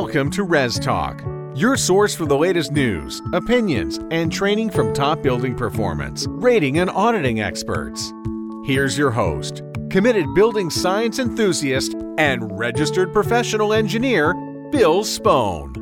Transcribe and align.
Welcome 0.00 0.30
to 0.30 0.44
Res 0.44 0.78
Talk, 0.78 1.24
your 1.56 1.76
source 1.76 2.14
for 2.14 2.24
the 2.24 2.38
latest 2.38 2.70
news, 2.70 3.20
opinions, 3.32 3.98
and 4.12 4.32
training 4.32 4.70
from 4.70 4.94
top 4.94 5.22
building 5.22 5.56
performance, 5.56 6.24
rating, 6.28 6.78
and 6.78 6.88
auditing 6.88 7.40
experts. 7.40 8.12
Here's 8.64 8.96
your 8.96 9.10
host, 9.10 9.60
committed 9.90 10.32
building 10.36 10.70
science 10.70 11.18
enthusiast 11.18 11.96
and 12.16 12.56
registered 12.56 13.12
professional 13.12 13.72
engineer, 13.72 14.34
Bill 14.70 15.02
Spohn. 15.02 15.76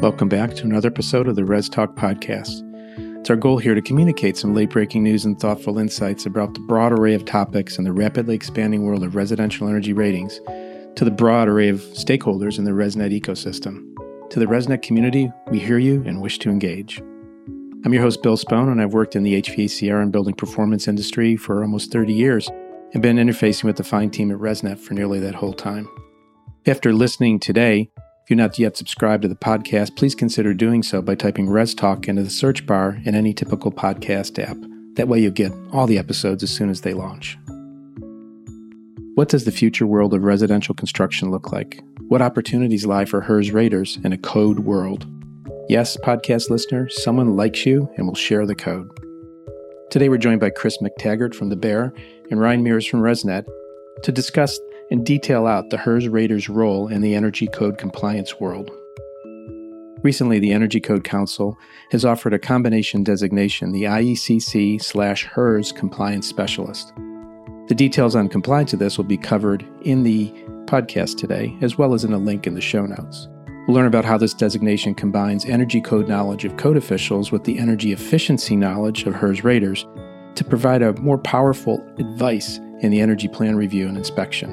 Welcome 0.00 0.30
back 0.30 0.54
to 0.54 0.64
another 0.64 0.88
episode 0.88 1.28
of 1.28 1.36
the 1.36 1.44
Res 1.44 1.68
Talk 1.68 1.96
podcast. 1.96 2.66
It's 3.20 3.28
our 3.28 3.36
goal 3.36 3.58
here 3.58 3.74
to 3.74 3.82
communicate 3.82 4.38
some 4.38 4.54
late 4.54 4.70
breaking 4.70 5.02
news 5.02 5.26
and 5.26 5.38
thoughtful 5.38 5.76
insights 5.76 6.24
about 6.24 6.54
the 6.54 6.60
broad 6.60 6.98
array 6.98 7.12
of 7.12 7.26
topics 7.26 7.76
in 7.76 7.84
the 7.84 7.92
rapidly 7.92 8.34
expanding 8.34 8.82
world 8.84 9.04
of 9.04 9.14
residential 9.14 9.68
energy 9.68 9.92
ratings 9.92 10.40
to 10.96 11.04
the 11.04 11.10
broad 11.10 11.48
array 11.48 11.68
of 11.68 11.80
stakeholders 11.80 12.58
in 12.58 12.64
the 12.64 12.70
ResNet 12.70 13.18
ecosystem. 13.18 13.86
To 14.30 14.38
the 14.38 14.46
ResNet 14.46 14.82
community, 14.82 15.30
we 15.50 15.58
hear 15.58 15.78
you 15.78 16.02
and 16.06 16.20
wish 16.20 16.38
to 16.40 16.50
engage. 16.50 17.02
I'm 17.84 17.92
your 17.92 18.02
host, 18.02 18.22
Bill 18.22 18.36
Spohn, 18.36 18.70
and 18.70 18.80
I've 18.80 18.92
worked 18.92 19.16
in 19.16 19.22
the 19.22 19.40
HVACR 19.40 20.02
and 20.02 20.12
building 20.12 20.34
performance 20.34 20.86
industry 20.86 21.36
for 21.36 21.62
almost 21.62 21.90
30 21.90 22.12
years 22.12 22.50
and 22.92 23.02
been 23.02 23.16
interfacing 23.16 23.64
with 23.64 23.76
the 23.76 23.84
fine 23.84 24.10
team 24.10 24.30
at 24.30 24.38
ResNet 24.38 24.78
for 24.78 24.94
nearly 24.94 25.18
that 25.20 25.34
whole 25.34 25.54
time. 25.54 25.88
After 26.66 26.92
listening 26.92 27.40
today, 27.40 27.90
if 27.96 28.28
you're 28.28 28.36
not 28.36 28.58
yet 28.58 28.76
subscribed 28.76 29.22
to 29.22 29.28
the 29.28 29.34
podcast, 29.34 29.96
please 29.96 30.14
consider 30.14 30.52
doing 30.52 30.82
so 30.82 31.00
by 31.00 31.14
typing 31.14 31.48
Res 31.48 31.74
Talk 31.74 32.06
into 32.06 32.22
the 32.22 32.30
search 32.30 32.66
bar 32.66 33.00
in 33.04 33.14
any 33.14 33.32
typical 33.32 33.72
podcast 33.72 34.38
app. 34.38 34.58
That 34.96 35.08
way, 35.08 35.20
you'll 35.20 35.32
get 35.32 35.52
all 35.72 35.86
the 35.86 35.98
episodes 35.98 36.42
as 36.42 36.50
soon 36.50 36.68
as 36.68 36.82
they 36.82 36.92
launch. 36.92 37.38
What 39.20 39.28
does 39.28 39.44
the 39.44 39.52
future 39.52 39.86
world 39.86 40.14
of 40.14 40.24
residential 40.24 40.74
construction 40.74 41.30
look 41.30 41.52
like? 41.52 41.84
What 42.08 42.22
opportunities 42.22 42.86
lie 42.86 43.04
for 43.04 43.20
HERS 43.20 43.50
Raters 43.50 43.98
in 44.02 44.14
a 44.14 44.16
code 44.16 44.60
world? 44.60 45.06
Yes, 45.68 45.98
podcast 45.98 46.48
listener, 46.48 46.88
someone 46.88 47.36
likes 47.36 47.66
you 47.66 47.90
and 47.98 48.06
will 48.06 48.14
share 48.14 48.46
the 48.46 48.54
code. 48.54 48.88
Today, 49.90 50.08
we're 50.08 50.16
joined 50.16 50.40
by 50.40 50.48
Chris 50.48 50.78
McTaggart 50.78 51.34
from 51.34 51.50
The 51.50 51.56
Bear 51.56 51.92
and 52.30 52.40
Ryan 52.40 52.62
Mears 52.62 52.86
from 52.86 53.02
ResNet 53.02 53.44
to 54.04 54.10
discuss 54.10 54.58
and 54.90 55.04
detail 55.04 55.46
out 55.46 55.68
the 55.68 55.76
HERS 55.76 56.08
Raters' 56.08 56.48
role 56.48 56.88
in 56.88 57.02
the 57.02 57.14
Energy 57.14 57.46
Code 57.46 57.76
compliance 57.76 58.40
world. 58.40 58.70
Recently, 60.02 60.38
the 60.38 60.52
Energy 60.52 60.80
Code 60.80 61.04
Council 61.04 61.58
has 61.90 62.06
offered 62.06 62.32
a 62.32 62.38
combination 62.38 63.04
designation, 63.04 63.72
the 63.72 63.82
IECC 63.82 64.82
slash 64.82 65.26
HERS 65.26 65.72
Compliance 65.72 66.26
Specialist. 66.26 66.94
The 67.70 67.76
details 67.76 68.16
on 68.16 68.28
compliance 68.28 68.72
of 68.72 68.80
this 68.80 68.96
will 68.96 69.04
be 69.04 69.16
covered 69.16 69.64
in 69.82 70.02
the 70.02 70.28
podcast 70.64 71.16
today, 71.16 71.56
as 71.60 71.78
well 71.78 71.94
as 71.94 72.02
in 72.02 72.12
a 72.12 72.18
link 72.18 72.48
in 72.48 72.54
the 72.54 72.60
show 72.60 72.84
notes. 72.84 73.28
We'll 73.46 73.76
learn 73.76 73.86
about 73.86 74.04
how 74.04 74.18
this 74.18 74.34
designation 74.34 74.92
combines 74.92 75.44
energy 75.44 75.80
code 75.80 76.08
knowledge 76.08 76.44
of 76.44 76.56
code 76.56 76.76
officials 76.76 77.30
with 77.30 77.44
the 77.44 77.60
energy 77.60 77.92
efficiency 77.92 78.56
knowledge 78.56 79.04
of 79.04 79.14
HERS 79.14 79.44
raters 79.44 79.86
to 80.34 80.42
provide 80.42 80.82
a 80.82 80.94
more 80.94 81.16
powerful 81.16 81.80
advice 81.98 82.58
in 82.80 82.90
the 82.90 83.00
energy 83.00 83.28
plan 83.28 83.54
review 83.54 83.86
and 83.86 83.96
inspection. 83.96 84.50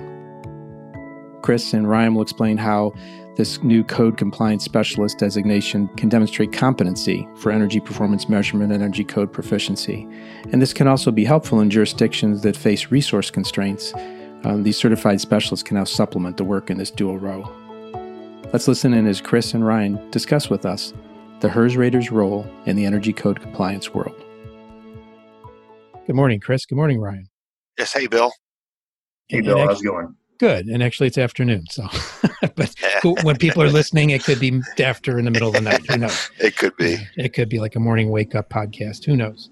Chris 1.41 1.73
and 1.73 1.89
Ryan 1.89 2.13
will 2.13 2.21
explain 2.21 2.57
how 2.57 2.93
this 3.37 3.61
new 3.61 3.83
code 3.83 4.17
compliance 4.17 4.65
specialist 4.65 5.19
designation 5.19 5.87
can 5.89 6.09
demonstrate 6.09 6.51
competency 6.51 7.27
for 7.37 7.51
energy 7.51 7.79
performance 7.79 8.27
measurement 8.27 8.73
and 8.73 8.81
energy 8.81 9.03
code 9.03 9.31
proficiency. 9.31 10.07
And 10.51 10.59
this 10.59 10.73
can 10.73 10.87
also 10.87 11.11
be 11.11 11.23
helpful 11.23 11.59
in 11.59 11.69
jurisdictions 11.69 12.41
that 12.41 12.57
face 12.57 12.89
resource 12.89 13.29
constraints. 13.29 13.93
Um, 14.43 14.63
these 14.63 14.75
certified 14.75 15.21
specialists 15.21 15.63
can 15.63 15.77
now 15.77 15.83
supplement 15.83 16.37
the 16.37 16.43
work 16.43 16.71
in 16.71 16.79
this 16.79 16.89
dual 16.89 17.19
role. 17.19 17.47
Let's 18.51 18.67
listen 18.67 18.93
in 18.93 19.05
as 19.05 19.21
Chris 19.21 19.53
and 19.53 19.65
Ryan 19.65 20.09
discuss 20.09 20.49
with 20.49 20.65
us 20.65 20.93
the 21.39 21.49
HERS 21.49 21.77
Rater's 21.77 22.11
role 22.11 22.49
in 22.65 22.75
the 22.75 22.85
energy 22.85 23.13
code 23.13 23.39
compliance 23.39 23.93
world. 23.93 24.15
Good 26.07 26.15
morning, 26.15 26.39
Chris. 26.39 26.65
Good 26.65 26.77
morning, 26.77 26.99
Ryan. 26.99 27.29
Yes. 27.77 27.93
Hey, 27.93 28.07
Bill. 28.07 28.31
Hey, 29.27 29.41
Bill. 29.41 29.59
How's 29.59 29.81
it 29.81 29.85
going? 29.85 30.15
Good. 30.39 30.67
And 30.67 30.83
actually, 30.83 31.07
it's 31.07 31.17
afternoon. 31.17 31.65
So, 31.69 31.87
but 32.55 32.73
when 33.23 33.37
people 33.37 33.63
are 33.63 33.69
listening, 33.69 34.11
it 34.11 34.23
could 34.23 34.39
be 34.39 34.61
after 34.79 35.17
in 35.17 35.25
the 35.25 35.31
middle 35.31 35.49
of 35.49 35.55
the 35.55 35.61
night. 35.61 35.85
Who 35.87 35.97
knows? 35.97 36.29
It 36.39 36.57
could 36.57 36.75
be. 36.77 36.97
It 37.15 37.33
could 37.33 37.49
be 37.49 37.59
like 37.59 37.75
a 37.75 37.79
morning 37.79 38.11
wake 38.11 38.35
up 38.35 38.49
podcast. 38.49 39.05
Who 39.05 39.15
knows? 39.15 39.49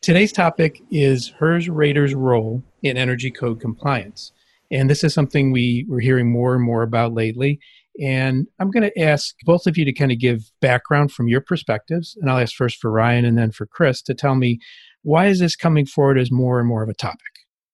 Today's 0.00 0.32
topic 0.32 0.82
is 0.90 1.32
HERS 1.38 1.68
Rater's 1.68 2.14
role 2.14 2.62
in 2.82 2.96
energy 2.96 3.30
code 3.30 3.60
compliance. 3.60 4.32
And 4.70 4.88
this 4.88 5.04
is 5.04 5.12
something 5.12 5.52
we, 5.52 5.86
we're 5.88 6.00
hearing 6.00 6.32
more 6.32 6.54
and 6.54 6.64
more 6.64 6.82
about 6.82 7.12
lately. 7.12 7.60
And 8.00 8.46
I'm 8.58 8.70
going 8.70 8.90
to 8.90 8.98
ask 8.98 9.34
both 9.44 9.66
of 9.66 9.76
you 9.76 9.84
to 9.84 9.92
kind 9.92 10.10
of 10.10 10.18
give 10.18 10.50
background 10.60 11.12
from 11.12 11.28
your 11.28 11.42
perspectives. 11.42 12.16
And 12.20 12.30
I'll 12.30 12.38
ask 12.38 12.54
first 12.54 12.78
for 12.78 12.90
Ryan 12.90 13.26
and 13.26 13.36
then 13.36 13.52
for 13.52 13.66
Chris 13.66 14.00
to 14.02 14.14
tell 14.14 14.34
me 14.34 14.60
why 15.02 15.26
is 15.26 15.40
this 15.40 15.56
coming 15.56 15.84
forward 15.84 16.18
as 16.18 16.30
more 16.32 16.58
and 16.58 16.68
more 16.68 16.82
of 16.82 16.88
a 16.88 16.94
topic? 16.94 17.20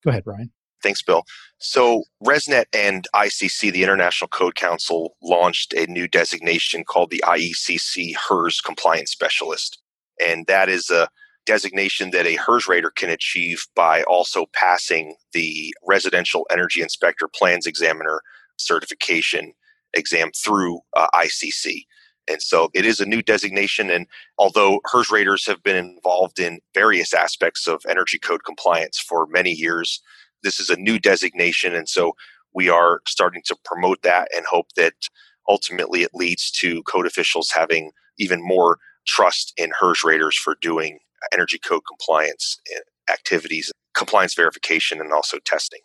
Go 0.05 0.11
ahead, 0.11 0.25
Ryan. 0.27 0.51
Thanks, 0.83 1.03
Bill. 1.03 1.25
So, 1.59 2.05
ResNet 2.25 2.67
and 2.73 3.07
ICC, 3.15 3.73
the 3.73 3.83
International 3.83 4.29
Code 4.29 4.55
Council, 4.55 5.17
launched 5.23 5.73
a 5.75 5.87
new 5.87 6.07
designation 6.07 6.85
called 6.85 7.11
the 7.11 7.23
IECC 7.27 8.15
HERS 8.15 8.61
Compliance 8.61 9.11
Specialist. 9.11 9.81
And 10.25 10.47
that 10.47 10.69
is 10.69 10.91
a 10.91 11.09
designation 11.47 12.11
that 12.11 12.27
a 12.27 12.37
HERS 12.37 12.69
rater 12.69 12.91
can 12.91 13.11
achieve 13.11 13.67
by 13.75 14.03
also 14.05 14.47
passing 14.53 15.17
the 15.33 15.75
Residential 15.87 16.47
Energy 16.51 16.83
Inspector 16.83 17.27
Plans 17.35 17.67
Examiner 17.67 18.21
certification 18.57 19.53
exam 19.95 20.31
through 20.33 20.81
uh, 20.97 21.09
ICC. 21.15 21.87
And 22.31 22.43
so 22.43 22.69
it 22.75 22.85
is 22.85 23.01
a 23.01 23.07
new 23.07 23.23
designation. 23.23 23.91
And 23.91 24.07
although 24.39 24.81
HERS 24.93 25.11
raters 25.11 25.47
have 25.47 25.63
been 25.63 25.77
involved 25.77 26.39
in 26.39 26.61
various 26.75 27.15
aspects 27.15 27.67
of 27.67 27.81
energy 27.89 28.19
code 28.19 28.45
compliance 28.45 28.99
for 28.99 29.27
many 29.31 29.53
years, 29.53 30.03
this 30.43 30.61
is 30.61 30.71
a 30.71 30.77
new 30.77 30.99
designation. 30.99 31.75
And 31.75 31.89
so 31.89 32.15
we 32.55 32.69
are 32.69 33.01
starting 33.07 33.43
to 33.47 33.57
promote 33.65 34.03
that 34.03 34.29
and 34.35 34.45
hope 34.47 34.73
that 34.77 34.95
ultimately 35.49 36.03
it 36.03 36.11
leads 36.15 36.51
to 36.51 36.83
code 36.85 37.07
officials 37.07 37.51
having 37.51 37.91
even 38.19 38.41
more 38.43 38.79
trust 39.07 39.53
in 39.57 39.73
HERS 39.81 40.05
raters 40.05 40.37
for 40.37 40.57
doing 40.61 40.99
energy 41.33 41.59
code 41.59 41.83
compliance 41.89 42.59
eh, 42.75 43.13
activities, 43.13 43.73
compliance 43.97 44.35
verification, 44.35 45.01
and 45.01 45.13
also 45.13 45.39
testing. 45.45 45.81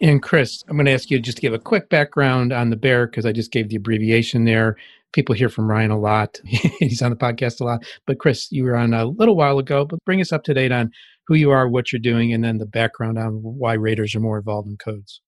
And 0.00 0.22
Chris, 0.22 0.62
I'm 0.68 0.76
going 0.76 0.86
to 0.86 0.92
ask 0.92 1.10
you 1.10 1.20
just 1.20 1.36
to 1.38 1.42
give 1.42 1.52
a 1.52 1.58
quick 1.58 1.90
background 1.90 2.52
on 2.52 2.70
the 2.70 2.76
bear 2.76 3.06
because 3.06 3.26
I 3.26 3.32
just 3.32 3.52
gave 3.52 3.68
the 3.68 3.76
abbreviation 3.76 4.44
there. 4.44 4.76
People 5.12 5.34
hear 5.34 5.50
from 5.50 5.68
Ryan 5.68 5.90
a 5.90 5.98
lot. 5.98 6.40
He's 6.44 7.02
on 7.02 7.10
the 7.10 7.16
podcast 7.16 7.60
a 7.60 7.64
lot. 7.64 7.84
But 8.06 8.18
Chris, 8.18 8.50
you 8.50 8.64
were 8.64 8.76
on 8.76 8.94
a 8.94 9.04
little 9.04 9.36
while 9.36 9.58
ago, 9.58 9.84
but 9.84 10.02
bring 10.06 10.20
us 10.20 10.32
up 10.32 10.44
to 10.44 10.54
date 10.54 10.72
on 10.72 10.90
who 11.30 11.36
you 11.36 11.52
are, 11.52 11.68
what 11.68 11.92
you're 11.92 12.00
doing, 12.00 12.32
and 12.32 12.42
then 12.42 12.58
the 12.58 12.66
background 12.66 13.16
on 13.16 13.34
why 13.34 13.74
raters 13.74 14.16
are 14.16 14.20
more 14.20 14.38
involved 14.38 14.66
in 14.66 14.76
codes. 14.76 15.20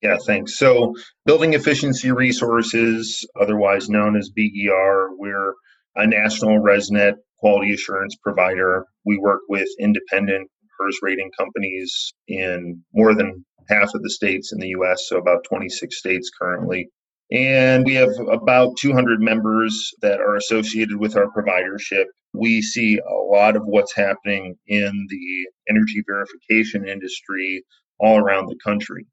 Yeah, 0.00 0.16
thanks. 0.24 0.56
So, 0.56 0.94
Building 1.26 1.54
Efficiency 1.54 2.12
Resources, 2.12 3.26
otherwise 3.40 3.88
known 3.88 4.16
as 4.16 4.30
BER, 4.30 5.08
we're 5.16 5.54
a 5.96 6.06
national 6.06 6.60
ResNet 6.60 7.14
quality 7.38 7.72
assurance 7.72 8.16
provider. 8.22 8.86
We 9.04 9.18
work 9.18 9.40
with 9.48 9.66
independent 9.80 10.48
HERS 10.78 11.00
rating 11.02 11.32
companies 11.36 12.12
in 12.28 12.84
more 12.94 13.12
than 13.12 13.44
half 13.68 13.94
of 13.94 14.02
the 14.02 14.10
states 14.10 14.52
in 14.52 14.60
the 14.60 14.68
US, 14.68 15.08
so 15.08 15.18
about 15.18 15.42
26 15.48 15.98
states 15.98 16.30
currently. 16.40 16.88
And 17.30 17.86
we 17.86 17.94
have 17.94 18.10
about 18.30 18.76
200 18.78 19.20
members 19.20 19.90
that 20.02 20.20
are 20.20 20.36
associated 20.36 20.98
with 20.98 21.16
our 21.16 21.30
providership. 21.30 22.04
We 22.34 22.60
see 22.60 22.98
a 22.98 23.14
lot 23.14 23.56
of 23.56 23.62
what's 23.64 23.94
happening 23.94 24.56
in 24.66 25.06
the 25.08 25.46
energy 25.70 26.02
verification 26.06 26.86
industry 26.86 27.64
all 27.98 28.18
around 28.18 28.46
the 28.46 28.58
country. 28.64 29.06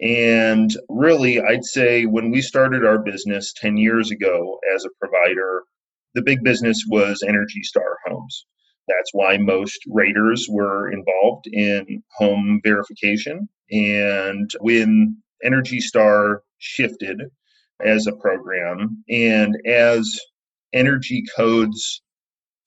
And 0.00 0.70
really, 0.90 1.40
I'd 1.40 1.64
say 1.64 2.04
when 2.04 2.30
we 2.30 2.42
started 2.42 2.84
our 2.84 2.98
business 2.98 3.54
10 3.56 3.78
years 3.78 4.10
ago 4.10 4.58
as 4.74 4.84
a 4.84 4.90
provider, 5.00 5.62
the 6.14 6.22
big 6.22 6.42
business 6.42 6.82
was 6.88 7.22
Energy 7.26 7.62
Star 7.62 7.96
Homes. 8.06 8.46
That's 8.88 9.10
why 9.12 9.38
most 9.38 9.78
raters 9.88 10.46
were 10.50 10.90
involved 10.92 11.46
in 11.50 12.02
home 12.18 12.60
verification. 12.62 13.48
And 13.70 14.50
when 14.60 15.16
Energy 15.42 15.80
Star 15.80 16.42
shifted 16.58 17.22
as 17.84 18.06
a 18.06 18.16
program. 18.16 19.02
And 19.08 19.54
as 19.66 20.18
energy 20.72 21.24
codes 21.36 22.02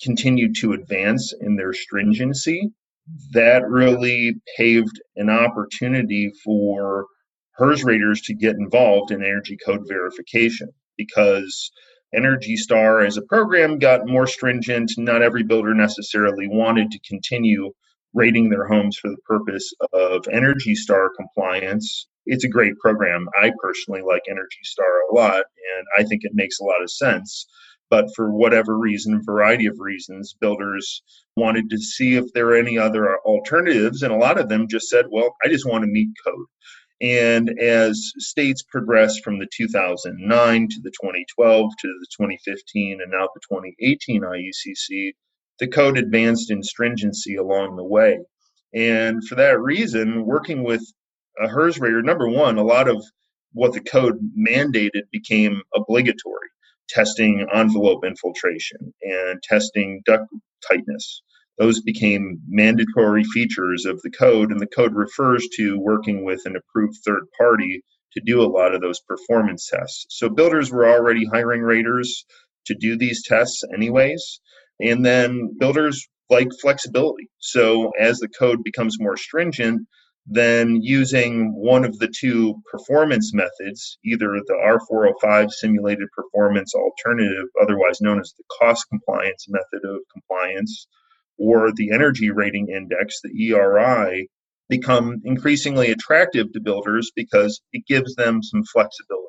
continued 0.02 0.56
to 0.56 0.74
advance 0.74 1.34
in 1.42 1.56
their 1.56 1.74
stringency, 1.74 2.72
that 3.34 3.68
really 3.68 4.36
paved 4.58 5.02
an 5.16 5.30
opportunity 5.30 6.32
for 6.44 7.06
HERS 7.58 7.84
raters 7.84 8.22
to 8.22 8.34
get 8.34 8.56
involved 8.56 9.12
in 9.12 9.24
energy 9.24 9.58
code 9.66 9.86
verification 9.88 10.70
because 10.98 11.72
Energy 12.14 12.56
Star 12.56 13.02
as 13.02 13.18
a 13.18 13.22
program 13.22 13.78
got 13.78 14.08
more 14.08 14.26
stringent. 14.26 14.92
Not 14.98 15.22
every 15.22 15.44
builder 15.44 15.74
necessarily 15.74 16.48
wanted 16.48 16.92
to 16.92 17.00
continue 17.08 17.72
rating 18.14 18.50
their 18.50 18.68
homes 18.68 18.98
for 18.98 19.10
the 19.10 19.22
purpose 19.26 19.72
of 19.94 20.28
Energy 20.32 20.74
Star 20.76 21.12
compliance 21.16 22.08
it's 22.30 22.44
a 22.44 22.50
great 22.50 22.78
program. 22.80 23.28
I 23.42 23.52
personally 23.62 24.02
like 24.02 24.22
Energy 24.30 24.60
Star 24.64 24.86
a 25.12 25.16
lot, 25.16 25.36
and 25.36 25.86
I 25.98 26.04
think 26.04 26.22
it 26.24 26.32
makes 26.34 26.60
a 26.60 26.64
lot 26.64 26.82
of 26.82 26.92
sense. 26.92 27.48
But 27.90 28.06
for 28.16 28.32
whatever 28.32 28.78
reason, 28.78 29.24
variety 29.26 29.66
of 29.66 29.80
reasons, 29.80 30.36
builders 30.40 31.02
wanted 31.36 31.72
to 31.72 31.78
see 31.80 32.16
if 32.16 32.26
there 32.34 32.50
are 32.50 32.56
any 32.56 32.78
other 32.78 33.18
alternatives. 33.26 34.04
And 34.04 34.14
a 34.14 34.18
lot 34.18 34.40
of 34.40 34.48
them 34.48 34.68
just 34.70 34.90
said, 34.90 35.06
well, 35.10 35.36
I 35.44 35.48
just 35.48 35.68
want 35.68 35.84
to 35.84 35.90
meet 35.90 36.10
code. 36.24 36.46
And 37.02 37.60
as 37.60 38.12
states 38.18 38.62
progressed 38.62 39.24
from 39.24 39.40
the 39.40 39.48
2009 39.56 40.68
to 40.70 40.82
the 40.84 40.92
2012 40.92 41.72
to 41.80 41.88
the 41.88 42.08
2015 42.16 43.00
and 43.02 43.12
now 43.12 43.28
the 43.34 43.42
2018 43.50 44.22
IECC, 44.22 45.14
the 45.60 45.68
code 45.68 45.98
advanced 45.98 46.52
in 46.52 46.62
stringency 46.62 47.38
along 47.38 47.76
the 47.76 47.84
way. 47.84 48.20
And 48.74 49.26
for 49.28 49.36
that 49.36 49.60
reason, 49.60 50.26
working 50.26 50.64
with 50.64 50.84
a 51.42 51.48
HERS 51.48 51.80
rater, 51.80 52.02
number 52.02 52.28
one, 52.28 52.58
a 52.58 52.64
lot 52.64 52.88
of 52.88 53.04
what 53.54 53.74
the 53.74 53.82
code 53.82 54.20
mandated 54.38 55.04
became 55.12 55.62
obligatory 55.76 56.50
testing 56.90 57.46
envelope 57.54 58.04
infiltration 58.04 58.94
and 59.04 59.42
testing 59.44 60.02
duct 60.06 60.26
tightness. 60.68 61.22
Those 61.58 61.82
became 61.82 62.40
mandatory 62.48 63.24
features 63.24 63.86
of 63.86 64.02
the 64.02 64.10
code, 64.10 64.52
and 64.52 64.60
the 64.60 64.68
code 64.68 64.96
refers 64.96 65.48
to 65.58 65.78
working 65.80 66.24
with 66.24 66.42
an 66.46 66.56
approved 66.56 66.98
third 67.06 67.24
party 67.38 67.84
to 68.14 68.22
do 68.26 68.42
a 68.42 68.48
lot 68.48 68.74
of 68.74 68.82
those 68.82 69.00
performance 69.02 69.70
tests. 69.70 70.06
So 70.10 70.30
builders 70.30 70.72
were 70.72 70.88
already 70.88 71.26
hiring 71.26 71.62
raters 71.62 72.26
to 72.68 72.76
do 72.76 72.98
these 72.98 73.24
tests, 73.26 73.62
anyways. 73.74 74.40
And 74.80 75.06
then 75.06 75.58
builders 75.60 76.08
like 76.30 76.48
flexibility. 76.62 77.28
So 77.40 77.92
as 78.00 78.20
the 78.20 78.30
code 78.30 78.64
becomes 78.64 79.00
more 79.00 79.18
stringent, 79.18 79.82
then 80.26 80.80
using 80.82 81.54
one 81.56 81.84
of 81.84 81.98
the 82.00 82.08
two 82.08 82.56
performance 82.72 83.34
methods, 83.34 83.98
either 84.06 84.34
the 84.46 84.78
R405 85.24 85.52
simulated 85.52 86.08
performance 86.16 86.74
alternative, 86.76 87.48
otherwise 87.62 88.02
known 88.02 88.20
as 88.20 88.34
the 88.38 88.44
cost 88.60 88.86
compliance 88.90 89.48
method 89.50 89.86
of 89.86 90.02
compliance, 90.12 90.88
or 91.38 91.72
the 91.72 91.92
energy 91.92 92.32
rating 92.32 92.68
index, 92.70 93.22
the 93.22 93.50
ERI, 93.50 94.28
become 94.68 95.20
increasingly 95.26 95.90
attractive 95.90 96.52
to 96.54 96.62
builders 96.62 97.12
because 97.16 97.62
it 97.74 97.84
gives 97.88 98.14
them 98.16 98.44
some 98.44 98.64
flexibility. 98.72 99.26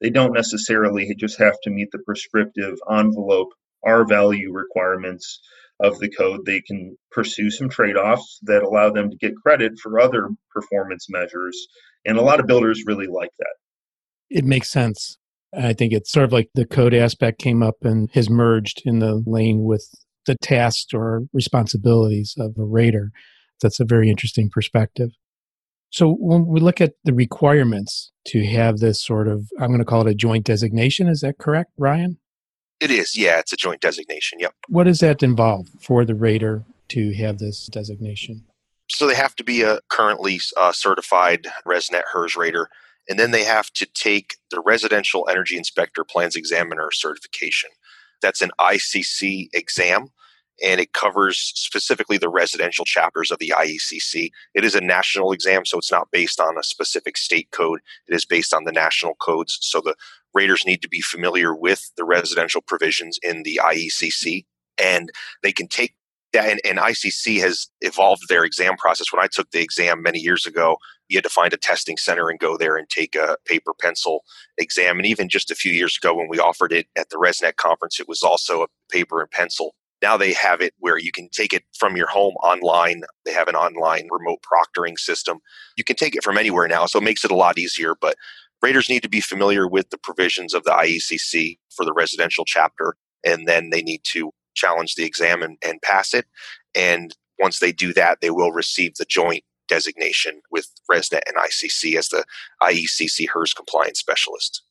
They 0.00 0.10
don't 0.10 0.32
necessarily 0.32 1.14
just 1.18 1.38
have 1.38 1.56
to 1.62 1.70
meet 1.70 1.88
the 1.92 2.00
prescriptive 2.04 2.76
envelope 2.90 3.48
R 3.84 4.04
value 4.06 4.52
requirements 4.52 5.40
of 5.82 5.98
the 5.98 6.10
code. 6.10 6.40
They 6.46 6.60
can 6.60 6.96
pursue 7.10 7.50
some 7.50 7.68
trade 7.68 7.96
offs 7.96 8.38
that 8.42 8.62
allow 8.62 8.90
them 8.90 9.10
to 9.10 9.16
get 9.16 9.36
credit 9.36 9.72
for 9.82 10.00
other 10.00 10.28
performance 10.52 11.06
measures. 11.08 11.56
And 12.04 12.18
a 12.18 12.22
lot 12.22 12.40
of 12.40 12.46
builders 12.46 12.84
really 12.86 13.06
like 13.06 13.30
that. 13.38 13.54
It 14.30 14.44
makes 14.44 14.70
sense. 14.70 15.18
I 15.52 15.72
think 15.72 15.92
it's 15.92 16.12
sort 16.12 16.24
of 16.24 16.32
like 16.32 16.48
the 16.54 16.64
code 16.64 16.94
aspect 16.94 17.40
came 17.40 17.62
up 17.62 17.76
and 17.82 18.08
has 18.12 18.30
merged 18.30 18.82
in 18.84 19.00
the 19.00 19.22
lane 19.26 19.64
with 19.64 19.84
the 20.26 20.36
tasks 20.36 20.94
or 20.94 21.22
responsibilities 21.32 22.34
of 22.38 22.54
a 22.56 22.64
rater. 22.64 23.10
That's 23.60 23.80
a 23.80 23.84
very 23.84 24.08
interesting 24.08 24.48
perspective. 24.48 25.10
So 25.90 26.14
when 26.20 26.46
we 26.46 26.60
look 26.60 26.80
at 26.80 26.92
the 27.02 27.12
requirements 27.12 28.12
to 28.28 28.46
have 28.46 28.78
this 28.78 29.04
sort 29.04 29.26
of, 29.26 29.48
I'm 29.58 29.68
going 29.68 29.80
to 29.80 29.84
call 29.84 30.06
it 30.06 30.10
a 30.10 30.14
joint 30.14 30.46
designation, 30.46 31.08
is 31.08 31.20
that 31.22 31.38
correct, 31.38 31.72
Ryan? 31.76 32.19
It 32.80 32.90
is, 32.90 33.16
yeah, 33.16 33.38
it's 33.38 33.52
a 33.52 33.56
joint 33.56 33.80
designation. 33.80 34.38
Yep. 34.40 34.54
What 34.68 34.84
does 34.84 35.00
that 35.00 35.22
involve 35.22 35.68
for 35.80 36.04
the 36.04 36.14
rater 36.14 36.64
to 36.88 37.12
have 37.14 37.38
this 37.38 37.66
designation? 37.66 38.44
So 38.88 39.06
they 39.06 39.14
have 39.14 39.36
to 39.36 39.44
be 39.44 39.62
a 39.62 39.80
currently 39.88 40.40
uh, 40.56 40.72
certified 40.72 41.46
ResNet 41.66 42.02
HERS 42.12 42.36
rater, 42.36 42.68
and 43.08 43.18
then 43.18 43.30
they 43.30 43.44
have 43.44 43.70
to 43.74 43.86
take 43.86 44.36
the 44.50 44.60
Residential 44.60 45.28
Energy 45.30 45.56
Inspector 45.56 46.02
Plans 46.04 46.36
Examiner 46.36 46.90
certification. 46.90 47.70
That's 48.20 48.42
an 48.42 48.50
ICC 48.58 49.48
exam 49.52 50.10
and 50.62 50.80
it 50.80 50.92
covers 50.92 51.52
specifically 51.54 52.18
the 52.18 52.28
residential 52.28 52.84
chapters 52.84 53.30
of 53.30 53.38
the 53.38 53.52
IECC. 53.56 54.30
It 54.54 54.64
is 54.64 54.74
a 54.74 54.80
national 54.80 55.32
exam, 55.32 55.64
so 55.64 55.78
it's 55.78 55.90
not 55.90 56.10
based 56.10 56.40
on 56.40 56.58
a 56.58 56.62
specific 56.62 57.16
state 57.16 57.50
code. 57.50 57.80
It 58.06 58.14
is 58.14 58.24
based 58.24 58.52
on 58.52 58.64
the 58.64 58.72
national 58.72 59.14
codes. 59.14 59.58
So 59.62 59.80
the 59.80 59.94
raters 60.34 60.66
need 60.66 60.82
to 60.82 60.88
be 60.88 61.00
familiar 61.00 61.54
with 61.54 61.90
the 61.96 62.04
residential 62.04 62.62
provisions 62.62 63.18
in 63.22 63.42
the 63.42 63.60
IECC, 63.62 64.44
and 64.82 65.10
they 65.42 65.52
can 65.52 65.68
take 65.68 65.94
that. 66.32 66.48
And, 66.48 66.60
and 66.64 66.78
ICC 66.78 67.40
has 67.40 67.66
evolved 67.80 68.28
their 68.28 68.44
exam 68.44 68.76
process. 68.76 69.12
When 69.12 69.22
I 69.22 69.28
took 69.30 69.50
the 69.50 69.62
exam 69.62 70.02
many 70.02 70.20
years 70.20 70.46
ago, 70.46 70.76
you 71.08 71.16
had 71.16 71.24
to 71.24 71.30
find 71.30 71.52
a 71.52 71.56
testing 71.58 71.96
center 71.96 72.28
and 72.28 72.38
go 72.38 72.56
there 72.56 72.76
and 72.76 72.88
take 72.88 73.16
a 73.16 73.36
paper 73.44 73.72
pencil 73.80 74.22
exam. 74.56 74.98
And 74.98 75.06
even 75.06 75.28
just 75.28 75.50
a 75.50 75.56
few 75.56 75.72
years 75.72 75.98
ago, 76.00 76.14
when 76.14 76.28
we 76.28 76.38
offered 76.38 76.72
it 76.72 76.86
at 76.96 77.10
the 77.10 77.16
ResNet 77.16 77.56
conference, 77.56 77.98
it 77.98 78.08
was 78.08 78.22
also 78.22 78.62
a 78.62 78.68
paper 78.90 79.20
and 79.20 79.30
pencil 79.30 79.74
now 80.02 80.16
they 80.16 80.32
have 80.32 80.60
it 80.60 80.74
where 80.78 80.98
you 80.98 81.12
can 81.12 81.28
take 81.30 81.52
it 81.52 81.64
from 81.78 81.96
your 81.96 82.08
home 82.08 82.34
online. 82.42 83.02
They 83.24 83.32
have 83.32 83.48
an 83.48 83.54
online 83.54 84.08
remote 84.10 84.40
proctoring 84.42 84.98
system. 84.98 85.40
You 85.76 85.84
can 85.84 85.96
take 85.96 86.16
it 86.16 86.24
from 86.24 86.38
anywhere 86.38 86.68
now, 86.68 86.86
so 86.86 86.98
it 86.98 87.04
makes 87.04 87.24
it 87.24 87.30
a 87.30 87.36
lot 87.36 87.58
easier. 87.58 87.94
But 88.00 88.16
raters 88.62 88.88
need 88.88 89.02
to 89.02 89.08
be 89.08 89.20
familiar 89.20 89.66
with 89.66 89.90
the 89.90 89.98
provisions 89.98 90.54
of 90.54 90.64
the 90.64 90.70
IECC 90.70 91.58
for 91.70 91.84
the 91.84 91.92
residential 91.92 92.44
chapter, 92.44 92.94
and 93.24 93.46
then 93.46 93.70
they 93.70 93.82
need 93.82 94.02
to 94.04 94.32
challenge 94.54 94.94
the 94.94 95.04
exam 95.04 95.42
and, 95.42 95.56
and 95.64 95.80
pass 95.82 96.14
it. 96.14 96.26
And 96.74 97.14
once 97.38 97.58
they 97.58 97.72
do 97.72 97.92
that, 97.94 98.18
they 98.20 98.30
will 98.30 98.52
receive 98.52 98.96
the 98.96 99.06
joint 99.06 99.44
designation 99.68 100.42
with 100.50 100.68
ResNet 100.90 101.22
and 101.26 101.36
ICC 101.36 101.96
as 101.96 102.08
the 102.08 102.24
IECC 102.62 103.28
HERS 103.32 103.54
compliance 103.54 104.00
specialist. 104.00 104.62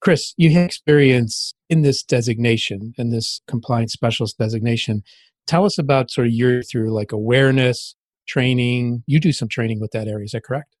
Chris, 0.00 0.34
you 0.36 0.50
have 0.50 0.66
experience 0.66 1.54
in 1.68 1.82
this 1.82 2.02
designation, 2.02 2.92
and 2.98 3.12
this 3.12 3.40
compliance 3.48 3.92
specialist 3.92 4.38
designation. 4.38 5.02
Tell 5.46 5.64
us 5.64 5.78
about 5.78 6.10
sort 6.10 6.26
of 6.26 6.32
your 6.32 6.62
through 6.62 6.92
like 6.92 7.12
awareness, 7.12 7.96
training. 8.28 9.02
You 9.06 9.18
do 9.20 9.32
some 9.32 9.48
training 9.48 9.80
with 9.80 9.92
that 9.92 10.06
area, 10.06 10.24
is 10.24 10.32
that 10.32 10.44
correct? 10.44 10.76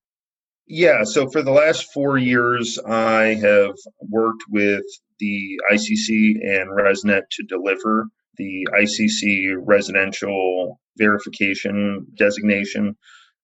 Yeah, 0.68 1.04
so 1.04 1.28
for 1.30 1.42
the 1.42 1.52
last 1.52 1.92
four 1.92 2.18
years, 2.18 2.76
I 2.78 3.34
have 3.34 3.76
worked 4.00 4.42
with 4.50 4.82
the 5.20 5.60
ICC 5.72 6.40
and 6.42 6.70
ResNet 6.70 7.22
to 7.30 7.42
deliver 7.44 8.08
the 8.36 8.66
ICC 8.74 9.54
residential 9.64 10.80
verification 10.98 12.06
designation 12.18 12.96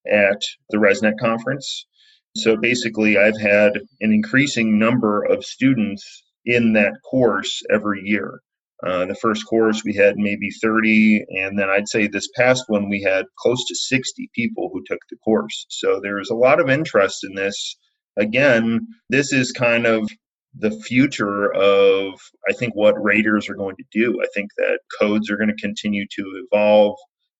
at 0.05 0.41
the 0.69 0.77
ResNet 0.77 1.17
conference. 1.19 1.87
So 2.35 2.57
basically, 2.57 3.17
I've 3.17 3.39
had 3.39 3.73
an 4.01 4.11
increasing 4.11 4.77
number 4.77 5.23
of 5.23 5.45
students 5.45 6.23
in 6.45 6.73
that 6.73 6.93
course 7.09 7.61
every 7.71 8.01
year. 8.03 8.41
Uh, 8.85 9.05
the 9.05 9.15
first 9.15 9.45
course 9.47 9.83
we 9.83 9.93
had 9.93 10.17
maybe 10.17 10.49
30, 10.49 11.25
and 11.29 11.57
then 11.57 11.69
I'd 11.69 11.87
say 11.87 12.07
this 12.07 12.27
past 12.35 12.65
one 12.67 12.89
we 12.89 13.01
had 13.01 13.25
close 13.39 13.65
to 13.67 13.75
60 13.75 14.29
people 14.35 14.69
who 14.71 14.83
took 14.85 14.99
the 15.09 15.17
course. 15.23 15.65
So 15.69 15.99
there's 16.01 16.29
a 16.29 16.35
lot 16.35 16.59
of 16.59 16.69
interest 16.69 17.23
in 17.23 17.35
this. 17.35 17.77
Again, 18.17 18.87
this 19.09 19.31
is 19.31 19.51
kind 19.51 19.85
of 19.85 20.09
the 20.55 20.71
future 20.71 21.51
of, 21.53 22.19
I 22.47 22.53
think, 22.53 22.75
what 22.75 23.01
raters 23.01 23.49
are 23.49 23.55
going 23.55 23.77
to 23.77 23.85
do. 23.91 24.19
I 24.21 24.27
think 24.35 24.49
that 24.57 24.79
codes 24.99 25.31
are 25.31 25.37
going 25.37 25.49
to 25.55 25.61
continue 25.61 26.05
to 26.15 26.45
evolve 26.45 26.97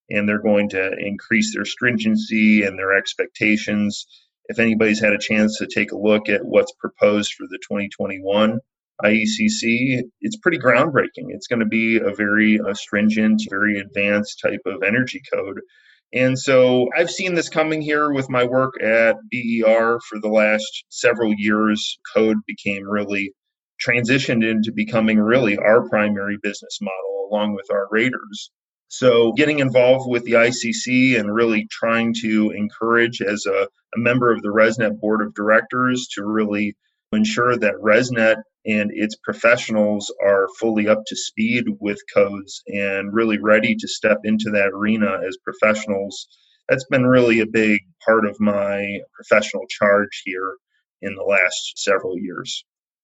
and 0.09 0.27
they're 0.27 0.41
going 0.41 0.69
to 0.69 0.91
increase 0.97 1.53
their 1.53 1.65
stringency 1.65 2.63
and 2.63 2.77
their 2.77 2.93
expectations 2.93 4.05
if 4.45 4.59
anybody's 4.59 4.99
had 4.99 5.13
a 5.13 5.17
chance 5.17 5.57
to 5.57 5.67
take 5.67 5.91
a 5.91 5.97
look 5.97 6.27
at 6.29 6.45
what's 6.45 6.73
proposed 6.79 7.33
for 7.33 7.45
the 7.49 7.59
2021 7.69 8.59
IECC, 9.03 10.01
it's 10.21 10.37
pretty 10.37 10.59
groundbreaking. 10.59 11.29
It's 11.29 11.47
going 11.47 11.59
to 11.59 11.65
be 11.65 11.97
a 11.97 12.13
very 12.13 12.59
uh, 12.59 12.73
stringent, 12.73 13.41
very 13.49 13.79
advanced 13.79 14.39
type 14.41 14.61
of 14.65 14.83
energy 14.83 15.21
code. 15.33 15.61
And 16.13 16.37
so 16.37 16.89
I've 16.95 17.09
seen 17.09 17.33
this 17.33 17.49
coming 17.49 17.81
here 17.81 18.11
with 18.11 18.29
my 18.29 18.43
work 18.43 18.75
at 18.81 19.15
BER 19.31 19.99
for 20.07 20.19
the 20.19 20.29
last 20.29 20.85
several 20.89 21.33
years. 21.35 21.97
Code 22.13 22.37
became 22.45 22.87
really 22.87 23.33
transitioned 23.85 24.47
into 24.47 24.71
becoming 24.71 25.19
really 25.19 25.57
our 25.57 25.89
primary 25.89 26.37
business 26.41 26.77
model 26.81 27.29
along 27.31 27.55
with 27.55 27.65
our 27.71 27.87
raters. 27.89 28.51
So, 28.89 29.31
getting 29.33 29.57
involved 29.57 30.07
with 30.07 30.23
the 30.23 30.33
ICC 30.33 31.19
and 31.19 31.33
really 31.33 31.67
trying 31.71 32.13
to 32.21 32.51
encourage, 32.51 33.21
as 33.21 33.47
a, 33.47 33.63
a, 33.63 33.97
member 33.97 34.31
of 34.31 34.43
the 34.43 34.49
ResNet 34.49 34.99
board 34.99 35.25
of 35.25 35.33
directors, 35.33 36.07
to 36.13 36.23
really 36.23 36.75
ensure 37.11 37.57
that 37.57 37.73
ResNet 37.81 38.35
and 38.65 38.91
its 38.93 39.15
professionals 39.17 40.13
are 40.23 40.47
fully 40.59 40.87
up 40.87 41.03
to 41.07 41.15
speed 41.15 41.65
with 41.79 41.99
codes 42.13 42.61
and 42.67 43.13
really 43.13 43.37
ready 43.39 43.75
to 43.75 43.87
step 43.87 44.19
into 44.23 44.49
that 44.51 44.71
arena 44.73 45.19
as 45.27 45.37
professionals. 45.43 46.27
That's 46.69 46.85
been 46.85 47.05
really 47.05 47.39
a 47.41 47.45
big 47.45 47.81
part 48.05 48.25
of 48.25 48.39
my 48.39 48.99
professional 49.13 49.65
charge 49.69 50.21
here 50.23 50.55
in 51.01 51.15
the 51.15 51.23
last 51.23 51.73
several 51.75 52.17
years. 52.17 52.63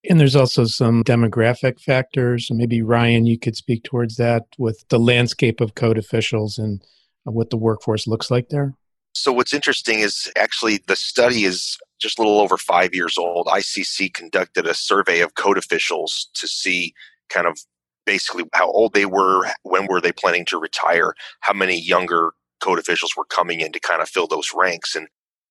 And 0.09 0.17
there's 0.17 0.35
also 0.35 0.63
some 0.63 1.03
demographic 1.03 1.81
factors. 1.81 2.47
Maybe 2.49 2.81
Ryan, 2.81 3.25
you 3.25 3.37
could 3.37 3.57
speak 3.57 3.83
towards 3.83 4.15
that 4.15 4.43
with 4.57 4.85
the 4.87 4.99
landscape 4.99 5.59
of 5.59 5.75
code 5.75 5.97
officials 5.97 6.57
and 6.57 6.81
what 7.25 7.49
the 7.49 7.57
workforce 7.57 8.07
looks 8.07 8.31
like 8.31 8.47
there. 8.47 8.75
So, 9.13 9.33
what's 9.33 9.53
interesting 9.53 9.99
is 9.99 10.31
actually 10.37 10.79
the 10.87 10.95
study 10.95 11.43
is 11.43 11.77
just 11.99 12.19
a 12.19 12.21
little 12.21 12.39
over 12.39 12.57
five 12.57 12.93
years 12.93 13.17
old, 13.17 13.47
ICC 13.47 14.13
conducted 14.13 14.65
a 14.65 14.73
survey 14.73 15.19
of 15.19 15.35
code 15.35 15.57
officials 15.57 16.29
to 16.35 16.47
see 16.47 16.93
kind 17.29 17.45
of 17.45 17.59
basically 18.05 18.43
how 18.53 18.71
old 18.71 18.93
they 18.93 19.05
were, 19.05 19.45
when 19.63 19.87
were 19.87 20.01
they 20.01 20.11
planning 20.11 20.45
to 20.45 20.57
retire, 20.57 21.13
how 21.41 21.53
many 21.53 21.79
younger 21.79 22.31
code 22.61 22.79
officials 22.79 23.11
were 23.15 23.25
coming 23.25 23.59
in 23.59 23.71
to 23.71 23.79
kind 23.79 24.01
of 24.01 24.09
fill 24.09 24.27
those 24.27 24.51
ranks. 24.55 24.95
And 24.95 25.07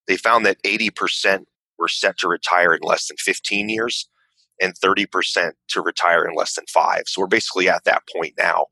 they 0.07 0.17
found 0.17 0.45
that 0.47 0.63
80% 0.65 1.45
were 1.79 1.89
set 1.89 2.19
to 2.19 2.29
retire 2.29 2.75
in 2.75 2.81
less 2.83 3.09
than 3.09 3.17
15 3.17 3.69
years 3.69 4.09
and 4.61 4.75
30% 4.75 5.53
to 5.69 5.81
retire 5.81 6.25
in 6.25 6.35
less 6.35 6.55
than 6.55 6.65
five. 6.69 7.03
So 7.07 7.21
we're 7.21 7.29
basically 7.29 7.69
at 7.69 7.85
that 7.85 8.03
point 8.15 8.35
now 8.37 8.67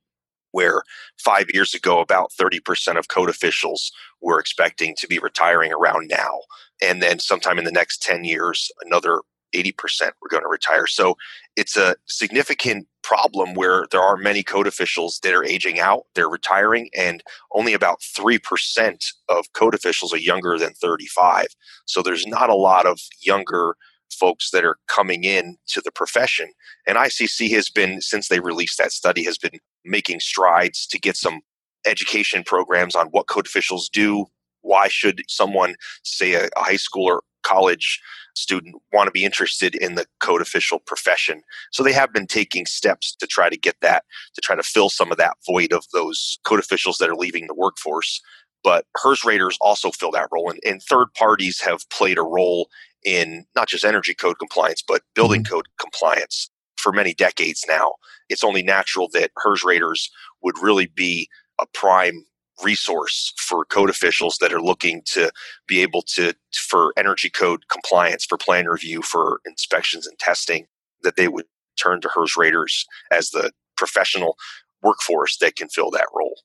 where 0.57 0.83
five 1.19 1.47
years 1.53 1.75
ago, 1.75 2.01
about 2.01 2.33
30% 2.41 2.97
of 2.99 3.09
code 3.09 3.29
officials 3.29 3.93
were 4.23 4.41
expecting 4.41 4.95
to 4.97 5.07
be 5.07 5.19
retiring 5.19 5.71
around 5.71 6.09
now. 6.09 6.41
And 6.83 7.03
then 7.03 7.19
sometime 7.19 7.59
in 7.59 7.67
the 7.67 7.71
next 7.81 8.03
10 8.03 8.25
years, 8.25 8.71
another 8.81 9.21
80% 9.55 9.75
were 10.23 10.31
going 10.31 10.43
to 10.45 10.49
retire. 10.49 10.87
So 10.87 11.17
it's 11.57 11.77
a 11.77 11.97
significant 12.07 12.87
problem 13.03 13.53
where 13.53 13.85
there 13.91 14.01
are 14.01 14.17
many 14.17 14.43
code 14.43 14.67
officials 14.67 15.21
that 15.23 15.35
are 15.35 15.45
aging 15.45 15.79
out, 15.79 16.05
they're 16.15 16.29
retiring, 16.29 16.89
and 16.97 17.23
only 17.53 17.75
about 17.75 18.01
3% 18.01 19.13
of 19.29 19.53
code 19.53 19.75
officials 19.75 20.13
are 20.15 20.19
younger 20.19 20.59
than 20.59 20.73
35. 20.73 21.49
So 21.85 22.01
there's 22.01 22.27
not 22.27 22.49
a 22.49 22.55
lot 22.55 22.87
of 22.87 22.99
younger 23.21 23.77
folks 24.11 24.51
that 24.51 24.65
are 24.65 24.79
coming 24.89 25.25
in 25.25 25.57
to 25.69 25.81
the 25.81 25.93
profession. 25.93 26.49
And 26.87 26.97
ICC 26.97 27.51
has 27.51 27.69
been, 27.69 28.01
since 28.01 28.29
they 28.29 28.41
released 28.41 28.79
that 28.79 28.93
study, 28.93 29.25
has 29.25 29.39
been 29.39 29.59
making 29.87 30.21
strides 30.21 30.87
to 30.89 30.99
get 30.99 31.17
some 31.17 31.41
education 31.87 32.43
programs 32.45 32.95
on 32.95 33.07
what 33.09 33.29
code 33.29 33.47
officials 33.47 33.89
do. 33.89 34.27
Why 34.63 34.89
should 34.89 35.23
someone, 35.29 35.77
say 36.03 36.35
a, 36.35 36.49
a 36.57 36.61
high 36.63 36.77
school 36.77 37.05
or 37.05 37.23
college 37.43 38.01
student, 38.35 38.75
want 38.93 39.07
to 39.07 39.13
be 39.13 39.25
interested 39.25 39.77
in 39.77 39.95
the 39.95 40.07
code 40.21 40.43
official 40.43 40.81
profession? 40.81 41.43
So 41.71 41.83
they 41.83 41.93
have 41.93 42.13
been 42.13 42.27
taking 42.27 42.67
steps 42.67 43.15
to 43.17 43.27
try 43.27 43.49
to 43.49 43.57
get 43.57 43.77
that, 43.81 44.05
to 44.35 44.41
try 44.41 44.57
to 44.57 44.63
fill 44.63 44.91
some 44.91 45.13
of 45.13 45.19
that 45.19 45.37
void 45.47 45.73
of 45.73 45.85
those 45.93 46.39
code 46.45 46.59
officials 46.59 46.99
that 46.99 47.09
are 47.09 47.17
leaving 47.17 47.47
the 47.47 47.55
workforce 47.55 48.21
but 48.65 48.85
HERS 48.97 49.25
raters 49.25 49.57
also 49.61 49.93
fill 49.93 50.11
that 50.11 50.27
role 50.33 50.51
and, 50.51 50.59
and, 50.67 50.83
third 50.83 51.07
parties 51.15 51.61
have 51.61 51.89
played 51.89 52.19
a 52.19 52.23
role 52.23 52.69
in 53.05 53.47
not 53.55 53.69
just 53.69 53.85
energy 53.85 54.13
code 54.13 54.41
compliance, 54.41 54.83
but 54.87 55.03
building 55.15 55.45
mm-hmm. 55.45 55.55
code 55.55 55.67
compliance 55.79 56.51
for 56.87 56.93
many 56.93 57.13
decades 57.13 57.65
now. 57.69 57.95
It's 58.29 58.45
only 58.45 58.63
natural 58.63 59.09
that 59.13 59.33
HERS 59.39 59.65
raters 59.65 60.09
would 60.45 60.55
really 60.63 60.87
be 60.87 61.29
a 61.61 61.67
prime 61.75 62.25
resource 62.63 63.33
for 63.37 63.65
code 63.65 63.91
officials 63.91 64.39
that 64.41 64.53
are 64.53 64.63
looking 64.63 65.03
to 65.07 65.33
be 65.67 65.83
able 65.83 66.03
to, 66.03 66.33
for 66.55 66.93
energy 66.97 67.29
code 67.29 67.65
compliance, 67.69 68.25
for 68.25 68.39
plan 68.39 68.67
review, 68.67 69.03
for 69.03 69.41
inspections 69.45 70.07
and 70.07 70.17
testing, 70.21 70.67
that 71.03 71.17
they 71.17 71.27
would 71.27 71.47
turn 71.77 72.01
to 72.03 72.09
HERS 72.15 72.37
raters 72.37 72.87
as 73.11 73.31
the 73.31 73.51
professional 73.77 74.37
workforce 74.81 75.39
that 75.39 75.57
can 75.57 75.69
fill 75.69 75.91
that 75.91 76.07
role. 76.15 76.37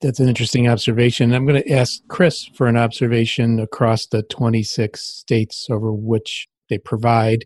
That's 0.00 0.20
an 0.20 0.28
interesting 0.28 0.68
observation. 0.68 1.34
I'm 1.34 1.46
going 1.46 1.60
to 1.64 1.72
ask 1.72 2.00
Chris 2.06 2.44
for 2.54 2.68
an 2.68 2.76
observation 2.76 3.58
across 3.58 4.06
the 4.06 4.22
26 4.22 5.00
states 5.00 5.66
over 5.68 5.92
which 5.92 6.46
they 6.68 6.78
provide. 6.78 7.44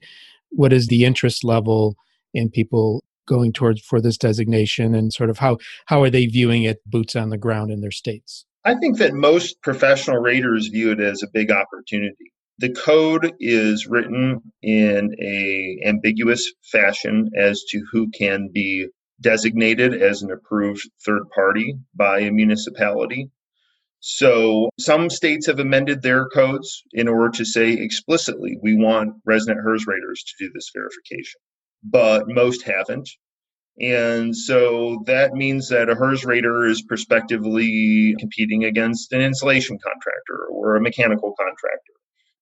What 0.50 0.74
is 0.74 0.88
the 0.88 1.06
interest 1.06 1.42
level 1.42 1.96
in 2.34 2.50
people 2.50 3.02
going 3.26 3.52
towards 3.52 3.80
for 3.80 4.00
this 4.00 4.18
designation 4.18 4.94
and 4.94 5.12
sort 5.12 5.30
of 5.30 5.38
how, 5.38 5.56
how 5.86 6.02
are 6.02 6.10
they 6.10 6.26
viewing 6.26 6.64
it 6.64 6.78
boots 6.84 7.16
on 7.16 7.30
the 7.30 7.38
ground 7.38 7.70
in 7.70 7.80
their 7.80 7.90
states? 7.90 8.44
I 8.64 8.74
think 8.74 8.98
that 8.98 9.14
most 9.14 9.62
professional 9.62 10.18
raters 10.18 10.68
view 10.68 10.92
it 10.92 11.00
as 11.00 11.22
a 11.22 11.28
big 11.32 11.50
opportunity. 11.50 12.32
The 12.58 12.72
code 12.72 13.32
is 13.40 13.86
written 13.86 14.40
in 14.62 15.14
a 15.20 15.78
ambiguous 15.86 16.52
fashion 16.62 17.30
as 17.36 17.62
to 17.70 17.84
who 17.90 18.10
can 18.10 18.50
be 18.52 18.88
designated 19.20 20.00
as 20.00 20.22
an 20.22 20.30
approved 20.30 20.88
third 21.04 21.22
party 21.34 21.74
by 21.94 22.20
a 22.20 22.30
municipality. 22.30 23.30
So 24.00 24.68
some 24.78 25.08
states 25.08 25.46
have 25.46 25.58
amended 25.58 26.02
their 26.02 26.28
codes 26.28 26.82
in 26.92 27.08
order 27.08 27.30
to 27.38 27.44
say 27.44 27.72
explicitly, 27.72 28.58
we 28.62 28.76
want 28.76 29.14
ResNet 29.28 29.62
HERS 29.62 29.86
raters 29.86 30.22
to 30.22 30.44
do 30.44 30.50
this 30.54 30.70
verification, 30.74 31.40
but 31.84 32.24
most 32.28 32.62
haven't. 32.62 33.08
And 33.80 34.36
so 34.36 35.02
that 35.06 35.32
means 35.32 35.68
that 35.68 35.90
a 35.90 35.94
HERS 35.94 36.24
rater 36.24 36.66
is 36.66 36.82
prospectively 36.82 38.14
competing 38.18 38.64
against 38.64 39.12
an 39.12 39.20
insulation 39.20 39.78
contractor 39.82 40.46
or 40.50 40.76
a 40.76 40.80
mechanical 40.80 41.34
contractor 41.38 41.92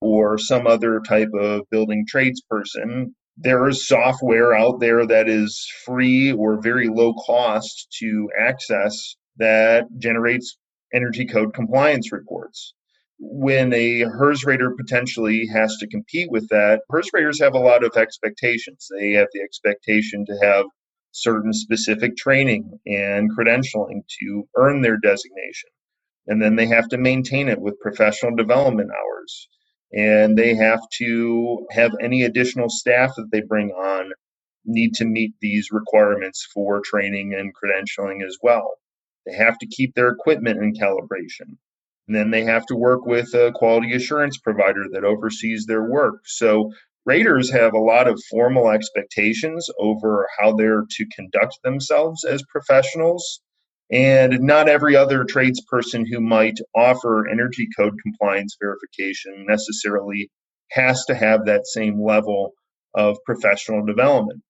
or 0.01 0.37
some 0.37 0.67
other 0.67 1.01
type 1.01 1.31
of 1.35 1.63
building 1.71 2.05
tradesperson 2.13 3.13
there 3.37 3.67
is 3.69 3.87
software 3.87 4.55
out 4.55 4.81
there 4.81 5.07
that 5.07 5.29
is 5.29 5.67
free 5.85 6.33
or 6.33 6.61
very 6.61 6.89
low 6.89 7.15
cost 7.15 7.89
to 7.99 8.29
access 8.39 9.17
that 9.37 9.87
generates 9.99 10.57
energy 10.93 11.25
code 11.25 11.55
compliance 11.55 12.13
reports. 12.13 12.75
When 13.19 13.73
a 13.73 14.01
HERS 14.01 14.45
rater 14.45 14.75
potentially 14.77 15.47
has 15.47 15.77
to 15.79 15.87
compete 15.87 16.31
with 16.31 16.49
that, 16.49 16.83
HERS 16.91 17.11
raters 17.13 17.41
have 17.41 17.55
a 17.55 17.59
lot 17.59 17.85
of 17.85 17.97
expectations. 17.97 18.89
They 18.99 19.13
have 19.13 19.29
the 19.33 19.43
expectation 19.43 20.25
to 20.27 20.39
have 20.43 20.67
certain 21.13 21.53
specific 21.53 22.17
training 22.17 22.79
and 22.87 23.31
credentialing 23.37 24.03
to 24.21 24.49
earn 24.57 24.83
their 24.83 24.97
designation. 24.97 25.71
And 26.27 26.41
then 26.41 26.57
they 26.57 26.67
have 26.67 26.89
to 26.89 26.99
maintain 26.99 27.49
it 27.49 27.61
with 27.61 27.81
professional 27.81 28.35
development 28.35 28.91
hours 28.91 29.49
and 29.93 30.39
they 30.39 30.55
have 30.55 30.81
to 30.99 31.67
have 31.71 31.93
any 32.01 32.23
additional 32.23 32.69
staff 32.71 33.13
that 33.17 33.29
they 33.31 33.43
bring 33.43 33.71
on 33.71 34.11
need 34.65 34.95
to 34.95 35.05
meet 35.05 35.35
these 35.41 35.69
requirements 35.71 36.47
for 36.55 36.81
training 36.83 37.35
and 37.35 37.53
credentialing 37.55 38.25
as 38.25 38.39
well. 38.43 38.75
They 39.27 39.35
have 39.35 39.59
to 39.59 39.67
keep 39.67 39.95
their 39.95 40.09
equipment 40.09 40.63
in 40.63 40.75
calibration. 40.75 41.59
And 42.09 42.17
then 42.17 42.31
they 42.31 42.45
have 42.45 42.67
to 42.67 42.77
work 42.77 43.07
with 43.07 43.33
a 43.35 43.53
quality 43.55 43.95
assurance 43.95 44.39
provider 44.39 44.85
that 44.93 45.05
oversees 45.05 45.67
their 45.67 45.85
work. 45.85 46.21
So 46.25 46.73
raters 47.05 47.51
have 47.51 47.75
a 47.75 47.79
lot 47.79 48.09
of 48.09 48.23
formal 48.31 48.71
expectations 48.71 49.69
over 49.79 50.27
how 50.39 50.55
they're 50.55 50.85
to 50.89 51.07
conduct 51.15 51.59
themselves 51.63 52.25
as 52.25 52.43
professionals 52.51 53.41
and 53.93 54.41
not 54.41 54.69
every 54.69 54.97
other 54.97 55.25
tradesperson 55.25 56.07
who 56.11 56.21
might 56.21 56.59
offer 56.75 57.29
energy 57.29 57.69
code 57.77 57.95
compliance 58.03 58.57
verification 58.61 59.45
necessarily 59.47 60.31
has 60.71 61.05
to 61.05 61.15
have 61.15 61.45
that 61.45 61.67
same 61.67 62.03
level 62.03 62.53
of 62.95 63.19
professional 63.27 63.85
development. 63.85 64.41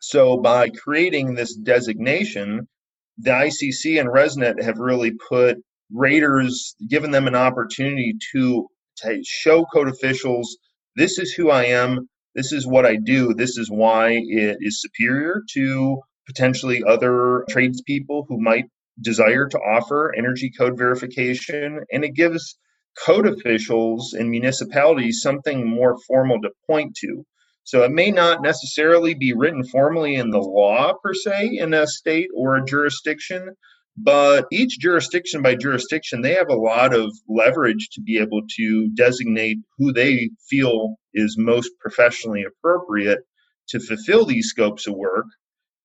So, 0.00 0.36
by 0.38 0.68
creating 0.68 1.34
this 1.34 1.54
designation, 1.54 2.68
the 3.16 3.30
ICC 3.30 3.98
and 3.98 4.08
ResNet 4.08 4.62
have 4.62 4.78
really 4.78 5.12
put 5.28 5.58
raters, 5.92 6.74
giving 6.88 7.10
them 7.10 7.26
an 7.26 7.34
opportunity 7.34 8.14
to, 8.32 8.66
to 8.98 9.20
show 9.24 9.64
code 9.64 9.88
officials 9.88 10.56
this 10.96 11.18
is 11.18 11.32
who 11.32 11.50
I 11.50 11.64
am, 11.66 12.08
this 12.34 12.52
is 12.52 12.66
what 12.66 12.84
I 12.84 12.96
do, 12.96 13.32
this 13.34 13.56
is 13.56 13.70
why 13.70 14.20
it 14.22 14.58
is 14.60 14.80
superior 14.80 15.42
to 15.54 16.00
potentially 16.26 16.82
other 16.84 17.44
tradespeople 17.48 18.26
who 18.28 18.40
might 18.40 18.66
desire 19.00 19.46
to 19.48 19.58
offer 19.58 20.12
energy 20.16 20.50
code 20.56 20.76
verification, 20.76 21.80
and 21.92 22.04
it 22.04 22.14
gives 22.14 22.58
code 23.04 23.26
officials 23.26 24.12
and 24.12 24.30
municipalities 24.30 25.20
something 25.22 25.66
more 25.68 25.96
formal 26.06 26.40
to 26.42 26.50
point 26.66 26.94
to. 26.96 27.24
So 27.64 27.84
it 27.84 27.92
may 27.92 28.10
not 28.10 28.42
necessarily 28.42 29.14
be 29.14 29.32
written 29.32 29.64
formally 29.64 30.16
in 30.16 30.30
the 30.30 30.40
law 30.40 30.94
per 31.02 31.14
se 31.14 31.50
in 31.52 31.72
a 31.72 31.86
state 31.86 32.28
or 32.36 32.56
a 32.56 32.64
jurisdiction, 32.64 33.54
but 33.96 34.46
each 34.52 34.78
jurisdiction 34.78 35.42
by 35.42 35.54
jurisdiction, 35.54 36.22
they 36.22 36.34
have 36.34 36.48
a 36.48 36.56
lot 36.56 36.94
of 36.94 37.10
leverage 37.28 37.88
to 37.92 38.00
be 38.00 38.18
able 38.18 38.42
to 38.56 38.90
designate 38.94 39.58
who 39.78 39.92
they 39.92 40.30
feel 40.48 40.96
is 41.12 41.36
most 41.38 41.70
professionally 41.80 42.44
appropriate 42.44 43.20
to 43.68 43.80
fulfill 43.80 44.24
these 44.24 44.48
scopes 44.48 44.86
of 44.86 44.94
work 44.94 45.26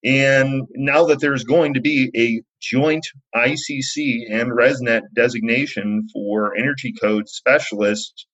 and 0.05 0.67
now 0.75 1.05
that 1.05 1.19
there's 1.19 1.43
going 1.43 1.73
to 1.73 1.81
be 1.81 2.11
a 2.15 2.43
joint 2.61 3.07
ICC 3.35 4.31
and 4.31 4.51
ResNet 4.51 5.01
designation 5.15 6.07
for 6.13 6.55
energy 6.55 6.93
code 7.01 7.27
specialists, 7.27 8.27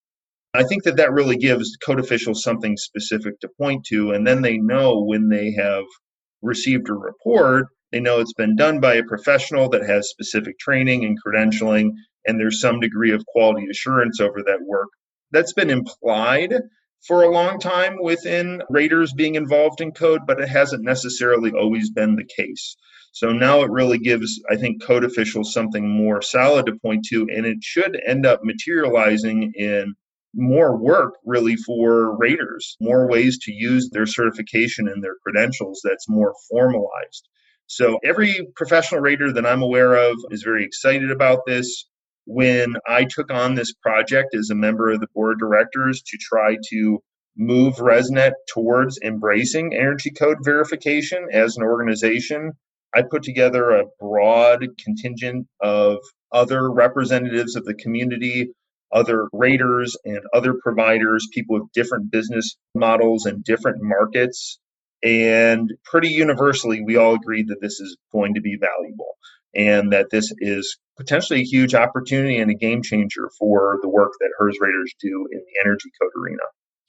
I 0.53 0.63
think 0.63 0.83
that 0.83 0.97
that 0.97 1.13
really 1.13 1.37
gives 1.37 1.77
code 1.77 2.01
officials 2.01 2.43
something 2.43 2.75
specific 2.75 3.39
to 3.39 3.49
point 3.57 3.85
to. 3.85 4.11
And 4.11 4.27
then 4.27 4.41
they 4.41 4.57
know 4.57 5.01
when 5.01 5.29
they 5.29 5.53
have 5.53 5.85
received 6.41 6.89
a 6.89 6.93
report, 6.93 7.67
they 7.91 7.99
know 7.99 8.19
it's 8.19 8.33
been 8.33 8.55
done 8.55 8.79
by 8.79 8.95
a 8.95 9.03
professional 9.03 9.69
that 9.69 9.85
has 9.85 10.09
specific 10.09 10.57
training 10.59 11.03
and 11.03 11.17
credentialing, 11.21 11.91
and 12.25 12.39
there's 12.39 12.61
some 12.61 12.79
degree 12.79 13.11
of 13.11 13.25
quality 13.25 13.67
assurance 13.69 14.19
over 14.19 14.41
that 14.43 14.61
work. 14.65 14.89
That's 15.31 15.53
been 15.53 15.69
implied 15.69 16.53
for 17.07 17.23
a 17.23 17.31
long 17.31 17.59
time 17.59 17.97
within 18.01 18.61
raters 18.69 19.13
being 19.13 19.35
involved 19.35 19.81
in 19.81 19.91
code, 19.91 20.21
but 20.27 20.39
it 20.39 20.49
hasn't 20.49 20.83
necessarily 20.83 21.51
always 21.51 21.89
been 21.89 22.15
the 22.15 22.29
case. 22.37 22.75
So 23.13 23.31
now 23.31 23.61
it 23.63 23.71
really 23.71 23.97
gives, 23.97 24.39
I 24.49 24.55
think, 24.55 24.83
code 24.83 25.03
officials 25.03 25.53
something 25.53 25.89
more 25.89 26.21
solid 26.21 26.67
to 26.67 26.79
point 26.81 27.05
to, 27.09 27.27
and 27.29 27.45
it 27.45 27.57
should 27.61 27.99
end 28.05 28.25
up 28.25 28.41
materializing 28.43 29.51
in 29.55 29.95
more 30.33 30.77
work 30.77 31.15
really 31.25 31.57
for 31.57 32.17
raters, 32.17 32.77
more 32.79 33.09
ways 33.09 33.37
to 33.39 33.51
use 33.51 33.89
their 33.89 34.05
certification 34.05 34.87
and 34.87 35.03
their 35.03 35.15
credentials 35.23 35.81
that's 35.83 36.07
more 36.07 36.33
formalized. 36.49 37.27
So 37.73 37.99
every 38.03 38.49
professional 38.57 38.99
rater 38.99 39.31
that 39.31 39.45
I'm 39.45 39.61
aware 39.61 39.93
of 39.93 40.17
is 40.29 40.43
very 40.43 40.65
excited 40.65 41.09
about 41.09 41.45
this. 41.47 41.87
When 42.25 42.75
I 42.85 43.05
took 43.05 43.31
on 43.31 43.55
this 43.55 43.71
project 43.71 44.35
as 44.35 44.49
a 44.49 44.55
member 44.55 44.91
of 44.91 44.99
the 44.99 45.07
board 45.15 45.35
of 45.35 45.39
directors 45.39 46.01
to 46.01 46.17
try 46.19 46.57
to 46.69 46.99
move 47.37 47.75
ResNet 47.75 48.33
towards 48.53 48.99
embracing 49.01 49.73
energy 49.73 50.11
code 50.11 50.39
verification 50.43 51.29
as 51.31 51.55
an 51.55 51.63
organization, 51.63 52.51
I 52.93 53.03
put 53.03 53.23
together 53.23 53.69
a 53.69 53.85
broad 54.01 54.67
contingent 54.83 55.47
of 55.61 55.99
other 56.29 56.69
representatives 56.69 57.55
of 57.55 57.63
the 57.63 57.73
community, 57.73 58.49
other 58.91 59.29
raters 59.31 59.95
and 60.03 60.19
other 60.33 60.55
providers, 60.61 61.29
people 61.33 61.61
with 61.61 61.71
different 61.71 62.11
business 62.11 62.57
models 62.75 63.25
and 63.25 63.45
different 63.45 63.77
markets. 63.79 64.59
And 65.03 65.71
pretty 65.83 66.09
universally, 66.09 66.81
we 66.81 66.97
all 66.97 67.15
agreed 67.15 67.47
that 67.47 67.61
this 67.61 67.79
is 67.79 67.97
going 68.11 68.35
to 68.35 68.41
be 68.41 68.57
valuable 68.59 69.15
and 69.55 69.91
that 69.91 70.09
this 70.11 70.31
is 70.39 70.77
potentially 70.97 71.41
a 71.41 71.45
huge 71.45 71.73
opportunity 71.73 72.37
and 72.37 72.51
a 72.51 72.55
game 72.55 72.81
changer 72.83 73.29
for 73.39 73.79
the 73.81 73.89
work 73.89 74.11
that 74.19 74.31
HERS 74.37 74.57
raters 74.61 74.93
do 74.99 75.27
in 75.31 75.39
the 75.39 75.59
energy 75.65 75.89
code 75.99 76.11
arena. 76.21 76.43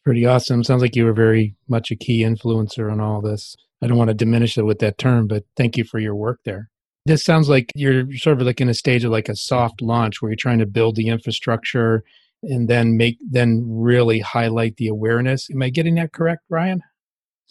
Pretty 0.05 0.27
awesome. 0.27 0.63
Sounds 0.63 0.83
like 0.83 0.97
you 0.97 1.05
were 1.05 1.13
very 1.13 1.57
much 1.69 1.91
a 1.91 1.97
key 1.97 2.23
influencer 2.23 2.91
on 2.91 3.01
all 3.01 3.21
this. 3.21 3.57
I 3.83 3.87
don't 3.87 3.99
want 3.99 4.09
to 4.09 4.15
diminish 4.15 4.59
it 4.59 4.63
with 4.63 4.79
that 4.81 4.99
term, 4.99 5.27
but 5.27 5.45
thank 5.57 5.77
you 5.77 5.85
for 5.85 5.99
your 5.99 6.15
work 6.15 6.41
there. 6.45 6.69
This 7.05 7.25
sounds 7.25 7.49
like 7.49 7.73
you're 7.75 8.13
sort 8.13 8.41
of 8.41 8.47
like 8.47 8.61
in 8.61 8.69
a 8.69 8.75
stage 8.75 9.05
of 9.05 9.11
like 9.11 9.29
a 9.29 9.35
soft 9.35 9.83
launch 9.83 10.21
where 10.21 10.31
you're 10.31 10.37
trying 10.37 10.61
to 10.61 10.67
build 10.67 10.95
the 10.95 11.09
infrastructure 11.09 12.05
and 12.45 12.69
then 12.69 12.97
make 12.97 13.19
then 13.29 13.65
really 13.67 14.21
highlight 14.21 14.77
the 14.77 14.89
awareness. 14.89 15.49
Am 15.51 15.63
I 15.63 15.71
getting 15.71 15.97
that 15.97 16.13
correct, 16.13 16.43
Ryan? 16.49 16.83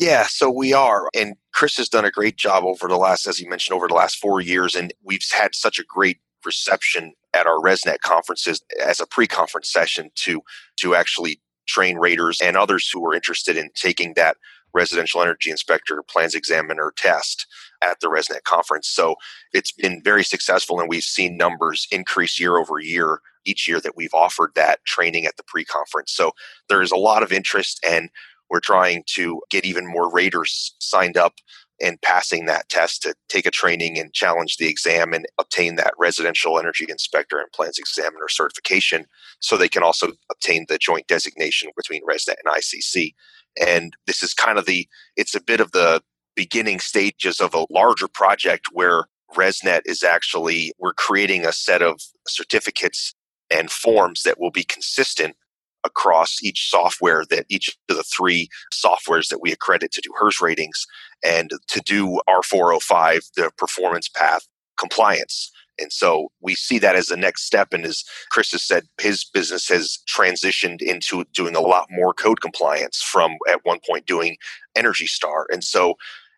Yeah, 0.01 0.25
so 0.27 0.50
we 0.50 0.74
are. 0.74 1.10
And 1.15 1.36
Chris 1.53 1.77
has 1.77 1.88
done 1.88 2.05
a 2.05 2.12
great 2.12 2.36
job 2.36 2.63
over 2.63 2.88
the 2.88 2.98
last, 2.98 3.27
as 3.27 3.39
you 3.39 3.48
mentioned, 3.48 3.75
over 3.75 3.88
the 3.88 3.93
last 3.93 4.15
four 4.17 4.41
years. 4.41 4.75
And 4.75 4.91
we've 5.03 5.22
had 5.31 5.53
such 5.53 5.77
a 5.77 5.84
great 5.84 6.17
reception 6.43 7.13
at 7.36 7.46
our 7.46 7.60
ResNet 7.60 8.00
conferences 8.00 8.63
as 8.84 9.00
a 9.00 9.05
pre-conference 9.05 9.72
session 9.72 10.10
to 10.15 10.41
to 10.77 10.96
actually 10.96 11.39
train 11.67 11.98
raters 11.98 12.41
and 12.41 12.58
others 12.58 12.89
who 12.89 13.05
are 13.05 13.13
interested 13.13 13.55
in 13.55 13.70
taking 13.75 14.15
that 14.15 14.38
residential 14.74 15.22
energy 15.22 15.51
inspector 15.51 16.01
plans 16.10 16.34
examiner 16.34 16.93
test 16.98 17.46
at 17.84 18.00
the 18.00 18.08
ResNet 18.08 18.41
conference. 18.43 18.88
So 18.88 19.17
it's 19.53 19.72
been 19.72 20.01
very 20.03 20.24
successful, 20.24 20.79
and 20.79 20.89
we've 20.89 21.03
seen 21.03 21.38
numbers 21.38 21.88
increase 21.91 22.39
year 22.39 22.58
over 22.58 22.79
year 22.79 23.22
each 23.46 23.67
year 23.67 23.79
that 23.81 23.96
we've 23.96 24.13
offered 24.13 24.51
that 24.55 24.84
training 24.86 25.25
at 25.25 25.38
the 25.38 25.43
pre 25.43 25.63
conference. 25.63 26.12
So 26.12 26.31
there 26.70 26.81
is 26.81 26.91
a 26.91 26.96
lot 26.98 27.22
of 27.22 27.31
interest, 27.31 27.79
and 27.88 28.10
we're 28.51 28.60
trying 28.60 29.03
to 29.08 29.41
get 29.50 29.65
even 29.65 29.88
more 29.88 30.12
raters 30.12 30.75
signed 30.79 31.17
up 31.17 31.36
and 31.81 32.00
passing 32.01 32.46
that 32.46 32.70
test 32.70 33.01
to 33.01 33.15
take 33.29 33.46
a 33.46 33.51
training 33.51 33.98
and 33.98 34.13
challenge 34.13 34.58
the 34.58 34.67
exam 34.67 35.13
and 35.13 35.25
obtain 35.39 35.77
that 35.77 35.93
residential 35.98 36.60
energy 36.60 36.86
inspector 36.88 37.39
and 37.39 37.51
plans 37.53 37.79
examiner 37.79 38.27
certification 38.27 39.05
so 39.39 39.58
they 39.58 39.70
can 39.70 39.81
also 39.81 40.10
obtain 40.29 40.65
the 40.67 40.77
joint 40.77 41.08
designation 41.08 41.72
between 41.75 42.05
ResNet 42.05 42.36
and 42.43 42.53
ICC. 42.53 43.13
And 43.60 43.93
this 44.05 44.22
is 44.22 44.34
kind 44.34 44.60
of 44.60 44.65
the, 44.65 44.88
it's 45.15 45.34
a 45.34 45.41
bit 45.41 45.60
of 45.60 45.72
the 45.72 46.03
beginning 46.36 46.79
stages 46.79 47.39
of 47.39 47.55
a 47.55 47.65
larger 47.72 48.08
project 48.08 48.65
where 48.72 49.05
ResNet 49.34 49.81
is 49.86 50.03
actually, 50.03 50.74
we're 50.77 50.93
creating 50.93 51.46
a 51.46 51.53
set 51.53 51.81
of 51.81 52.01
certificates 52.27 53.15
and 53.50 53.72
forms 53.72 54.24
that 54.24 54.39
will 54.39 54.51
be 54.51 54.63
consistent 54.63 55.36
across 55.83 56.41
each 56.43 56.69
software 56.69 57.23
that 57.29 57.45
each 57.50 57.69
of 57.89 57.97
the 57.97 58.03
three 58.03 58.50
softwares 58.73 59.29
that 59.29 59.41
we 59.41 59.51
accredit 59.51 59.91
to 59.91 60.01
do 60.01 60.11
HERS 60.20 60.41
ratings 60.41 60.85
and 61.24 61.51
to 61.67 61.81
do 61.81 62.20
R405, 62.27 63.31
the 63.35 63.51
performance 63.57 64.09
path 64.09 64.48
compliance. 64.79 65.51
And 65.79 65.91
so 65.91 66.27
we 66.41 66.55
see 66.55 66.79
that 66.79 66.96
as 66.96 67.07
the 67.07 67.17
next 67.17 67.44
step. 67.46 67.74
And 67.74 67.85
as 67.85 68.03
Chris 68.29 68.51
has 68.51 68.63
said, 68.63 68.83
his 69.00 69.24
business 69.24 69.67
has 69.70 70.00
transitioned 70.07 70.81
into 70.81 71.24
doing 71.33 71.55
a 71.55 71.61
lot 71.61 71.87
more 71.89 72.13
code 72.13 72.41
compliance 72.41 73.01
from 73.01 73.37
at 73.50 73.65
one 73.65 73.79
point 73.87 74.05
doing 74.05 74.37
Energy 74.75 75.07
Star. 75.07 75.48
And 75.51 75.63
so 75.63 75.96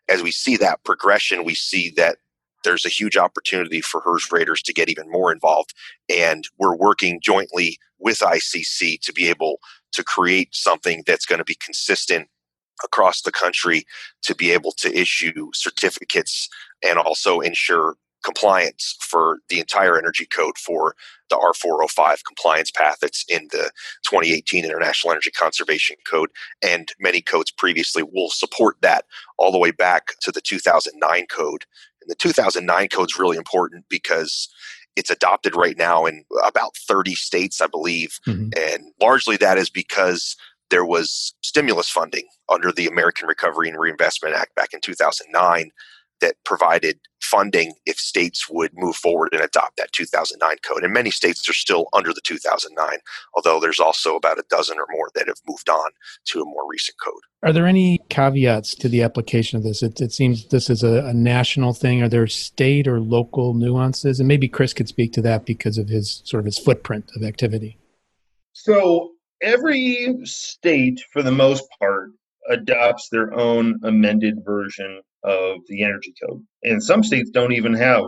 as 0.08 0.22
we 0.22 0.30
see 0.30 0.56
that 0.58 0.84
progression, 0.84 1.44
we 1.44 1.54
see 1.54 1.90
that 1.96 2.18
there's 2.64 2.84
a 2.84 2.90
huge 2.90 3.16
opportunity 3.16 3.80
for 3.80 4.00
HERS 4.00 4.28
raters 4.32 4.62
to 4.62 4.72
get 4.72 4.88
even 4.88 5.10
more 5.10 5.32
involved. 5.32 5.74
And 6.08 6.48
we're 6.58 6.76
working 6.76 7.20
jointly 7.22 7.78
with 7.98 8.18
ICC 8.18 9.00
to 9.02 9.12
be 9.12 9.28
able 9.28 9.58
to 9.92 10.02
create 10.02 10.54
something 10.54 11.02
that's 11.06 11.26
going 11.26 11.38
to 11.38 11.44
be 11.44 11.56
consistent 11.56 12.28
across 12.82 13.22
the 13.22 13.32
country 13.32 13.84
to 14.22 14.34
be 14.34 14.50
able 14.50 14.72
to 14.72 14.92
issue 14.98 15.50
certificates 15.54 16.48
and 16.82 16.98
also 16.98 17.40
ensure 17.40 17.96
compliance 18.24 18.96
for 19.00 19.38
the 19.48 19.60
entire 19.60 19.98
energy 19.98 20.26
code 20.26 20.56
for 20.58 20.96
the 21.28 21.36
R405 21.36 22.24
compliance 22.26 22.70
path 22.70 22.96
that's 23.00 23.24
in 23.28 23.48
the 23.52 23.70
2018 24.04 24.64
International 24.64 25.12
Energy 25.12 25.30
Conservation 25.30 25.96
Code. 26.08 26.30
And 26.62 26.92
many 26.98 27.20
codes 27.20 27.50
previously 27.50 28.02
will 28.02 28.30
support 28.30 28.76
that 28.80 29.04
all 29.38 29.52
the 29.52 29.58
way 29.58 29.70
back 29.70 30.18
to 30.22 30.32
the 30.32 30.40
2009 30.40 31.26
code. 31.26 31.64
And 32.04 32.10
the 32.10 32.16
2009 32.16 32.88
code 32.88 33.10
is 33.10 33.18
really 33.18 33.36
important 33.36 33.86
because 33.88 34.48
it's 34.96 35.10
adopted 35.10 35.56
right 35.56 35.76
now 35.76 36.06
in 36.06 36.24
about 36.46 36.76
30 36.76 37.14
states, 37.14 37.60
I 37.60 37.66
believe. 37.66 38.18
Mm-hmm. 38.26 38.50
And 38.56 38.92
largely 39.00 39.36
that 39.38 39.58
is 39.58 39.70
because 39.70 40.36
there 40.70 40.84
was 40.84 41.34
stimulus 41.42 41.88
funding 41.88 42.26
under 42.52 42.70
the 42.70 42.86
American 42.86 43.28
Recovery 43.28 43.68
and 43.68 43.78
Reinvestment 43.78 44.34
Act 44.34 44.54
back 44.54 44.72
in 44.72 44.80
2009 44.80 45.70
that 46.24 46.36
provided 46.42 46.98
funding 47.20 47.74
if 47.84 47.98
states 47.98 48.48
would 48.48 48.70
move 48.74 48.96
forward 48.96 49.28
and 49.32 49.42
adopt 49.42 49.76
that 49.76 49.92
2009 49.92 50.56
code. 50.66 50.82
And 50.82 50.92
many 50.92 51.10
states 51.10 51.46
are 51.50 51.54
still 51.54 51.86
under 51.92 52.14
the 52.14 52.22
2009, 52.22 52.98
although 53.34 53.60
there's 53.60 53.78
also 53.78 54.16
about 54.16 54.38
a 54.38 54.44
dozen 54.48 54.78
or 54.78 54.86
more 54.90 55.10
that 55.14 55.26
have 55.26 55.40
moved 55.46 55.68
on 55.68 55.90
to 56.28 56.40
a 56.40 56.46
more 56.46 56.66
recent 56.66 56.96
code. 57.04 57.20
Are 57.42 57.52
there 57.52 57.66
any 57.66 58.00
caveats 58.08 58.74
to 58.76 58.88
the 58.88 59.02
application 59.02 59.58
of 59.58 59.64
this? 59.64 59.82
It, 59.82 60.00
it 60.00 60.12
seems 60.12 60.48
this 60.48 60.70
is 60.70 60.82
a, 60.82 61.04
a, 61.04 61.12
national 61.12 61.74
thing. 61.74 62.02
Are 62.02 62.08
there 62.08 62.26
state 62.26 62.88
or 62.88 63.00
local 63.00 63.52
nuances? 63.52 64.18
And 64.18 64.26
maybe 64.26 64.48
Chris 64.48 64.72
could 64.72 64.88
speak 64.88 65.12
to 65.12 65.22
that 65.22 65.44
because 65.44 65.76
of 65.76 65.90
his 65.90 66.22
sort 66.24 66.40
of 66.40 66.46
his 66.46 66.58
footprint 66.58 67.10
of 67.14 67.22
activity. 67.22 67.76
So 68.54 69.10
every 69.42 70.16
state, 70.24 71.02
for 71.12 71.22
the 71.22 71.32
most 71.32 71.64
part, 71.78 72.12
adopts 72.48 73.08
their 73.10 73.34
own 73.34 73.78
amended 73.82 74.42
version 74.44 75.02
of 75.24 75.58
the 75.68 75.82
energy 75.82 76.14
code. 76.22 76.42
And 76.62 76.82
some 76.82 77.02
states 77.02 77.30
don't 77.30 77.52
even 77.52 77.74
have 77.74 78.04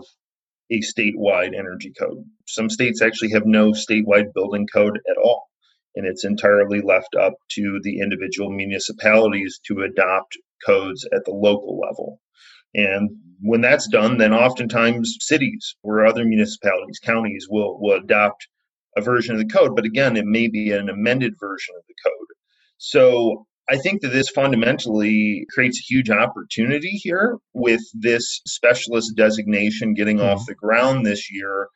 a 0.71 0.81
statewide 0.81 1.57
energy 1.57 1.93
code. 1.99 2.25
Some 2.47 2.69
states 2.69 3.01
actually 3.03 3.31
have 3.31 3.47
no 3.47 3.73
statewide 3.73 4.33
building 4.35 4.67
code 4.73 4.99
at 5.11 5.17
all. 5.17 5.45
And 5.95 6.07
it's 6.07 6.25
entirely 6.25 6.83
left 6.83 7.15
up 7.19 7.35
to 7.53 7.81
the 7.83 8.01
individual 8.01 8.51
municipalities 8.51 9.59
to 9.67 9.83
adopt 9.83 10.37
codes 10.65 11.07
at 11.15 11.25
the 11.25 11.33
local 11.33 11.79
level. 11.79 12.21
And 12.75 13.11
when 13.41 13.63
that's 13.63 13.89
done, 13.89 14.19
then 14.19 14.35
oftentimes 14.35 15.17
cities 15.21 15.77
or 15.83 16.05
other 16.05 16.25
municipalities, 16.25 16.99
counties 17.03 17.47
will, 17.49 17.81
will 17.81 17.97
adopt 17.97 18.47
a 18.97 19.01
version 19.01 19.35
of 19.35 19.41
the 19.41 19.49
code. 19.49 19.75
But 19.75 19.85
again, 19.85 20.17
it 20.17 20.27
may 20.27 20.49
be 20.49 20.73
an 20.73 20.89
amended 20.89 21.35
version 21.41 21.75
of 21.79 21.85
the 21.87 21.95
code. 22.05 22.29
So 22.79 23.47
I 23.69 23.79
think 23.79 24.03
that 24.03 24.13
this 24.13 24.29
fundamentally 24.29 25.47
creates 25.53 25.81
a 25.81 25.93
huge 25.93 26.09
opportunity 26.09 26.91
here 26.91 27.39
with 27.53 27.83
this 27.95 28.41
specialist 28.47 29.17
designation 29.17 29.95
getting 29.95 30.19
mm-hmm. 30.19 30.29
off 30.29 30.47
the 30.47 30.55
ground 30.55 31.05
this 31.05 31.33
year. 31.33 31.69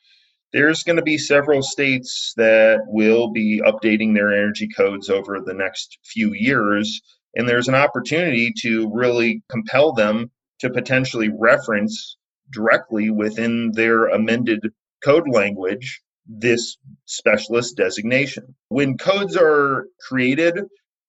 There's 0.53 0.83
going 0.83 0.96
to 0.96 1.03
be 1.03 1.18
several 1.18 1.62
states 1.62 2.33
that 2.37 2.81
will 2.87 3.31
be 3.31 3.61
updating 3.64 4.14
their 4.14 4.33
energy 4.33 4.68
codes 4.76 5.09
over 5.09 5.40
the 5.40 5.55
next 5.55 5.98
few 6.05 6.33
years. 6.33 7.00
And 7.35 7.48
there's 7.48 7.68
an 7.68 7.74
opportunity 7.76 8.53
to 8.62 8.90
really 8.92 9.42
compel 9.48 9.92
them 9.92 10.31
to 10.61 10.70
potentially 10.70 11.31
reference 11.37 12.16
directly 12.53 13.11
within 13.11 13.72
their 13.74 14.07
amended 14.07 14.61
code 15.05 15.29
language 15.29 16.03
this 16.26 16.76
specialist 17.07 17.76
designation. 17.76 18.55
When 18.68 18.98
codes 18.98 19.37
are 19.37 19.87
created, 20.09 20.61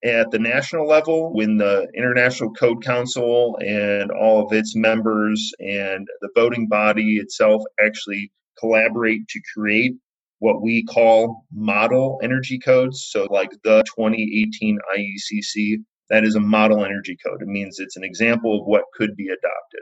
at 0.04 0.32
the 0.32 0.40
national 0.40 0.88
level 0.88 1.34
when 1.34 1.58
the 1.58 1.88
International 1.96 2.52
Code 2.54 2.84
Council 2.84 3.58
and 3.62 4.10
all 4.12 4.46
of 4.46 4.54
its 4.54 4.76
members 4.76 5.52
and 5.60 6.08
the 6.22 6.30
voting 6.36 6.68
body 6.68 7.18
itself 7.18 7.62
actually 7.84 8.32
collaborate 8.60 9.28
to 9.28 9.42
create 9.56 9.94
what 10.40 10.62
we 10.62 10.84
call 10.84 11.46
model 11.54 12.20
energy 12.24 12.58
codes. 12.58 13.08
So, 13.12 13.28
like 13.30 13.52
the 13.64 13.84
2018 13.96 14.80
IECC, 14.98 15.84
that 16.10 16.24
is 16.24 16.36
a 16.36 16.40
model 16.40 16.84
energy 16.84 17.16
code. 17.24 17.42
It 17.42 17.48
means 17.48 17.80
it's 17.80 17.98
an 17.98 18.04
example 18.04 18.60
of 18.60 18.66
what 18.66 18.86
could 18.96 19.16
be 19.16 19.28
adopted. 19.28 19.82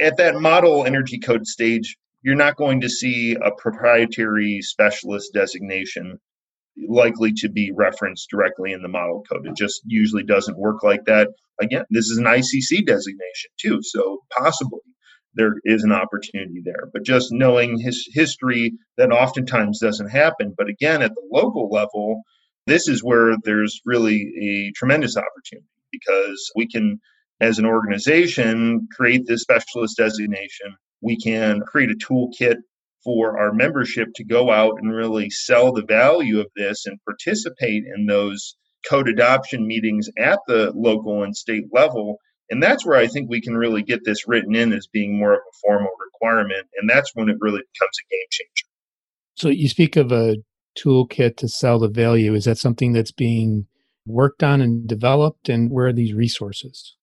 At 0.00 0.16
that 0.16 0.40
model 0.40 0.84
energy 0.84 1.18
code 1.18 1.46
stage, 1.46 1.96
you're 2.22 2.34
not 2.34 2.56
going 2.56 2.80
to 2.80 2.88
see 2.88 3.36
a 3.36 3.52
proprietary 3.52 4.60
specialist 4.60 5.32
designation 5.32 6.18
likely 6.88 7.32
to 7.32 7.48
be 7.48 7.72
referenced 7.74 8.28
directly 8.30 8.72
in 8.72 8.82
the 8.82 8.88
model 8.88 9.24
code. 9.30 9.46
It 9.46 9.56
just 9.56 9.82
usually 9.86 10.22
doesn't 10.22 10.58
work 10.58 10.82
like 10.82 11.04
that. 11.06 11.28
Again, 11.60 11.84
this 11.90 12.06
is 12.06 12.18
an 12.18 12.24
ICC 12.24 12.86
designation 12.86 13.50
too, 13.58 13.80
so 13.82 14.20
possibly 14.30 14.80
there 15.34 15.54
is 15.64 15.84
an 15.84 15.92
opportunity 15.92 16.60
there. 16.64 16.88
But 16.92 17.04
just 17.04 17.28
knowing 17.30 17.78
his 17.78 18.08
history, 18.12 18.72
that 18.96 19.12
oftentimes 19.12 19.80
doesn't 19.80 20.08
happen. 20.08 20.54
But 20.56 20.68
again, 20.68 21.02
at 21.02 21.14
the 21.14 21.22
local 21.32 21.68
level, 21.70 22.22
this 22.66 22.88
is 22.88 23.04
where 23.04 23.36
there's 23.44 23.80
really 23.84 24.32
a 24.42 24.72
tremendous 24.76 25.16
opportunity 25.16 25.68
because 25.92 26.50
we 26.56 26.66
can, 26.66 27.00
as 27.40 27.58
an 27.58 27.66
organization, 27.66 28.88
create 28.94 29.26
this 29.26 29.42
specialist 29.42 29.96
designation. 29.96 30.74
We 31.00 31.18
can 31.18 31.60
create 31.60 31.90
a 31.90 31.94
toolkit 31.94 32.56
for 33.06 33.38
our 33.38 33.52
membership 33.52 34.08
to 34.16 34.24
go 34.24 34.50
out 34.50 34.74
and 34.82 34.92
really 34.92 35.30
sell 35.30 35.72
the 35.72 35.84
value 35.84 36.40
of 36.40 36.48
this 36.56 36.84
and 36.86 36.98
participate 37.04 37.84
in 37.96 38.06
those 38.06 38.56
code 38.90 39.08
adoption 39.08 39.64
meetings 39.64 40.08
at 40.18 40.40
the 40.48 40.72
local 40.74 41.22
and 41.22 41.36
state 41.36 41.66
level. 41.72 42.18
And 42.50 42.60
that's 42.60 42.84
where 42.84 42.98
I 42.98 43.06
think 43.06 43.30
we 43.30 43.40
can 43.40 43.54
really 43.54 43.82
get 43.82 44.00
this 44.04 44.26
written 44.26 44.56
in 44.56 44.72
as 44.72 44.88
being 44.88 45.18
more 45.18 45.34
of 45.34 45.38
a 45.38 45.56
formal 45.64 45.92
requirement. 46.04 46.66
And 46.76 46.90
that's 46.90 47.12
when 47.14 47.28
it 47.28 47.36
really 47.40 47.60
becomes 47.60 47.96
a 48.00 48.10
game 48.10 48.26
changer. 48.30 48.66
So 49.36 49.48
you 49.48 49.68
speak 49.68 49.94
of 49.94 50.10
a 50.10 50.36
toolkit 50.76 51.36
to 51.36 51.48
sell 51.48 51.78
the 51.78 51.88
value. 51.88 52.34
Is 52.34 52.46
that 52.46 52.58
something 52.58 52.92
that's 52.92 53.12
being 53.12 53.66
worked 54.04 54.42
on 54.42 54.60
and 54.60 54.88
developed? 54.88 55.48
And 55.48 55.70
where 55.70 55.86
are 55.86 55.92
these 55.92 56.12
resources? 56.12 56.96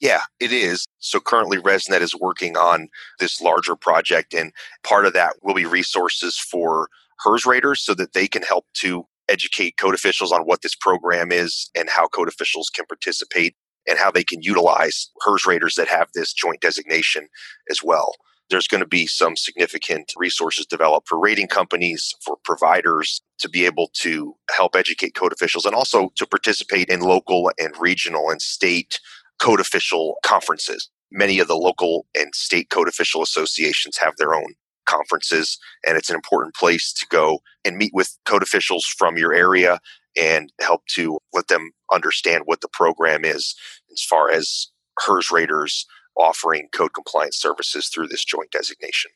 Yeah, 0.00 0.22
it 0.40 0.52
is. 0.52 0.86
So 0.98 1.20
currently, 1.20 1.58
ResNet 1.58 2.00
is 2.02 2.14
working 2.14 2.56
on 2.56 2.88
this 3.18 3.40
larger 3.40 3.76
project, 3.76 4.34
and 4.34 4.52
part 4.82 5.06
of 5.06 5.14
that 5.14 5.34
will 5.42 5.54
be 5.54 5.64
resources 5.64 6.38
for 6.38 6.88
HERS 7.24 7.46
raters 7.46 7.82
so 7.82 7.94
that 7.94 8.12
they 8.12 8.28
can 8.28 8.42
help 8.42 8.66
to 8.74 9.06
educate 9.28 9.78
code 9.78 9.94
officials 9.94 10.32
on 10.32 10.42
what 10.42 10.62
this 10.62 10.74
program 10.74 11.32
is 11.32 11.70
and 11.74 11.88
how 11.88 12.06
code 12.08 12.28
officials 12.28 12.70
can 12.70 12.84
participate 12.86 13.54
and 13.88 13.98
how 13.98 14.10
they 14.10 14.24
can 14.24 14.42
utilize 14.42 15.10
HERS 15.22 15.46
raters 15.46 15.74
that 15.76 15.88
have 15.88 16.08
this 16.14 16.32
joint 16.32 16.60
designation 16.60 17.28
as 17.70 17.82
well. 17.82 18.12
There's 18.50 18.68
going 18.68 18.82
to 18.82 18.88
be 18.88 19.06
some 19.06 19.34
significant 19.34 20.12
resources 20.16 20.66
developed 20.66 21.08
for 21.08 21.18
rating 21.18 21.48
companies, 21.48 22.14
for 22.24 22.36
providers 22.44 23.20
to 23.38 23.48
be 23.48 23.64
able 23.64 23.90
to 23.94 24.36
help 24.56 24.76
educate 24.76 25.14
code 25.14 25.32
officials 25.32 25.64
and 25.64 25.74
also 25.74 26.10
to 26.16 26.26
participate 26.26 26.88
in 26.88 27.00
local 27.00 27.50
and 27.58 27.74
regional 27.80 28.30
and 28.30 28.40
state 28.40 29.00
code 29.38 29.60
official 29.60 30.16
conferences. 30.24 30.90
Many 31.10 31.38
of 31.38 31.48
the 31.48 31.56
local 31.56 32.06
and 32.14 32.34
state 32.34 32.70
code 32.70 32.88
official 32.88 33.22
associations 33.22 33.98
have 33.98 34.16
their 34.16 34.34
own 34.34 34.54
conferences, 34.86 35.58
and 35.86 35.96
it's 35.96 36.10
an 36.10 36.16
important 36.16 36.54
place 36.54 36.92
to 36.92 37.06
go 37.10 37.40
and 37.64 37.76
meet 37.76 37.92
with 37.94 38.16
code 38.24 38.42
officials 38.42 38.84
from 38.84 39.16
your 39.16 39.32
area 39.32 39.78
and 40.16 40.52
help 40.60 40.82
to 40.86 41.18
let 41.32 41.48
them 41.48 41.70
understand 41.92 42.42
what 42.46 42.60
the 42.60 42.68
program 42.72 43.24
is 43.24 43.54
as 43.92 44.02
far 44.02 44.30
as 44.30 44.68
HERS 45.00 45.30
raters 45.30 45.86
offering 46.16 46.68
code 46.72 46.94
compliance 46.94 47.36
services 47.36 47.88
through 47.88 48.08
this 48.08 48.24
joint 48.24 48.50
designation. 48.50 49.10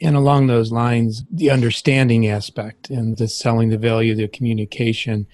And 0.00 0.14
along 0.14 0.46
those 0.46 0.70
lines, 0.70 1.24
the 1.30 1.50
understanding 1.50 2.28
aspect 2.28 2.90
and 2.90 3.16
the 3.16 3.28
selling 3.28 3.70
the 3.70 3.78
value, 3.78 4.12
of 4.12 4.18
the 4.18 4.28
communication. 4.28 5.26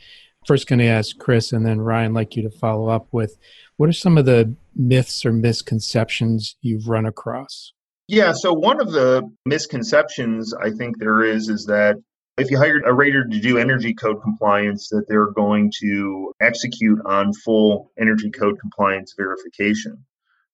First, 0.46 0.68
going 0.68 0.80
to 0.80 0.86
ask 0.86 1.18
Chris 1.18 1.52
and 1.52 1.64
then 1.64 1.80
Ryan, 1.80 2.12
like 2.12 2.36
you 2.36 2.42
to 2.42 2.50
follow 2.50 2.88
up 2.88 3.06
with 3.12 3.38
what 3.76 3.88
are 3.88 3.92
some 3.92 4.18
of 4.18 4.24
the 4.24 4.54
myths 4.74 5.24
or 5.24 5.32
misconceptions 5.32 6.56
you've 6.60 6.88
run 6.88 7.06
across? 7.06 7.72
Yeah, 8.08 8.32
so 8.32 8.52
one 8.52 8.80
of 8.80 8.92
the 8.92 9.22
misconceptions 9.46 10.52
I 10.52 10.70
think 10.70 10.98
there 10.98 11.22
is 11.22 11.48
is 11.48 11.66
that 11.66 11.96
if 12.38 12.50
you 12.50 12.58
hire 12.58 12.80
a 12.80 12.92
rater 12.92 13.24
to 13.24 13.40
do 13.40 13.58
energy 13.58 13.94
code 13.94 14.22
compliance, 14.22 14.88
that 14.88 15.04
they're 15.08 15.30
going 15.30 15.70
to 15.80 16.32
execute 16.40 16.98
on 17.04 17.32
full 17.32 17.92
energy 18.00 18.30
code 18.30 18.58
compliance 18.60 19.14
verification. 19.16 20.04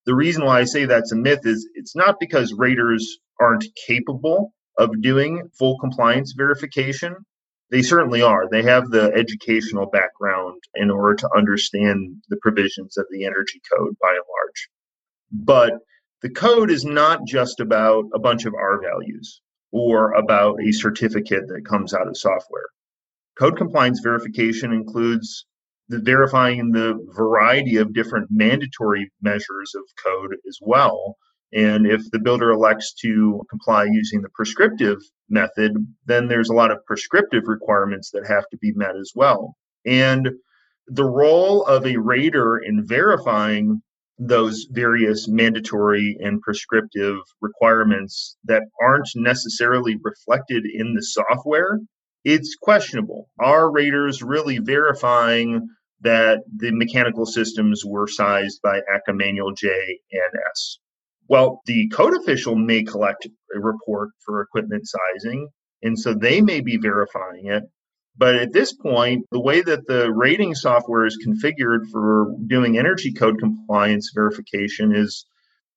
The 0.04 0.14
reason 0.14 0.44
why 0.44 0.60
I 0.60 0.64
say 0.64 0.84
that's 0.84 1.12
a 1.12 1.16
myth 1.16 1.40
is 1.44 1.68
it's 1.74 1.94
not 1.94 2.16
because 2.20 2.52
raters 2.52 3.18
aren't 3.40 3.64
capable 3.86 4.54
of 4.76 5.00
doing 5.00 5.48
full 5.58 5.78
compliance 5.78 6.34
verification. 6.36 7.16
They 7.70 7.82
certainly 7.82 8.22
are. 8.22 8.48
They 8.50 8.62
have 8.62 8.90
the 8.90 9.12
educational 9.14 9.90
background 9.90 10.62
in 10.74 10.90
order 10.90 11.16
to 11.16 11.30
understand 11.36 12.22
the 12.28 12.38
provisions 12.40 12.96
of 12.96 13.06
the 13.10 13.26
energy 13.26 13.60
code 13.70 13.94
by 14.00 14.08
and 14.08 14.24
large. 14.36 14.68
But 15.30 15.72
the 16.22 16.30
code 16.30 16.70
is 16.70 16.84
not 16.84 17.26
just 17.26 17.60
about 17.60 18.04
a 18.14 18.18
bunch 18.18 18.46
of 18.46 18.54
R 18.54 18.80
values 18.80 19.40
or 19.70 20.12
about 20.12 20.56
a 20.66 20.72
certificate 20.72 21.46
that 21.48 21.66
comes 21.68 21.92
out 21.92 22.08
of 22.08 22.16
software. 22.16 22.68
Code 23.38 23.56
compliance 23.58 24.00
verification 24.02 24.72
includes 24.72 25.46
the 25.88 26.00
verifying 26.00 26.72
the 26.72 26.98
variety 27.14 27.76
of 27.76 27.94
different 27.94 28.28
mandatory 28.30 29.10
measures 29.20 29.74
of 29.74 29.82
code 30.02 30.34
as 30.48 30.58
well 30.60 31.16
and 31.52 31.86
if 31.86 32.10
the 32.10 32.18
builder 32.18 32.50
elects 32.50 32.92
to 32.92 33.42
comply 33.48 33.84
using 33.84 34.20
the 34.20 34.28
prescriptive 34.34 34.98
method, 35.28 35.72
then 36.06 36.28
there's 36.28 36.50
a 36.50 36.54
lot 36.54 36.70
of 36.70 36.84
prescriptive 36.86 37.44
requirements 37.46 38.10
that 38.10 38.26
have 38.26 38.44
to 38.50 38.58
be 38.58 38.72
met 38.74 38.96
as 38.96 39.12
well. 39.14 39.56
And 39.86 40.30
the 40.86 41.04
role 41.04 41.64
of 41.64 41.86
a 41.86 41.96
rater 41.96 42.58
in 42.58 42.86
verifying 42.86 43.82
those 44.18 44.66
various 44.70 45.28
mandatory 45.28 46.16
and 46.20 46.40
prescriptive 46.40 47.18
requirements 47.40 48.36
that 48.44 48.62
aren't 48.82 49.08
necessarily 49.14 49.96
reflected 50.02 50.64
in 50.64 50.94
the 50.94 51.02
software, 51.02 51.78
it's 52.24 52.56
questionable. 52.60 53.28
Are 53.38 53.70
raters 53.70 54.22
really 54.22 54.58
verifying 54.58 55.68
that 56.00 56.38
the 56.56 56.72
mechanical 56.72 57.26
systems 57.26 57.84
were 57.84 58.08
sized 58.08 58.60
by 58.62 58.78
ACCA 58.78 59.14
Manual 59.14 59.52
J 59.52 59.68
and 60.12 60.40
S? 60.50 60.78
Well, 61.28 61.60
the 61.66 61.88
code 61.88 62.16
official 62.16 62.56
may 62.56 62.82
collect 62.82 63.26
a 63.54 63.60
report 63.60 64.10
for 64.24 64.40
equipment 64.40 64.84
sizing, 64.86 65.48
and 65.82 65.98
so 65.98 66.14
they 66.14 66.40
may 66.40 66.60
be 66.60 66.78
verifying 66.78 67.46
it. 67.46 67.64
But 68.16 68.34
at 68.34 68.52
this 68.52 68.72
point, 68.72 69.26
the 69.30 69.40
way 69.40 69.60
that 69.60 69.86
the 69.86 70.12
rating 70.12 70.54
software 70.54 71.06
is 71.06 71.24
configured 71.24 71.88
for 71.92 72.34
doing 72.46 72.76
energy 72.76 73.12
code 73.12 73.38
compliance 73.38 74.10
verification 74.12 74.94
is 74.94 75.24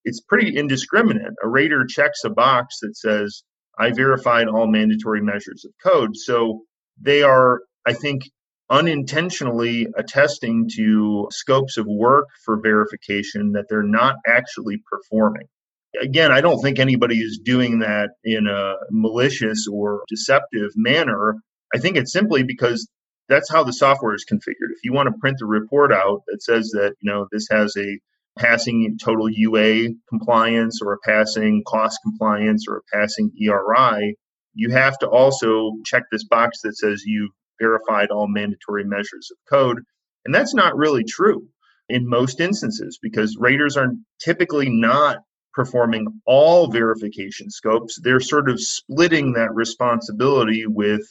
it's 0.03 0.21
pretty 0.21 0.57
indiscriminate. 0.57 1.33
A 1.43 1.47
rater 1.47 1.85
checks 1.85 2.23
a 2.23 2.29
box 2.31 2.79
that 2.81 2.97
says, 2.97 3.43
I 3.77 3.91
verified 3.91 4.47
all 4.47 4.67
mandatory 4.67 5.21
measures 5.21 5.65
of 5.65 5.71
code. 5.83 6.15
So 6.15 6.63
they 6.99 7.21
are, 7.21 7.61
I 7.85 7.93
think, 7.93 8.23
unintentionally 8.71 9.86
attesting 9.97 10.69
to 10.75 11.27
scopes 11.29 11.77
of 11.77 11.86
work 11.88 12.25
for 12.45 12.60
verification 12.62 13.51
that 13.51 13.65
they're 13.69 13.84
not 13.84 14.15
actually 14.25 14.81
performing. 14.89 15.45
Again, 16.01 16.31
I 16.31 16.39
don't 16.39 16.62
think 16.62 16.79
anybody 16.79 17.19
is 17.19 17.41
doing 17.43 17.79
that 17.79 18.12
in 18.23 18.47
a 18.47 18.75
malicious 18.89 19.67
or 19.69 20.03
deceptive 20.07 20.71
manner. 20.77 21.36
I 21.75 21.79
think 21.79 21.97
it's 21.97 22.13
simply 22.13 22.43
because 22.43 22.88
that's 23.27 23.51
how 23.51 23.65
the 23.65 23.73
software 23.73 24.15
is 24.15 24.25
configured. 24.29 24.71
If 24.73 24.84
you 24.86 24.93
want 24.93 25.07
to 25.07 25.19
print 25.19 25.38
the 25.39 25.45
report 25.45 25.91
out 25.91 26.21
that 26.27 26.41
says 26.41 26.69
that, 26.71 26.93
you 27.01 27.12
know, 27.12 27.27
this 27.29 27.47
has 27.51 27.75
a 27.77 27.99
passing 28.39 28.97
total 29.03 29.29
UA 29.29 29.89
compliance 30.07 30.79
or 30.81 30.93
a 30.93 30.99
passing 31.05 31.62
cost 31.67 31.99
compliance 32.03 32.65
or 32.69 32.77
a 32.77 32.97
passing 32.97 33.31
ERI, 33.41 34.15
you 34.53 34.69
have 34.69 34.97
to 34.99 35.07
also 35.07 35.73
check 35.86 36.03
this 36.10 36.23
box 36.23 36.62
that 36.63 36.77
says 36.77 37.03
you've 37.05 37.31
verified 37.62 38.10
all 38.10 38.28
mandatory 38.28 38.84
measures 38.84 39.30
of 39.32 39.38
code. 39.50 39.80
And 40.26 40.34
that's 40.34 40.54
not 40.54 40.76
really 40.76 41.04
true 41.04 41.47
in 41.89 42.08
most 42.08 42.39
instances 42.39 43.00
because 43.02 43.38
raters 43.39 43.78
are 43.78 43.93
typically 44.24 44.69
not 44.69 45.17
performing 45.54 46.08
all 46.26 46.67
verification 46.67 47.50
scopes. 47.50 48.00
They're 48.02 48.19
sort 48.19 48.50
of 48.50 48.62
splitting 48.62 49.34
that 49.34 49.54
responsibility 49.54 50.65
with 50.65 51.02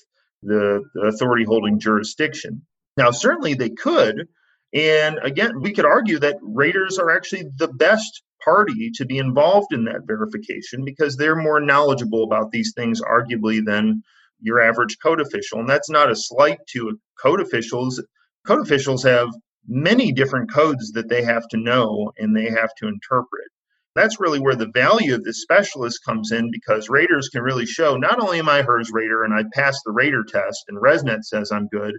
the, 0.43 0.83
authority 1.03 1.45
holding 1.45 1.79
jurisdiction. 1.79 2.63
Now, 2.97 3.11
certainly 3.11 3.55
they 3.55 3.71
could. 3.71 4.29
And 4.73 5.19
again, 5.23 5.61
we 5.61 5.73
could 5.73 5.85
argue 5.85 6.19
that 6.21 6.39
raters 6.41 6.99
are 6.99 7.11
actually 7.11 7.45
the 7.57 7.69
best 7.69 8.23
party 8.43 8.91
to 8.95 9.05
be 9.05 9.19
involved 9.19 9.73
in 9.73 9.85
that 9.85 10.07
verification 10.07 10.85
because 10.85 11.17
they're 11.17 11.37
more 11.37 11.61
knowledgeable 11.61 12.25
about 12.25 12.51
these 12.51 12.73
things, 12.75 13.03
arguably, 13.03 13.65
than 13.65 14.03
your 14.41 14.61
average 14.61 14.99
code 15.03 15.21
official. 15.21 15.61
And 15.61 15.69
that's 15.69 15.91
not 15.91 16.11
a 16.11 16.17
slight 16.17 16.59
to 16.73 16.99
code 17.23 17.41
officials. 17.41 18.03
Code 18.47 18.61
officials 18.61 19.03
have 19.05 19.29
many 19.69 20.13
different 20.13 20.53
codes 20.53 20.93
that 20.93 21.09
they 21.09 21.23
have 21.23 21.47
to 21.49 21.57
know 21.57 22.13
and 22.19 22.35
they 22.35 22.51
have 22.51 22.75
to 22.79 22.89
interpret. 22.89 23.49
That's 23.95 24.21
really 24.21 24.39
where 24.39 24.55
the 24.55 24.71
value 24.73 25.15
of 25.15 25.25
this 25.25 25.43
specialist 25.43 26.05
comes 26.05 26.31
in 26.33 26.51
because 26.51 26.89
raters 26.89 27.29
can 27.29 27.43
really 27.43 27.67
show 27.67 27.97
not 27.97 28.21
only 28.21 28.39
am 28.39 28.49
I 28.49 28.63
HERS 28.63 28.91
rater 28.93 29.25
and 29.25 29.35
I 29.35 29.45
passed 29.53 29.83
the 29.85 29.93
rater 29.93 30.25
test 30.25 30.65
and 30.69 30.79
ResNet 30.79 31.25
says 31.25 31.51
I'm 31.51 31.67
good, 31.69 31.95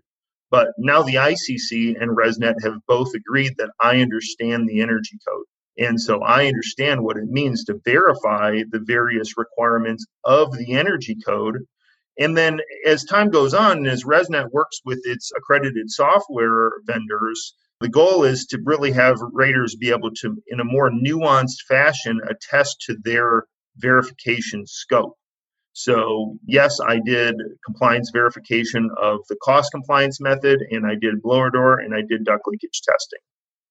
but 0.50 0.70
now 0.78 1.02
the 1.02 1.16
ICC 1.16 2.02
and 2.02 2.16
ResNet 2.18 2.64
have 2.64 2.86
both 2.88 3.14
agreed 3.14 3.56
that 3.58 3.72
I 3.80 4.02
understand 4.02 4.68
the 4.68 4.82
energy 4.82 5.18
code. 5.28 5.46
And 5.78 6.00
so 6.00 6.22
I 6.22 6.48
understand 6.48 7.04
what 7.04 7.18
it 7.18 7.26
means 7.26 7.64
to 7.66 7.80
verify 7.86 8.62
the 8.70 8.82
various 8.84 9.38
requirements 9.38 10.06
of 10.24 10.52
the 10.58 10.74
energy 10.74 11.16
code 11.26 11.58
And 12.20 12.38
then 12.38 12.60
as 12.86 13.04
time 13.04 13.30
goes 13.30 13.54
on, 13.54 13.88
as 13.88 14.04
ResNet 14.04 14.52
works 14.52 14.82
with 14.86 15.02
its 15.04 15.32
accredited 15.36 15.90
software 15.90 16.72
vendors, 16.86 17.56
the 17.80 17.90
goal 17.90 18.24
is 18.24 18.46
to 18.48 18.60
really 18.64 18.92
have 18.92 19.18
raters 19.34 19.76
be 19.76 19.90
able 19.90 20.12
to, 20.22 20.38
in 20.48 20.60
a 20.60 20.66
more 20.66 20.92
nuanced 20.92 21.64
fashion, 21.68 22.20
attest 22.30 22.82
to 22.82 22.98
their 23.04 23.46
verification 23.78 24.68
scope. 24.68 25.18
So, 25.74 26.38
yes, 26.46 26.80
I 26.86 27.00
did 27.00 27.36
compliance 27.66 28.12
verification 28.14 28.90
of 29.02 29.22
the 29.30 29.38
cost 29.42 29.72
compliance 29.72 30.20
method, 30.20 30.60
and 30.70 30.86
I 30.86 30.96
did 31.00 31.22
blower 31.22 31.50
door, 31.50 31.80
and 31.80 31.96
I 31.96 32.02
did 32.02 32.26
duct 32.26 32.44
leakage 32.46 32.82
testing, 32.82 33.22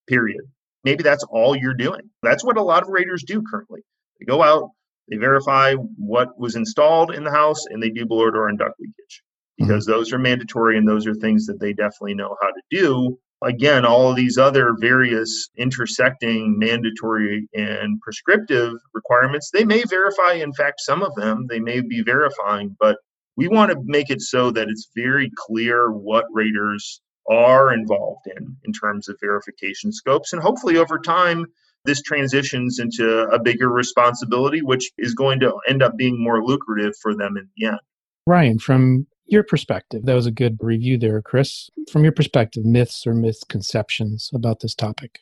period. 0.07 0.41
Maybe 0.83 1.03
that's 1.03 1.23
all 1.29 1.55
you're 1.55 1.75
doing. 1.75 2.09
That's 2.23 2.43
what 2.43 2.57
a 2.57 2.63
lot 2.63 2.81
of 2.81 2.89
raters 2.89 3.23
do 3.23 3.43
currently. 3.49 3.81
They 4.19 4.25
go 4.25 4.41
out, 4.41 4.71
they 5.11 5.17
verify 5.17 5.75
what 5.97 6.39
was 6.39 6.55
installed 6.55 7.13
in 7.13 7.23
the 7.23 7.31
house, 7.31 7.65
and 7.67 7.83
they 7.83 7.91
do 7.91 8.05
blower 8.05 8.31
door 8.31 8.47
and 8.47 8.57
duct 8.57 8.79
leakage 8.79 8.95
mm-hmm. 8.95 9.67
because 9.67 9.85
mm-hmm. 9.85 9.99
those 9.99 10.11
are 10.11 10.17
mandatory 10.17 10.77
and 10.77 10.87
those 10.87 11.05
are 11.05 11.13
things 11.13 11.45
that 11.45 11.59
they 11.59 11.73
definitely 11.73 12.15
know 12.15 12.35
how 12.41 12.47
to 12.47 12.61
do 12.71 13.19
again, 13.41 13.85
all 13.85 14.09
of 14.09 14.15
these 14.15 14.37
other 14.37 14.75
various 14.79 15.49
intersecting 15.57 16.57
mandatory 16.59 17.47
and 17.53 17.99
prescriptive 18.01 18.73
requirements, 18.93 19.49
they 19.51 19.65
may 19.65 19.83
verify, 19.83 20.33
in 20.33 20.53
fact, 20.53 20.79
some 20.81 21.01
of 21.01 21.15
them, 21.15 21.47
they 21.49 21.59
may 21.59 21.81
be 21.81 22.01
verifying, 22.03 22.75
but 22.79 22.97
we 23.37 23.47
want 23.47 23.71
to 23.71 23.81
make 23.85 24.09
it 24.09 24.21
so 24.21 24.51
that 24.51 24.69
it's 24.69 24.89
very 24.95 25.31
clear 25.35 25.91
what 25.91 26.25
raters 26.31 27.01
are 27.29 27.73
involved 27.73 28.27
in 28.27 28.55
in 28.65 28.73
terms 28.73 29.07
of 29.07 29.17
verification 29.21 29.91
scopes. 29.91 30.33
And 30.33 30.41
hopefully, 30.41 30.77
over 30.77 30.99
time, 30.99 31.45
this 31.85 32.01
transitions 32.01 32.79
into 32.79 33.23
a 33.31 33.39
bigger 33.39 33.69
responsibility, 33.69 34.61
which 34.61 34.91
is 34.97 35.13
going 35.13 35.39
to 35.39 35.53
end 35.67 35.81
up 35.81 35.97
being 35.97 36.23
more 36.23 36.43
lucrative 36.43 36.93
for 37.01 37.15
them 37.15 37.37
in 37.37 37.47
the 37.57 37.67
end. 37.67 37.79
Ryan, 38.27 38.59
from 38.59 39.07
your 39.31 39.43
perspective. 39.43 40.03
That 40.05 40.13
was 40.13 40.25
a 40.25 40.31
good 40.31 40.57
review 40.59 40.97
there, 40.97 41.21
Chris. 41.21 41.69
From 41.91 42.03
your 42.03 42.11
perspective, 42.11 42.65
myths 42.65 43.07
or 43.07 43.13
misconceptions 43.13 44.29
about 44.33 44.59
this 44.59 44.75
topic. 44.75 45.19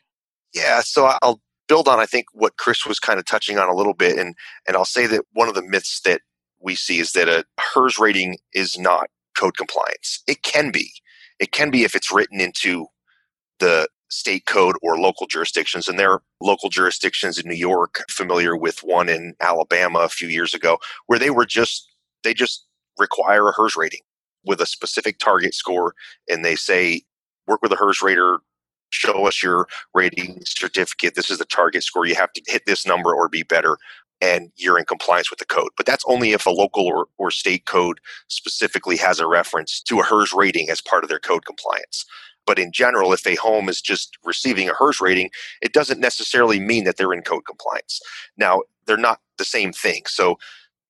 Yeah, 0.54 0.82
so 0.82 1.14
I'll 1.22 1.42
build 1.68 1.88
on 1.88 2.00
I 2.00 2.08
think 2.08 2.26
what 2.34 2.58
Chris 2.58 2.86
was 2.88 3.00
kind 3.00 3.20
of 3.20 3.26
touching 3.26 3.60
on 3.60 3.70
a 3.70 3.76
little 3.76 3.94
bit, 3.94 4.18
and 4.18 4.36
and 4.68 4.76
I'll 4.76 4.84
say 4.84 5.06
that 5.06 5.26
one 5.34 5.48
of 5.48 5.54
the 5.54 5.62
myths 5.62 6.02
that 6.06 6.22
we 6.60 6.76
see 6.76 7.00
is 7.00 7.12
that 7.12 7.30
a 7.30 7.46
HERS 7.60 8.00
rating 8.00 8.38
is 8.54 8.78
not 8.78 9.10
code 9.38 9.56
compliance. 9.56 10.24
It 10.28 10.42
can 10.42 10.72
be. 10.72 10.92
It 11.40 11.52
can 11.52 11.70
be 11.70 11.84
if 11.84 11.96
it's 11.96 12.12
written 12.12 12.42
into 12.42 12.88
the 13.60 13.88
state 14.10 14.46
code 14.46 14.76
or 14.82 14.98
local 14.98 15.28
jurisdictions. 15.28 15.88
And 15.88 16.00
there 16.00 16.12
are 16.12 16.24
local 16.42 16.70
jurisdictions 16.70 17.38
in 17.38 17.48
New 17.48 17.56
York, 17.56 18.04
familiar 18.10 18.56
with 18.58 18.80
one 18.84 19.10
in 19.10 19.36
Alabama 19.40 20.00
a 20.00 20.10
few 20.10 20.28
years 20.28 20.54
ago, 20.54 20.80
where 21.08 21.20
they 21.20 21.30
were 21.30 21.46
just 21.46 21.88
they 22.24 22.34
just 22.34 22.66
require 22.98 23.48
a 23.48 23.54
HERS 23.54 23.76
rating 23.78 24.02
with 24.46 24.62
a 24.62 24.66
specific 24.66 25.20
target 25.20 25.54
score, 25.54 25.94
and 26.30 26.44
they 26.44 26.56
say, 26.56 27.04
work 27.48 27.62
with 27.62 27.72
a 27.72 27.76
HERS 27.76 28.02
rater, 28.02 28.40
show 28.90 29.26
us 29.28 29.44
your 29.44 29.68
rating 29.94 30.42
certificate. 30.46 31.16
This 31.16 31.30
is 31.30 31.38
the 31.38 31.46
target 31.46 31.84
score. 31.84 32.06
You 32.06 32.16
have 32.16 32.34
to 32.34 32.42
hit 32.48 32.64
this 32.66 32.86
number 32.86 33.14
or 33.14 33.30
be 33.30 33.44
better, 33.44 33.78
and 34.22 34.52
you're 34.56 34.80
in 34.80 34.86
compliance 34.86 35.30
with 35.30 35.40
the 35.40 35.46
code. 35.46 35.70
But 35.78 35.86
that's 35.86 36.04
only 36.08 36.32
if 36.32 36.46
a 36.46 36.52
local 36.52 36.86
or, 36.86 37.08
or 37.18 37.32
state 37.32 37.66
code 37.66 38.00
specifically 38.28 38.98
has 38.98 39.20
a 39.20 39.28
reference 39.28 39.82
to 39.84 40.00
a 40.00 40.04
HERS 40.04 40.34
rating 40.34 40.70
as 40.70 40.82
part 40.82 41.04
of 41.04 41.10
their 41.10 41.20
code 41.20 41.46
compliance. 41.46 42.06
But 42.50 42.58
in 42.58 42.72
general, 42.72 43.14
if 43.14 43.28
a 43.28 43.36
home 43.36 43.70
is 43.70 43.80
just 43.80 44.18
receiving 44.24 44.68
a 44.68 44.74
HERS 44.74 45.00
rating, 45.00 45.30
it 45.62 45.72
doesn't 45.72 46.00
necessarily 46.00 46.60
mean 46.60 46.84
that 46.86 46.98
they're 46.98 47.14
in 47.14 47.22
code 47.22 47.46
compliance. 47.46 48.02
Now, 48.38 48.64
they're 48.88 48.98
not 48.98 49.20
the 49.38 49.46
same 49.46 49.72
thing. 49.72 50.02
So 50.08 50.40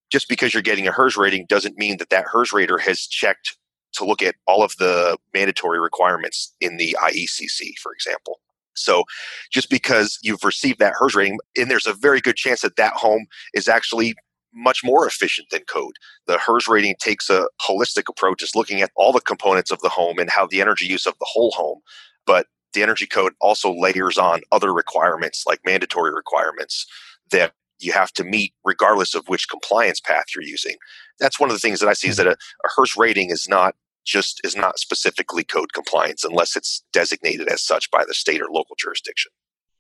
just 0.10 0.30
because 0.30 0.54
you're 0.54 0.64
getting 0.64 0.88
a 0.88 0.94
HERS 0.94 1.18
rating 1.18 1.48
doesn't 1.50 1.78
mean 1.78 1.98
that 1.98 2.12
that 2.12 2.28
HERS 2.32 2.54
rater 2.54 2.78
has 2.78 3.06
checked 3.06 3.58
to 3.96 4.06
look 4.06 4.24
at 4.24 4.36
all 4.48 4.64
of 4.64 4.78
the 4.78 5.18
mandatory 5.34 5.82
requirements 5.82 6.56
in 6.62 6.78
the 6.78 6.96
IECC, 6.98 7.78
for 7.78 7.92
example. 7.92 8.40
So 8.76 9.04
just 9.52 9.70
because 9.70 10.18
you've 10.22 10.46
received 10.46 10.80
that 10.80 10.94
HERS 10.98 11.14
rating, 11.14 11.40
and 11.58 11.70
there's 11.70 11.88
a 11.88 11.94
very 11.94 12.22
good 12.22 12.38
chance 12.38 12.62
that 12.62 12.78
that 12.78 12.94
home 12.94 13.26
is 13.54 13.68
actually 13.68 14.16
much 14.54 14.84
more 14.84 15.08
efficient 15.08 15.50
than 15.52 15.62
code. 15.66 15.94
The 16.28 16.38
HERS 16.38 16.68
rating 16.68 16.96
takes 17.00 17.30
a 17.30 17.48
holistic 17.68 18.04
approach, 18.10 18.44
is 18.44 18.56
looking 18.56 18.82
at 18.82 18.92
all 18.96 19.12
the 19.12 19.22
components 19.22 19.72
of 19.72 19.80
the 19.82 19.90
home 19.90 20.20
and 20.20 20.30
how 20.30 20.48
the 20.48 20.62
energy 20.62 20.86
use 20.86 21.06
of 21.06 21.18
the 21.20 21.28
whole 21.30 21.52
home. 21.52 21.80
But 22.26 22.48
the 22.74 22.84
energy 22.84 23.06
code 23.06 23.34
also 23.42 23.74
layers 23.74 24.18
on 24.18 24.42
other 24.52 24.74
requirements 24.74 25.44
like 25.48 25.60
mandatory 25.66 26.14
requirements 26.14 26.86
that 27.32 27.54
you 27.80 27.92
have 27.94 28.12
to 28.14 28.24
meet 28.24 28.54
regardless 28.66 29.16
of 29.16 29.28
which 29.28 29.50
compliance 29.50 30.00
path 30.00 30.26
you're 30.36 30.44
using. 30.44 30.76
That's 31.20 31.40
one 31.40 31.50
of 31.50 31.56
the 31.56 31.60
things 31.60 31.80
that 31.80 31.90
I 31.90 31.94
see 31.94 32.10
is 32.10 32.18
hmm. 32.18 32.26
that 32.26 32.34
a, 32.34 32.38
a 32.66 32.70
HERS 32.76 32.96
rating 32.98 33.30
is 33.32 33.48
not 33.48 33.76
just 34.06 34.42
is 34.44 34.56
not 34.56 34.80
specifically 34.80 35.44
code 35.44 35.74
compliance 35.74 36.24
unless 36.24 36.56
it's 36.56 36.84
designated 36.92 37.48
as 37.48 37.62
such 37.62 37.92
by 37.92 38.04
the 38.08 38.14
state 38.14 38.42
or 38.42 38.48
local 38.52 38.76
jurisdiction. 38.78 39.32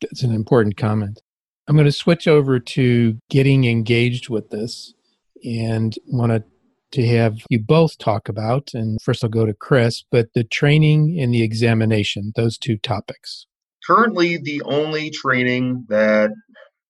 That's 0.01 0.23
an 0.23 0.34
important 0.34 0.77
comment. 0.77 1.21
I'm 1.69 1.75
going 1.75 1.86
to 1.86 1.91
switch 1.91 2.27
over 2.27 2.60
to 2.60 3.19
getting 3.29 3.65
engaged 3.65 4.27
with 4.27 4.49
this 4.49 4.95
and 5.43 5.93
want 6.08 6.43
to 6.91 7.05
have 7.05 7.38
you 7.51 7.60
both 7.60 7.99
talk 7.99 8.27
about 8.27 8.71
and 8.73 8.99
first 9.03 9.23
I'll 9.23 9.29
go 9.29 9.45
to 9.45 9.53
Chris 9.53 10.03
but 10.12 10.34
the 10.34 10.43
training 10.43 11.19
and 11.21 11.32
the 11.32 11.43
examination 11.43 12.32
those 12.36 12.58
two 12.58 12.77
topics. 12.77 13.45
Currently 13.86 14.38
the 14.38 14.63
only 14.65 15.12
training 15.12 15.86
that 15.89 16.32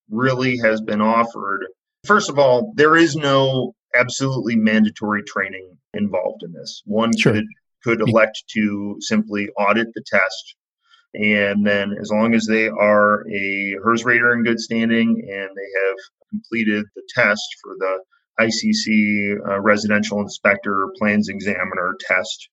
really 0.10 0.58
has 0.60 0.80
been 0.80 1.02
offered. 1.02 1.66
First 2.06 2.30
of 2.30 2.40
all, 2.40 2.72
there 2.78 2.96
is 2.96 3.18
no 3.18 3.74
absolutely 3.94 4.56
mandatory 4.56 5.24
training 5.24 5.78
involved 5.94 6.42
in 6.44 6.54
this. 6.54 6.82
One 6.86 7.12
sure. 7.18 7.34
could 7.34 7.46
could 7.84 8.02
elect 8.02 8.44
to 8.54 8.96
simply 9.00 9.50
audit 9.58 9.88
the 9.94 10.04
test, 10.06 10.56
and 11.14 11.66
then 11.66 11.96
as 12.00 12.12
long 12.12 12.34
as 12.36 12.46
they 12.46 12.68
are 12.68 13.28
a 13.30 13.76
HERS 13.84 14.06
rater 14.06 14.34
in 14.34 14.44
good 14.44 14.60
standing 14.60 15.10
and 15.10 15.50
they 15.56 15.88
have 15.88 15.98
completed 16.30 16.86
the 16.96 17.02
test 17.16 17.48
for 17.64 17.76
the 17.80 18.00
ICC 18.40 19.38
uh, 19.50 19.60
residential 19.60 20.22
inspector 20.22 20.88
plans 20.98 21.30
examiner 21.30 21.96
test, 22.00 22.50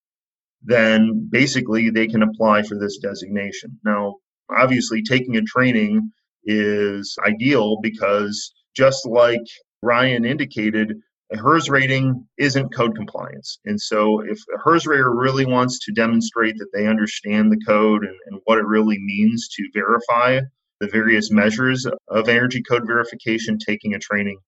then 0.63 1.29
basically 1.31 1.91
they 1.91 2.07
can 2.07 2.23
apply 2.23 2.63
for 2.63 2.79
this 2.79 2.99
designation. 2.99 3.79
Now, 3.85 4.17
obviously, 4.51 5.03
taking 5.03 5.37
a 5.37 5.43
training 5.43 6.11
is 6.45 7.17
ideal 7.27 7.79
because 7.83 8.53
just 8.75 9.07
like 9.07 9.45
Ryan 9.83 10.25
indicated, 10.25 10.95
a 11.33 11.37
HERS 11.37 11.69
rating 11.69 12.27
isn't 12.39 12.75
code 12.75 12.95
compliance. 12.95 13.59
And 13.65 13.81
so 13.81 14.21
if 14.21 14.39
a 14.55 14.59
HERS 14.59 14.87
rater 14.87 15.13
really 15.15 15.45
wants 15.45 15.79
to 15.81 15.93
demonstrate 15.93 16.57
that 16.59 16.71
they 16.73 16.87
understand 16.87 17.51
the 17.51 17.61
code 17.67 18.05
and, 18.05 18.17
and 18.27 18.41
what 18.45 18.59
it 18.59 18.67
really 18.67 18.99
means 19.01 19.49
to 19.57 19.69
verify 19.75 20.41
the 20.81 20.89
various 20.89 21.31
measures 21.31 21.87
of 22.09 22.29
energy 22.29 22.63
code 22.63 22.87
verification, 22.87 23.59
taking 23.59 23.95
a 23.95 23.99
training 23.99 24.39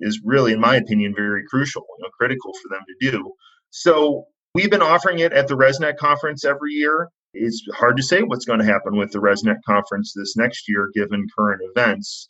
is 0.00 0.20
really, 0.24 0.52
in 0.52 0.60
my 0.60 0.76
opinion, 0.76 1.14
very 1.14 1.42
crucial, 1.48 1.84
you 1.98 2.04
know, 2.04 2.10
critical 2.18 2.52
for 2.62 2.74
them 2.74 2.84
to 2.86 3.10
do. 3.10 3.32
So 3.70 4.26
we've 4.54 4.70
been 4.70 4.82
offering 4.82 5.18
it 5.18 5.32
at 5.32 5.48
the 5.48 5.56
ResNet 5.56 5.96
conference 5.96 6.44
every 6.44 6.72
year. 6.72 7.08
It's 7.34 7.62
hard 7.74 7.96
to 7.96 8.02
say 8.02 8.22
what's 8.22 8.44
going 8.44 8.58
to 8.60 8.64
happen 8.64 8.96
with 8.96 9.12
the 9.12 9.18
ResNet 9.18 9.58
conference 9.66 10.12
this 10.14 10.36
next 10.36 10.68
year, 10.68 10.90
given 10.94 11.26
current 11.36 11.62
events. 11.74 12.28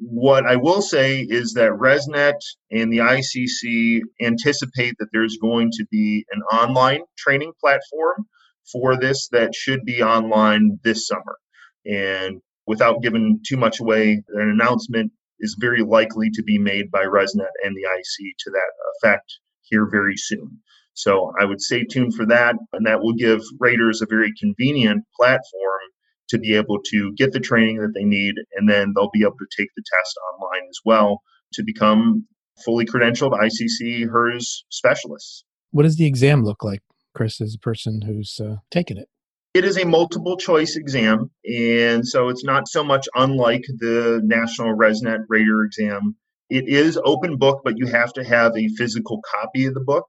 What 0.00 0.46
I 0.46 0.56
will 0.56 0.80
say 0.80 1.26
is 1.28 1.54
that 1.54 1.72
ResNet 1.72 2.38
and 2.70 2.92
the 2.92 2.98
ICC 2.98 4.00
anticipate 4.22 4.94
that 4.98 5.08
there's 5.12 5.36
going 5.40 5.70
to 5.72 5.86
be 5.90 6.24
an 6.30 6.40
online 6.52 7.02
training 7.16 7.52
platform 7.60 8.26
for 8.70 8.96
this 8.96 9.28
that 9.32 9.54
should 9.54 9.84
be 9.84 10.02
online 10.02 10.78
this 10.84 11.06
summer. 11.06 11.36
And 11.84 12.40
without 12.66 13.02
giving 13.02 13.40
too 13.46 13.56
much 13.56 13.80
away, 13.80 14.22
an 14.34 14.48
announcement 14.48 15.10
is 15.40 15.56
very 15.58 15.82
likely 15.82 16.30
to 16.30 16.42
be 16.42 16.58
made 16.58 16.90
by 16.90 17.04
ResNet 17.04 17.50
and 17.64 17.74
the 17.74 17.88
IC 17.88 18.36
to 18.38 18.50
that 18.50 18.72
effect 18.96 19.38
here 19.62 19.88
very 19.90 20.16
soon. 20.16 20.60
So 20.94 21.32
I 21.40 21.44
would 21.44 21.60
stay 21.60 21.84
tuned 21.84 22.14
for 22.14 22.26
that, 22.26 22.56
and 22.72 22.86
that 22.86 23.00
will 23.00 23.14
give 23.14 23.40
raters 23.60 24.00
a 24.00 24.06
very 24.06 24.32
convenient 24.40 25.04
platform 25.18 25.80
to 26.28 26.38
be 26.38 26.54
able 26.54 26.78
to 26.90 27.12
get 27.14 27.32
the 27.32 27.40
training 27.40 27.78
that 27.78 27.92
they 27.94 28.04
need, 28.04 28.34
and 28.56 28.68
then 28.68 28.92
they'll 28.94 29.10
be 29.10 29.22
able 29.22 29.38
to 29.38 29.46
take 29.56 29.68
the 29.76 29.82
test 29.82 30.16
online 30.32 30.68
as 30.68 30.78
well 30.84 31.22
to 31.54 31.62
become 31.62 32.26
fully 32.64 32.84
credentialed 32.84 33.32
ICC 33.32 34.08
HERS 34.10 34.64
specialists. 34.70 35.44
What 35.70 35.84
does 35.84 35.96
the 35.96 36.06
exam 36.06 36.44
look 36.44 36.64
like, 36.64 36.80
Chris, 37.14 37.40
as 37.40 37.54
a 37.54 37.58
person 37.58 38.02
who's 38.02 38.40
uh, 38.40 38.56
taken 38.70 38.98
it? 38.98 39.08
It 39.54 39.64
is 39.64 39.78
a 39.78 39.86
multiple 39.86 40.36
choice 40.36 40.76
exam, 40.76 41.30
and 41.44 42.06
so 42.06 42.28
it's 42.28 42.44
not 42.44 42.68
so 42.68 42.84
much 42.84 43.08
unlike 43.14 43.64
the 43.78 44.20
National 44.22 44.76
ResNet 44.76 45.24
Rater 45.28 45.62
exam. 45.64 46.16
It 46.50 46.68
is 46.68 46.98
open 47.04 47.38
book, 47.38 47.62
but 47.64 47.76
you 47.76 47.86
have 47.86 48.12
to 48.14 48.24
have 48.24 48.56
a 48.56 48.68
physical 48.76 49.20
copy 49.22 49.66
of 49.66 49.74
the 49.74 49.80
book. 49.80 50.06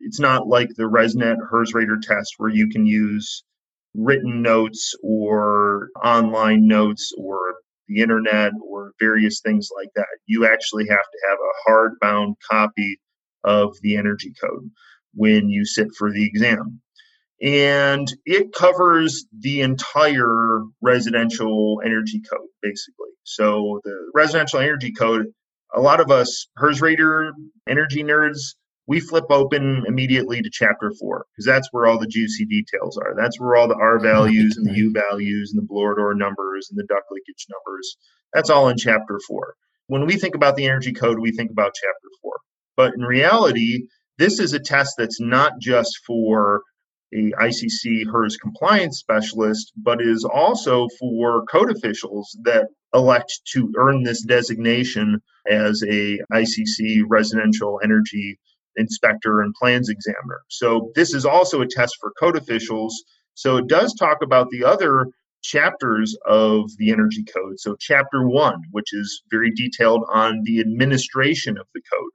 It's 0.00 0.20
not 0.20 0.46
like 0.46 0.68
the 0.76 0.84
ResNet 0.84 1.36
HERS 1.50 1.74
Rater 1.74 1.98
test 2.02 2.34
where 2.38 2.50
you 2.50 2.68
can 2.68 2.86
use 2.86 3.42
written 3.96 4.42
notes 4.42 4.94
or 5.02 5.88
online 6.04 6.66
notes 6.66 7.12
or 7.18 7.56
the 7.88 8.00
internet 8.00 8.52
or 8.62 8.92
various 9.00 9.40
things 9.40 9.68
like 9.76 9.90
that. 9.94 10.06
You 10.26 10.46
actually 10.46 10.86
have 10.88 10.98
to 10.98 11.18
have 11.28 11.38
a 11.38 11.70
hardbound 11.70 12.34
copy 12.50 13.00
of 13.44 13.76
the 13.82 13.96
energy 13.96 14.32
code 14.40 14.70
when 15.14 15.48
you 15.48 15.64
sit 15.64 15.88
for 15.96 16.12
the 16.12 16.26
exam. 16.26 16.80
And 17.42 18.08
it 18.24 18.52
covers 18.52 19.26
the 19.38 19.60
entire 19.60 20.62
residential 20.80 21.80
energy 21.84 22.22
code, 22.30 22.48
basically. 22.62 23.10
So 23.24 23.80
the 23.84 24.10
residential 24.14 24.60
energy 24.60 24.92
code, 24.92 25.26
a 25.74 25.80
lot 25.80 26.00
of 26.00 26.10
us 26.10 26.48
HERS 26.56 26.80
Rater 26.80 27.32
energy 27.68 28.02
nerds, 28.02 28.54
we 28.86 29.00
flip 29.00 29.24
open 29.30 29.84
immediately 29.86 30.40
to 30.42 30.50
chapter 30.50 30.92
four 30.98 31.26
because 31.32 31.46
that's 31.46 31.68
where 31.72 31.86
all 31.86 31.98
the 31.98 32.06
juicy 32.06 32.44
details 32.44 32.96
are. 32.96 33.14
That's 33.16 33.40
where 33.40 33.56
all 33.56 33.68
the 33.68 33.74
R 33.74 33.98
values 33.98 34.56
and 34.56 34.66
the 34.66 34.76
U 34.76 34.92
values 34.92 35.52
and 35.52 35.62
the 35.62 35.66
blower 35.66 35.96
door 35.96 36.14
numbers 36.14 36.68
and 36.70 36.78
the 36.78 36.86
duct 36.86 37.06
leakage 37.10 37.46
numbers. 37.50 37.96
That's 38.32 38.50
all 38.50 38.68
in 38.68 38.76
chapter 38.76 39.18
four. 39.26 39.54
When 39.88 40.06
we 40.06 40.16
think 40.16 40.34
about 40.34 40.56
the 40.56 40.66
energy 40.66 40.92
code, 40.92 41.18
we 41.18 41.32
think 41.32 41.50
about 41.50 41.74
chapter 41.74 42.08
four. 42.22 42.34
But 42.76 42.94
in 42.94 43.02
reality, 43.02 43.88
this 44.18 44.38
is 44.38 44.52
a 44.52 44.60
test 44.60 44.94
that's 44.98 45.20
not 45.20 45.58
just 45.60 45.98
for 46.06 46.62
a 47.12 47.32
ICC 47.32 48.10
HERS 48.10 48.36
compliance 48.36 48.98
specialist, 48.98 49.72
but 49.76 50.00
is 50.00 50.24
also 50.24 50.88
for 50.98 51.44
code 51.44 51.70
officials 51.70 52.36
that 52.42 52.68
elect 52.94 53.40
to 53.52 53.72
earn 53.78 54.02
this 54.02 54.22
designation 54.22 55.20
as 55.48 55.82
a 55.88 56.18
ICC 56.32 57.02
residential 57.08 57.80
energy 57.82 58.38
inspector 58.76 59.40
and 59.40 59.54
plans 59.54 59.88
examiner. 59.88 60.40
So 60.48 60.92
this 60.94 61.14
is 61.14 61.24
also 61.24 61.60
a 61.60 61.66
test 61.66 61.96
for 62.00 62.12
code 62.18 62.36
officials. 62.36 63.04
So 63.34 63.56
it 63.56 63.66
does 63.68 63.94
talk 63.94 64.18
about 64.22 64.48
the 64.50 64.64
other 64.64 65.06
chapters 65.42 66.16
of 66.26 66.70
the 66.78 66.90
energy 66.90 67.24
code. 67.24 67.58
So 67.58 67.76
chapter 67.78 68.26
1, 68.26 68.62
which 68.72 68.92
is 68.92 69.22
very 69.30 69.50
detailed 69.52 70.04
on 70.12 70.40
the 70.44 70.60
administration 70.60 71.56
of 71.58 71.66
the 71.74 71.82
code. 71.92 72.10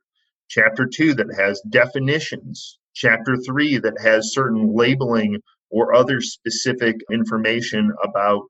Chapter 0.50 0.86
2 0.86 1.14
that 1.16 1.34
has 1.38 1.62
definitions. 1.70 2.78
Chapter 2.94 3.38
3 3.38 3.78
that 3.80 4.00
has 4.02 4.34
certain 4.34 4.76
labeling 4.76 5.40
or 5.70 5.94
other 5.94 6.20
specific 6.20 6.98
information 7.10 7.94
about 8.04 8.42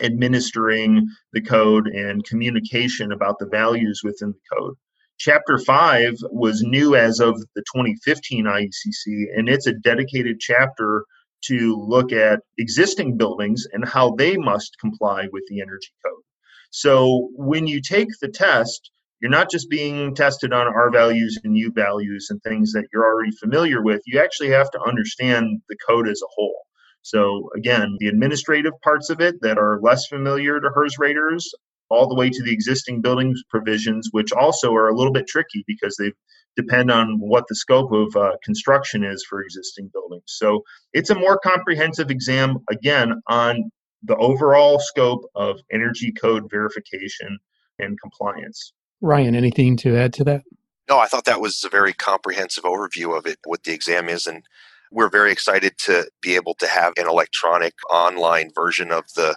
administering 0.00 1.04
the 1.32 1.40
code 1.40 1.88
and 1.88 2.24
communication 2.24 3.10
about 3.10 3.38
the 3.40 3.46
values 3.46 4.02
within 4.04 4.32
the 4.32 4.56
code. 4.56 4.76
Chapter 5.18 5.58
5 5.58 6.14
was 6.30 6.62
new 6.62 6.94
as 6.94 7.18
of 7.18 7.34
the 7.56 7.62
2015 7.74 8.44
IECC, 8.44 9.36
and 9.36 9.48
it's 9.48 9.66
a 9.66 9.72
dedicated 9.72 10.38
chapter 10.38 11.04
to 11.46 11.76
look 11.76 12.12
at 12.12 12.40
existing 12.56 13.16
buildings 13.16 13.66
and 13.72 13.86
how 13.86 14.14
they 14.14 14.36
must 14.36 14.76
comply 14.80 15.26
with 15.32 15.42
the 15.48 15.60
energy 15.60 15.90
code. 16.06 16.22
So 16.70 17.30
when 17.34 17.66
you 17.66 17.80
take 17.80 18.08
the 18.20 18.28
test, 18.28 18.92
you're 19.20 19.30
not 19.30 19.50
just 19.50 19.68
being 19.68 20.14
tested 20.14 20.52
on 20.52 20.68
R 20.68 20.90
values 20.90 21.36
and 21.42 21.56
U 21.56 21.72
values 21.74 22.28
and 22.30 22.40
things 22.42 22.72
that 22.72 22.86
you're 22.92 23.04
already 23.04 23.32
familiar 23.32 23.82
with. 23.82 24.00
You 24.06 24.20
actually 24.20 24.50
have 24.50 24.70
to 24.70 24.80
understand 24.86 25.60
the 25.68 25.76
code 25.88 26.08
as 26.08 26.22
a 26.22 26.30
whole. 26.36 26.60
So 27.02 27.50
again, 27.56 27.96
the 27.98 28.06
administrative 28.06 28.74
parts 28.84 29.10
of 29.10 29.20
it 29.20 29.40
that 29.40 29.58
are 29.58 29.80
less 29.82 30.06
familiar 30.06 30.60
to 30.60 30.70
HERS 30.72 30.96
raters 30.98 31.52
all 31.90 32.08
the 32.08 32.14
way 32.14 32.30
to 32.30 32.42
the 32.42 32.52
existing 32.52 33.00
buildings 33.00 33.42
provisions, 33.48 34.08
which 34.12 34.32
also 34.32 34.72
are 34.74 34.88
a 34.88 34.94
little 34.94 35.12
bit 35.12 35.26
tricky 35.26 35.64
because 35.66 35.96
they 35.96 36.12
depend 36.56 36.90
on 36.90 37.18
what 37.20 37.44
the 37.48 37.54
scope 37.54 37.92
of 37.92 38.14
uh, 38.16 38.32
construction 38.44 39.04
is 39.04 39.24
for 39.28 39.42
existing 39.42 39.90
buildings. 39.92 40.24
So 40.26 40.62
it's 40.92 41.10
a 41.10 41.14
more 41.14 41.38
comprehensive 41.38 42.10
exam, 42.10 42.58
again, 42.70 43.20
on 43.28 43.70
the 44.02 44.16
overall 44.16 44.78
scope 44.80 45.22
of 45.34 45.60
energy 45.72 46.12
code 46.12 46.44
verification 46.50 47.38
and 47.78 47.98
compliance. 48.00 48.72
Ryan, 49.00 49.34
anything 49.34 49.76
to 49.78 49.96
add 49.96 50.12
to 50.14 50.24
that? 50.24 50.42
No, 50.88 50.98
I 50.98 51.06
thought 51.06 51.26
that 51.26 51.40
was 51.40 51.62
a 51.64 51.68
very 51.68 51.92
comprehensive 51.92 52.64
overview 52.64 53.16
of 53.16 53.26
it, 53.26 53.38
what 53.44 53.62
the 53.64 53.72
exam 53.72 54.08
is. 54.08 54.26
And 54.26 54.44
we're 54.90 55.10
very 55.10 55.30
excited 55.32 55.76
to 55.84 56.10
be 56.22 56.34
able 56.34 56.54
to 56.54 56.66
have 56.66 56.94
an 56.96 57.06
electronic 57.06 57.74
online 57.90 58.50
version 58.54 58.90
of 58.90 59.04
the 59.14 59.36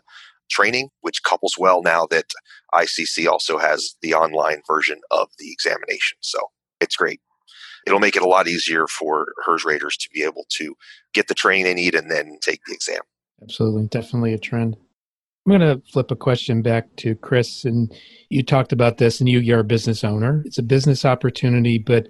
training, 0.51 0.89
which 1.01 1.23
couples 1.23 1.55
well 1.57 1.81
now 1.81 2.05
that 2.07 2.25
ICC 2.73 3.27
also 3.27 3.57
has 3.57 3.95
the 4.01 4.13
online 4.13 4.61
version 4.67 4.99
of 5.09 5.29
the 5.39 5.51
examination. 5.51 6.17
So 6.21 6.39
it's 6.79 6.95
great. 6.95 7.21
It'll 7.87 7.99
make 7.99 8.15
it 8.15 8.21
a 8.21 8.27
lot 8.27 8.47
easier 8.47 8.85
for 8.87 9.27
HERS 9.45 9.65
raters 9.65 9.97
to 9.97 10.09
be 10.13 10.23
able 10.23 10.45
to 10.57 10.75
get 11.13 11.27
the 11.27 11.33
training 11.33 11.63
they 11.63 11.73
need 11.73 11.95
and 11.95 12.11
then 12.11 12.37
take 12.41 12.61
the 12.67 12.73
exam. 12.73 13.01
Absolutely. 13.41 13.87
Definitely 13.87 14.33
a 14.33 14.37
trend. 14.37 14.77
I'm 15.45 15.57
going 15.57 15.61
to 15.61 15.81
flip 15.91 16.11
a 16.11 16.15
question 16.15 16.61
back 16.61 16.95
to 16.97 17.15
Chris. 17.15 17.65
And 17.65 17.91
you 18.29 18.43
talked 18.43 18.71
about 18.71 18.99
this, 18.99 19.19
and 19.19 19.27
you, 19.27 19.39
you're 19.39 19.61
a 19.61 19.63
business 19.63 20.03
owner. 20.03 20.43
It's 20.45 20.59
a 20.59 20.63
business 20.63 21.03
opportunity, 21.03 21.79
but 21.79 22.07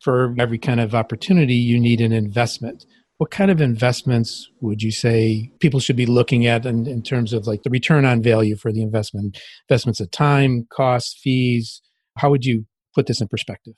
for 0.00 0.34
every 0.38 0.58
kind 0.58 0.80
of 0.80 0.94
opportunity, 0.94 1.54
you 1.54 1.78
need 1.78 2.00
an 2.00 2.12
investment 2.12 2.86
what 3.22 3.30
kind 3.30 3.52
of 3.52 3.60
investments 3.60 4.50
would 4.60 4.82
you 4.82 4.90
say 4.90 5.48
people 5.60 5.78
should 5.78 5.94
be 5.94 6.06
looking 6.06 6.44
at 6.44 6.66
in, 6.66 6.88
in 6.88 7.00
terms 7.00 7.32
of 7.32 7.46
like 7.46 7.62
the 7.62 7.70
return 7.70 8.04
on 8.04 8.20
value 8.20 8.56
for 8.56 8.72
the 8.72 8.82
investment 8.82 9.38
investments 9.70 10.00
of 10.00 10.10
time 10.10 10.66
costs 10.72 11.20
fees 11.22 11.82
how 12.16 12.28
would 12.28 12.44
you 12.44 12.66
put 12.96 13.06
this 13.06 13.20
in 13.20 13.28
perspective 13.28 13.74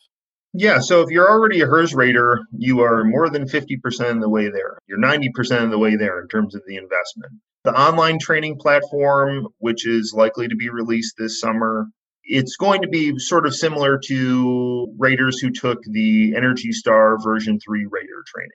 yeah, 0.56 0.78
so 0.78 1.02
if 1.02 1.10
you're 1.10 1.28
already 1.28 1.62
a 1.62 1.66
HERS 1.66 1.94
rater, 1.94 2.38
you 2.56 2.80
are 2.80 3.02
more 3.02 3.28
than 3.28 3.48
50% 3.48 4.10
of 4.10 4.20
the 4.20 4.28
way 4.28 4.44
there. 4.50 4.78
You're 4.86 5.00
90% 5.00 5.64
of 5.64 5.72
the 5.72 5.80
way 5.80 5.96
there 5.96 6.20
in 6.20 6.28
terms 6.28 6.54
of 6.54 6.62
the 6.64 6.76
investment. 6.76 7.32
The 7.64 7.72
online 7.72 8.20
training 8.20 8.58
platform, 8.60 9.48
which 9.58 9.84
is 9.84 10.14
likely 10.16 10.46
to 10.46 10.54
be 10.54 10.70
released 10.70 11.16
this 11.18 11.40
summer, 11.40 11.88
it's 12.22 12.54
going 12.54 12.82
to 12.82 12.88
be 12.88 13.18
sort 13.18 13.46
of 13.46 13.56
similar 13.56 13.98
to 14.06 14.94
raters 14.96 15.40
who 15.40 15.50
took 15.50 15.80
the 15.90 16.34
Energy 16.36 16.70
Star 16.70 17.18
version 17.20 17.58
3 17.58 17.86
rater 17.90 18.22
training. 18.24 18.52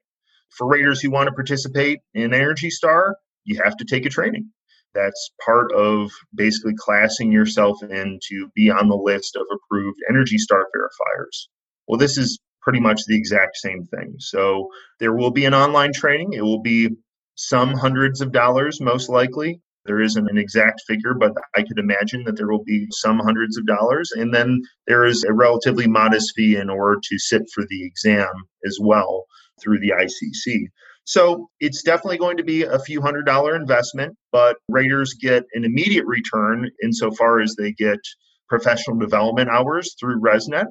For 0.58 0.68
raters 0.68 1.02
who 1.02 1.12
want 1.12 1.28
to 1.28 1.34
participate 1.34 2.00
in 2.14 2.34
Energy 2.34 2.70
Star, 2.70 3.16
you 3.46 3.62
have 3.64 3.78
to 3.78 3.86
take 3.86 4.06
a 4.06 4.10
training. 4.10 4.50
That's 4.94 5.32
part 5.46 5.72
of 5.72 6.12
basically 6.34 6.74
classing 6.78 7.32
yourself 7.32 7.82
in 7.84 8.20
to 8.30 8.50
be 8.56 8.70
on 8.70 8.90
the 8.90 8.96
list 8.96 9.36
of 9.36 9.46
approved 9.52 10.00
Energy 10.10 10.38
Star 10.38 10.66
verifiers. 10.76 11.48
Well, 11.88 12.00
this 12.00 12.18
is 12.18 12.40
pretty 12.62 12.80
much 12.80 13.06
the 13.06 13.16
exact 13.16 13.58
same 13.58 13.84
thing. 13.86 14.16
So 14.20 14.70
there 15.00 15.14
will 15.14 15.32
be 15.32 15.46
an 15.46 15.54
online 15.54 15.94
training. 15.94 16.34
It 16.34 16.42
will 16.42 16.62
be 16.62 16.90
some 17.36 17.74
hundreds 17.74 18.20
of 18.22 18.32
dollars, 18.32 18.82
most 18.82 19.10
likely. 19.10 19.62
There 19.86 20.02
isn't 20.02 20.30
an 20.30 20.38
exact 20.38 20.82
figure, 20.88 21.14
but 21.14 21.32
I 21.56 21.62
could 21.62 21.80
imagine 21.80 22.24
that 22.26 22.36
there 22.36 22.50
will 22.50 22.64
be 22.64 22.88
some 22.92 23.20
hundreds 23.20 23.58
of 23.58 23.66
dollars. 23.66 24.12
And 24.12 24.34
then 24.34 24.62
there 24.88 25.06
is 25.06 25.24
a 25.24 25.34
relatively 25.34 25.88
modest 25.88 26.34
fee 26.36 26.58
in 26.58 26.70
order 26.70 27.00
to 27.02 27.18
sit 27.18 27.44
for 27.54 27.64
the 27.70 27.86
exam 27.86 28.30
as 28.66 28.78
well 28.82 29.26
through 29.62 29.80
the 29.80 29.92
ICC. 29.92 30.68
So 31.06 31.50
it's 31.60 31.82
definitely 31.82 32.20
going 32.20 32.38
to 32.38 32.44
be 32.44 32.64
a 32.64 32.80
few 32.80 33.02
hundred 33.02 33.26
dollar 33.26 33.56
investment, 33.56 34.16
but 34.32 34.58
raters 34.68 35.16
get 35.20 35.44
an 35.54 35.66
immediate 35.66 36.06
return 36.06 36.70
insofar 36.84 37.40
as 37.42 37.56
they 37.58 37.72
get 37.72 38.00
professional 38.48 38.98
development 38.98 39.50
hours 39.50 39.96
through 40.00 40.22
ResNet. 40.22 40.66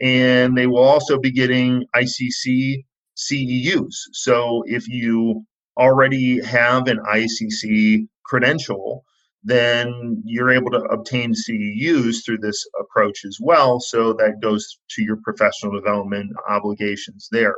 And 0.00 0.56
they 0.56 0.66
will 0.66 0.84
also 0.84 1.18
be 1.18 1.32
getting 1.32 1.84
ICC 1.94 2.84
CEUs. 3.16 3.94
So 4.12 4.62
if 4.66 4.88
you 4.88 5.44
already 5.76 6.42
have 6.44 6.88
an 6.88 6.98
ICC 6.98 8.06
credential, 8.24 9.04
then 9.42 10.22
you're 10.24 10.52
able 10.52 10.70
to 10.70 10.82
obtain 10.84 11.32
CEUs 11.32 12.24
through 12.24 12.38
this 12.38 12.64
approach 12.80 13.24
as 13.24 13.38
well. 13.40 13.80
So 13.80 14.12
that 14.14 14.40
goes 14.42 14.78
to 14.90 15.02
your 15.02 15.16
professional 15.24 15.72
development 15.72 16.30
obligations 16.48 17.28
there. 17.32 17.56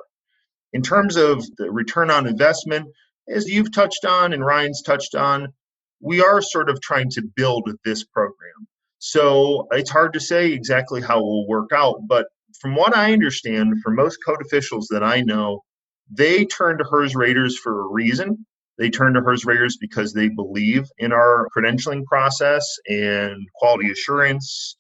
In 0.73 0.83
terms 0.83 1.17
of 1.17 1.45
the 1.59 1.71
return 1.71 2.11
on 2.11 2.27
investment, 2.27 2.89
as 3.29 3.49
you've 3.49 3.73
touched 3.73 4.05
on 4.05 4.33
and 4.33 4.45
Ryan's 4.45 4.83
touched 4.83 5.15
on, 5.15 5.53
we 6.01 6.23
are 6.23 6.43
sort 6.43 6.69
of 6.69 6.81
trying 6.81 7.11
to 7.11 7.23
build 7.37 7.71
this 7.85 8.05
program. 8.05 8.67
So 8.99 9.69
it's 9.73 9.91
hard 9.91 10.13
to 10.15 10.21
say 10.21 10.53
exactly 10.53 11.01
how 11.01 11.19
it 11.19 11.23
will 11.23 11.49
work 11.49 11.71
out, 11.75 12.01
but 12.09 12.27
from 12.61 12.75
what 12.77 12.97
I 12.97 13.13
understand, 13.13 13.75
for 13.83 13.91
most 13.91 14.19
code 14.25 14.41
officials 14.41 14.89
that 14.91 15.03
I 15.03 15.23
know, 15.23 15.63
they 16.11 16.45
turn 16.45 16.79
to 16.79 16.85
HERS 16.85 17.15
raters 17.17 17.59
for 17.59 17.83
a 17.83 17.89
reason. 17.89 18.47
They 18.79 18.91
turn 18.91 19.15
to 19.15 19.21
HERS 19.21 19.45
raters 19.45 19.77
because 19.77 20.13
they 20.13 20.29
believe 20.29 20.85
in 20.99 21.13
our 21.13 21.49
credentialing 21.57 22.05
process 22.05 22.67
and 22.87 23.37
quality 23.55 23.91
assurance 23.91 24.77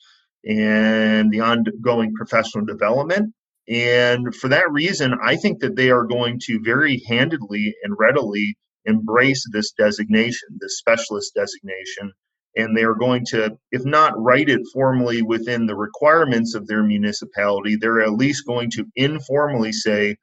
and 0.48 1.30
the 1.30 1.40
ongoing 1.40 2.14
professional 2.14 2.64
development. 2.64 3.34
And 3.68 4.34
for 4.34 4.48
that 4.48 4.70
reason, 4.70 5.14
I 5.22 5.36
think 5.36 5.60
that 5.60 5.76
they 5.76 5.90
are 5.90 6.04
going 6.04 6.40
to 6.44 6.60
very 6.64 7.02
handedly 7.06 7.74
and 7.82 7.94
readily 7.98 8.56
embrace 8.84 9.44
this 9.52 9.72
designation, 9.72 10.48
this 10.60 10.78
specialist 10.78 11.32
designation. 11.34 12.12
And 12.56 12.76
they 12.76 12.82
are 12.82 12.94
going 12.94 13.24
to, 13.26 13.56
if 13.70 13.84
not 13.84 14.12
write 14.16 14.50
it 14.50 14.60
formally 14.74 15.22
within 15.22 15.66
the 15.66 15.76
requirements 15.76 16.54
of 16.54 16.66
their 16.66 16.82
municipality, 16.82 17.76
they're 17.76 18.02
at 18.02 18.12
least 18.12 18.46
going 18.46 18.70
to 18.72 18.84
informally 18.94 19.72
say, 19.72 20.16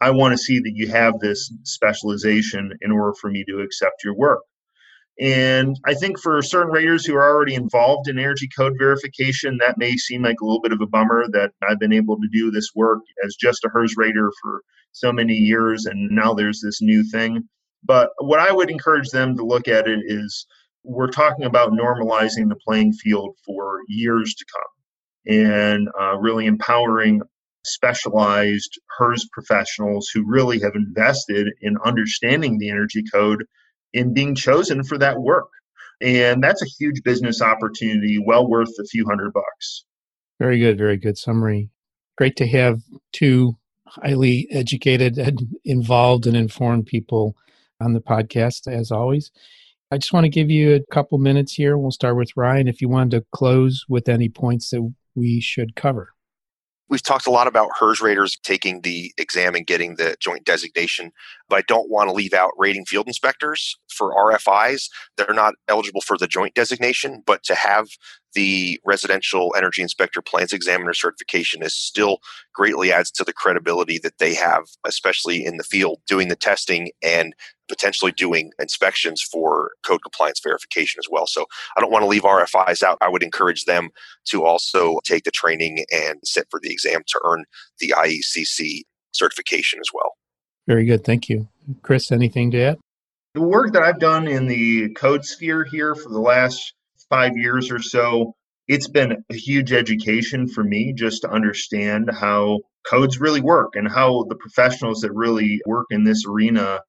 I 0.00 0.10
want 0.10 0.32
to 0.32 0.38
see 0.38 0.58
that 0.60 0.72
you 0.74 0.88
have 0.88 1.18
this 1.18 1.52
specialization 1.64 2.72
in 2.80 2.92
order 2.92 3.14
for 3.20 3.30
me 3.30 3.44
to 3.48 3.60
accept 3.60 4.04
your 4.04 4.14
work. 4.14 4.40
And 5.18 5.76
I 5.86 5.94
think 5.94 6.20
for 6.20 6.42
certain 6.42 6.72
raters 6.72 7.06
who 7.06 7.14
are 7.14 7.28
already 7.28 7.54
involved 7.54 8.08
in 8.08 8.18
energy 8.18 8.48
code 8.54 8.74
verification, 8.78 9.58
that 9.58 9.78
may 9.78 9.96
seem 9.96 10.22
like 10.22 10.36
a 10.42 10.44
little 10.44 10.60
bit 10.60 10.72
of 10.72 10.80
a 10.82 10.86
bummer 10.86 11.24
that 11.32 11.52
I've 11.66 11.78
been 11.78 11.92
able 11.92 12.16
to 12.16 12.28
do 12.30 12.50
this 12.50 12.70
work 12.74 13.00
as 13.24 13.34
just 13.34 13.64
a 13.64 13.70
HERS 13.72 13.94
rater 13.96 14.30
for 14.42 14.62
so 14.92 15.12
many 15.12 15.34
years, 15.34 15.86
and 15.86 16.10
now 16.10 16.34
there's 16.34 16.60
this 16.60 16.82
new 16.82 17.02
thing. 17.02 17.48
But 17.82 18.10
what 18.18 18.40
I 18.40 18.52
would 18.52 18.70
encourage 18.70 19.08
them 19.08 19.36
to 19.36 19.44
look 19.44 19.68
at 19.68 19.86
it 19.86 20.00
is 20.04 20.46
we're 20.82 21.10
talking 21.10 21.46
about 21.46 21.72
normalizing 21.72 22.48
the 22.48 22.58
playing 22.66 22.92
field 22.92 23.36
for 23.44 23.80
years 23.88 24.34
to 24.34 24.44
come 24.52 25.34
and 25.34 25.88
uh, 26.00 26.16
really 26.18 26.46
empowering 26.46 27.22
specialized 27.64 28.78
HERS 28.98 29.28
professionals 29.32 30.08
who 30.12 30.24
really 30.26 30.60
have 30.60 30.74
invested 30.74 31.48
in 31.60 31.76
understanding 31.84 32.58
the 32.58 32.70
energy 32.70 33.02
code 33.12 33.44
in 33.96 34.12
being 34.12 34.34
chosen 34.34 34.84
for 34.84 34.98
that 34.98 35.20
work. 35.20 35.48
And 36.02 36.44
that's 36.44 36.62
a 36.62 36.66
huge 36.78 37.02
business 37.02 37.40
opportunity, 37.40 38.22
well 38.24 38.46
worth 38.46 38.72
a 38.78 38.84
few 38.84 39.06
hundred 39.06 39.32
bucks. 39.32 39.84
Very 40.38 40.58
good, 40.58 40.76
very 40.76 40.98
good 40.98 41.16
summary. 41.16 41.70
Great 42.18 42.36
to 42.36 42.46
have 42.46 42.82
two 43.12 43.56
highly 43.86 44.46
educated 44.50 45.16
and 45.16 45.56
involved 45.64 46.26
and 46.26 46.36
informed 46.36 46.86
people 46.86 47.34
on 47.80 47.94
the 47.94 48.00
podcast, 48.00 48.70
as 48.70 48.90
always. 48.90 49.30
I 49.90 49.98
just 49.98 50.12
want 50.12 50.24
to 50.24 50.30
give 50.30 50.50
you 50.50 50.74
a 50.74 50.92
couple 50.92 51.16
minutes 51.18 51.54
here. 51.54 51.78
We'll 51.78 51.90
start 51.90 52.16
with 52.16 52.36
Ryan. 52.36 52.68
If 52.68 52.82
you 52.82 52.88
wanted 52.88 53.12
to 53.12 53.26
close 53.32 53.84
with 53.88 54.08
any 54.08 54.28
points 54.28 54.70
that 54.70 54.92
we 55.14 55.40
should 55.40 55.76
cover. 55.76 56.12
We've 56.88 57.02
talked 57.02 57.26
a 57.26 57.30
lot 57.30 57.48
about 57.48 57.70
HERS 57.78 58.00
raters 58.00 58.36
taking 58.42 58.82
the 58.82 59.12
exam 59.18 59.54
and 59.56 59.66
getting 59.66 59.96
the 59.96 60.16
joint 60.20 60.44
designation, 60.44 61.10
but 61.48 61.58
I 61.58 61.62
don't 61.66 61.90
want 61.90 62.08
to 62.08 62.14
leave 62.14 62.32
out 62.32 62.52
rating 62.56 62.84
field 62.84 63.08
inspectors 63.08 63.76
for 63.88 64.14
RFIs. 64.14 64.88
They're 65.16 65.34
not 65.34 65.54
eligible 65.68 66.00
for 66.00 66.16
the 66.16 66.28
joint 66.28 66.54
designation, 66.54 67.22
but 67.26 67.42
to 67.44 67.56
have 67.56 67.88
the 68.36 68.78
residential 68.84 69.54
energy 69.56 69.80
inspector 69.80 70.20
plans 70.20 70.52
examiner 70.52 70.92
certification 70.92 71.62
is 71.62 71.74
still 71.74 72.18
greatly 72.54 72.92
adds 72.92 73.10
to 73.10 73.24
the 73.24 73.32
credibility 73.32 73.98
that 73.98 74.18
they 74.18 74.34
have, 74.34 74.64
especially 74.86 75.42
in 75.42 75.56
the 75.56 75.64
field 75.64 76.00
doing 76.06 76.28
the 76.28 76.36
testing 76.36 76.90
and 77.02 77.34
potentially 77.66 78.12
doing 78.12 78.52
inspections 78.60 79.22
for 79.22 79.72
code 79.84 80.02
compliance 80.02 80.38
verification 80.44 80.98
as 80.98 81.06
well. 81.10 81.26
So 81.26 81.46
I 81.76 81.80
don't 81.80 81.90
want 81.90 82.02
to 82.02 82.08
leave 82.08 82.22
RFIs 82.22 82.82
out. 82.82 82.98
I 83.00 83.08
would 83.08 83.22
encourage 83.22 83.64
them 83.64 83.88
to 84.26 84.44
also 84.44 84.98
take 85.04 85.24
the 85.24 85.30
training 85.30 85.86
and 85.90 86.18
sit 86.22 86.46
for 86.50 86.60
the 86.62 86.70
exam 86.70 87.00
to 87.06 87.20
earn 87.24 87.44
the 87.80 87.94
IECC 87.96 88.82
certification 89.12 89.80
as 89.80 89.88
well. 89.94 90.12
Very 90.66 90.84
good. 90.84 91.04
Thank 91.04 91.30
you. 91.30 91.48
Chris, 91.80 92.12
anything 92.12 92.50
to 92.50 92.60
add? 92.60 92.76
The 93.32 93.40
work 93.40 93.72
that 93.72 93.82
I've 93.82 93.98
done 93.98 94.28
in 94.28 94.46
the 94.46 94.90
code 94.90 95.24
sphere 95.24 95.64
here 95.64 95.94
for 95.94 96.10
the 96.10 96.20
last 96.20 96.74
five 97.10 97.32
years 97.36 97.70
or 97.70 97.80
so, 97.80 98.34
it's 98.68 98.88
been 98.88 99.24
a 99.30 99.34
huge 99.34 99.72
education 99.72 100.48
for 100.48 100.64
me 100.64 100.92
just 100.92 101.22
to 101.22 101.30
understand 101.30 102.10
how 102.12 102.60
codes 102.88 103.20
really 103.20 103.40
work 103.40 103.74
and 103.74 103.90
how 103.90 104.24
the 104.28 104.36
professionals 104.36 105.00
that 105.00 105.12
really 105.12 105.60
work 105.66 105.86
in 105.90 106.04
this 106.04 106.24
arena 106.28 106.80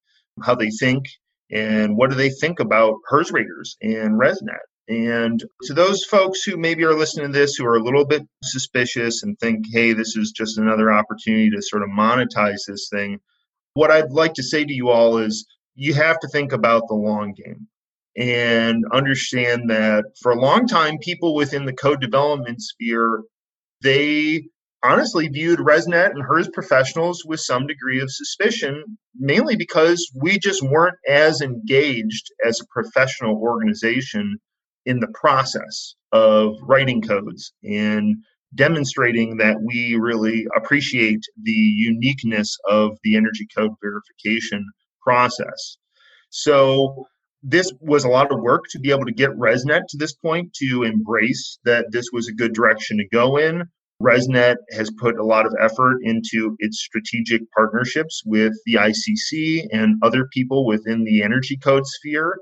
how 0.43 0.55
they 0.55 0.69
think 0.69 1.05
and 1.51 1.95
what 1.95 2.09
do 2.09 2.15
they 2.15 2.29
think 2.29 2.59
about 2.59 2.95
HERS 3.07 3.31
raters 3.31 3.77
and 3.81 4.19
ResNet. 4.19 4.59
And 4.89 5.43
to 5.63 5.73
those 5.73 6.03
folks 6.05 6.43
who 6.43 6.57
maybe 6.57 6.83
are 6.85 6.93
listening 6.93 7.33
to 7.33 7.39
this 7.39 7.55
who 7.55 7.65
are 7.65 7.75
a 7.75 7.83
little 7.83 8.05
bit 8.05 8.23
suspicious 8.43 9.23
and 9.23 9.37
think, 9.39 9.65
hey, 9.71 9.93
this 9.93 10.15
is 10.15 10.31
just 10.31 10.57
another 10.57 10.91
opportunity 10.91 11.49
to 11.49 11.61
sort 11.61 11.83
of 11.83 11.89
monetize 11.89 12.61
this 12.67 12.87
thing, 12.91 13.19
what 13.73 13.91
I'd 13.91 14.11
like 14.11 14.33
to 14.35 14.43
say 14.43 14.63
to 14.63 14.73
you 14.73 14.89
all 14.89 15.17
is 15.17 15.45
you 15.75 15.93
have 15.93 16.19
to 16.19 16.27
think 16.29 16.51
about 16.51 16.83
the 16.87 16.95
long 16.95 17.33
game 17.33 17.67
and 18.17 18.83
understand 18.91 19.69
that 19.69 20.05
for 20.21 20.31
a 20.31 20.39
long 20.39 20.67
time, 20.67 20.97
people 20.97 21.35
within 21.35 21.65
the 21.65 21.73
code 21.73 22.01
development 22.01 22.61
sphere, 22.61 23.23
they 23.81 24.43
honestly 24.83 25.27
viewed 25.27 25.59
ResNet 25.59 26.11
and 26.11 26.23
HERS 26.23 26.49
professionals 26.53 27.23
with 27.25 27.39
some 27.39 27.67
degree 27.67 28.01
of 28.01 28.11
suspicion, 28.11 28.97
mainly 29.15 29.55
because 29.55 30.11
we 30.19 30.39
just 30.39 30.63
weren't 30.63 30.97
as 31.07 31.41
engaged 31.41 32.31
as 32.45 32.59
a 32.59 32.65
professional 32.73 33.35
organization 33.35 34.37
in 34.85 34.99
the 34.99 35.13
process 35.13 35.95
of 36.11 36.55
writing 36.63 37.01
codes 37.01 37.53
and 37.63 38.15
demonstrating 38.55 39.37
that 39.37 39.57
we 39.61 39.95
really 39.99 40.47
appreciate 40.55 41.19
the 41.43 41.51
uniqueness 41.51 42.57
of 42.69 42.97
the 43.03 43.15
energy 43.15 43.45
code 43.55 43.71
verification 43.81 44.65
process. 45.01 45.77
So, 46.29 47.07
this 47.43 47.71
was 47.79 48.03
a 48.03 48.09
lot 48.09 48.31
of 48.31 48.39
work 48.39 48.63
to 48.71 48.79
be 48.79 48.91
able 48.91 49.05
to 49.05 49.13
get 49.13 49.29
ResNet 49.31 49.81
to 49.89 49.97
this 49.97 50.13
point 50.13 50.53
to 50.55 50.83
embrace 50.83 51.59
that 51.65 51.91
this 51.91 52.09
was 52.11 52.27
a 52.27 52.33
good 52.33 52.53
direction 52.53 52.97
to 52.97 53.07
go 53.07 53.37
in. 53.37 53.63
ResNet 54.01 54.57
has 54.71 54.91
put 54.91 55.17
a 55.17 55.25
lot 55.25 55.45
of 55.45 55.55
effort 55.59 55.97
into 56.03 56.55
its 56.59 56.79
strategic 56.79 57.41
partnerships 57.55 58.21
with 58.25 58.53
the 58.65 58.75
ICC 58.75 59.65
and 59.71 59.95
other 60.03 60.27
people 60.31 60.65
within 60.65 61.03
the 61.03 61.23
energy 61.23 61.57
code 61.57 61.85
sphere. 61.85 62.37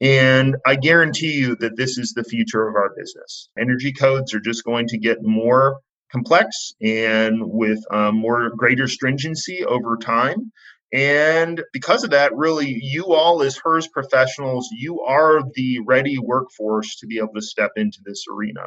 And 0.00 0.56
I 0.66 0.76
guarantee 0.76 1.32
you 1.32 1.56
that 1.56 1.76
this 1.76 1.98
is 1.98 2.12
the 2.12 2.24
future 2.24 2.66
of 2.68 2.74
our 2.74 2.90
business. 2.96 3.50
Energy 3.58 3.92
codes 3.92 4.32
are 4.34 4.40
just 4.40 4.64
going 4.64 4.86
to 4.88 4.98
get 4.98 5.18
more 5.20 5.80
complex 6.10 6.72
and 6.80 7.40
with 7.42 7.80
um, 7.92 8.16
more 8.16 8.50
greater 8.56 8.88
stringency 8.88 9.64
over 9.64 9.96
time. 9.96 10.52
And 10.92 11.62
because 11.72 12.02
of 12.02 12.10
that, 12.10 12.34
really, 12.34 12.76
you 12.80 13.12
all 13.14 13.42
as 13.42 13.56
HERS 13.56 13.88
professionals, 13.88 14.68
you 14.72 15.00
are 15.02 15.40
the 15.54 15.80
ready 15.86 16.18
workforce 16.18 16.96
to 16.96 17.06
be 17.06 17.18
able 17.18 17.34
to 17.34 17.42
step 17.42 17.70
into 17.76 17.98
this 18.04 18.24
arena. 18.32 18.66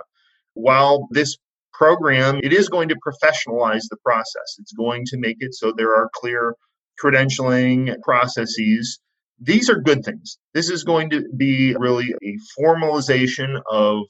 While 0.54 1.08
this 1.12 1.38
program, 1.74 2.40
it 2.44 2.54
is 2.54 2.70
going 2.70 2.90
to 2.90 2.96
professionalize 2.96 3.84
the 3.90 3.98
process. 4.06 4.56
It's 4.60 4.74
going 4.74 5.04
to 5.08 5.18
make 5.18 5.38
it 5.40 5.54
so 5.54 5.74
there 5.76 5.96
are 5.96 6.10
clear 6.14 6.56
credentialing 7.04 8.02
processes. 8.04 9.00
These 9.42 9.70
are 9.70 9.82
good 9.82 10.06
things. 10.06 10.38
This 10.54 10.70
is 10.70 10.84
going 10.84 11.10
to 11.10 11.26
be 11.36 11.76
really 11.76 12.14
a 12.24 12.62
formalization 12.62 13.62
of 13.70 14.06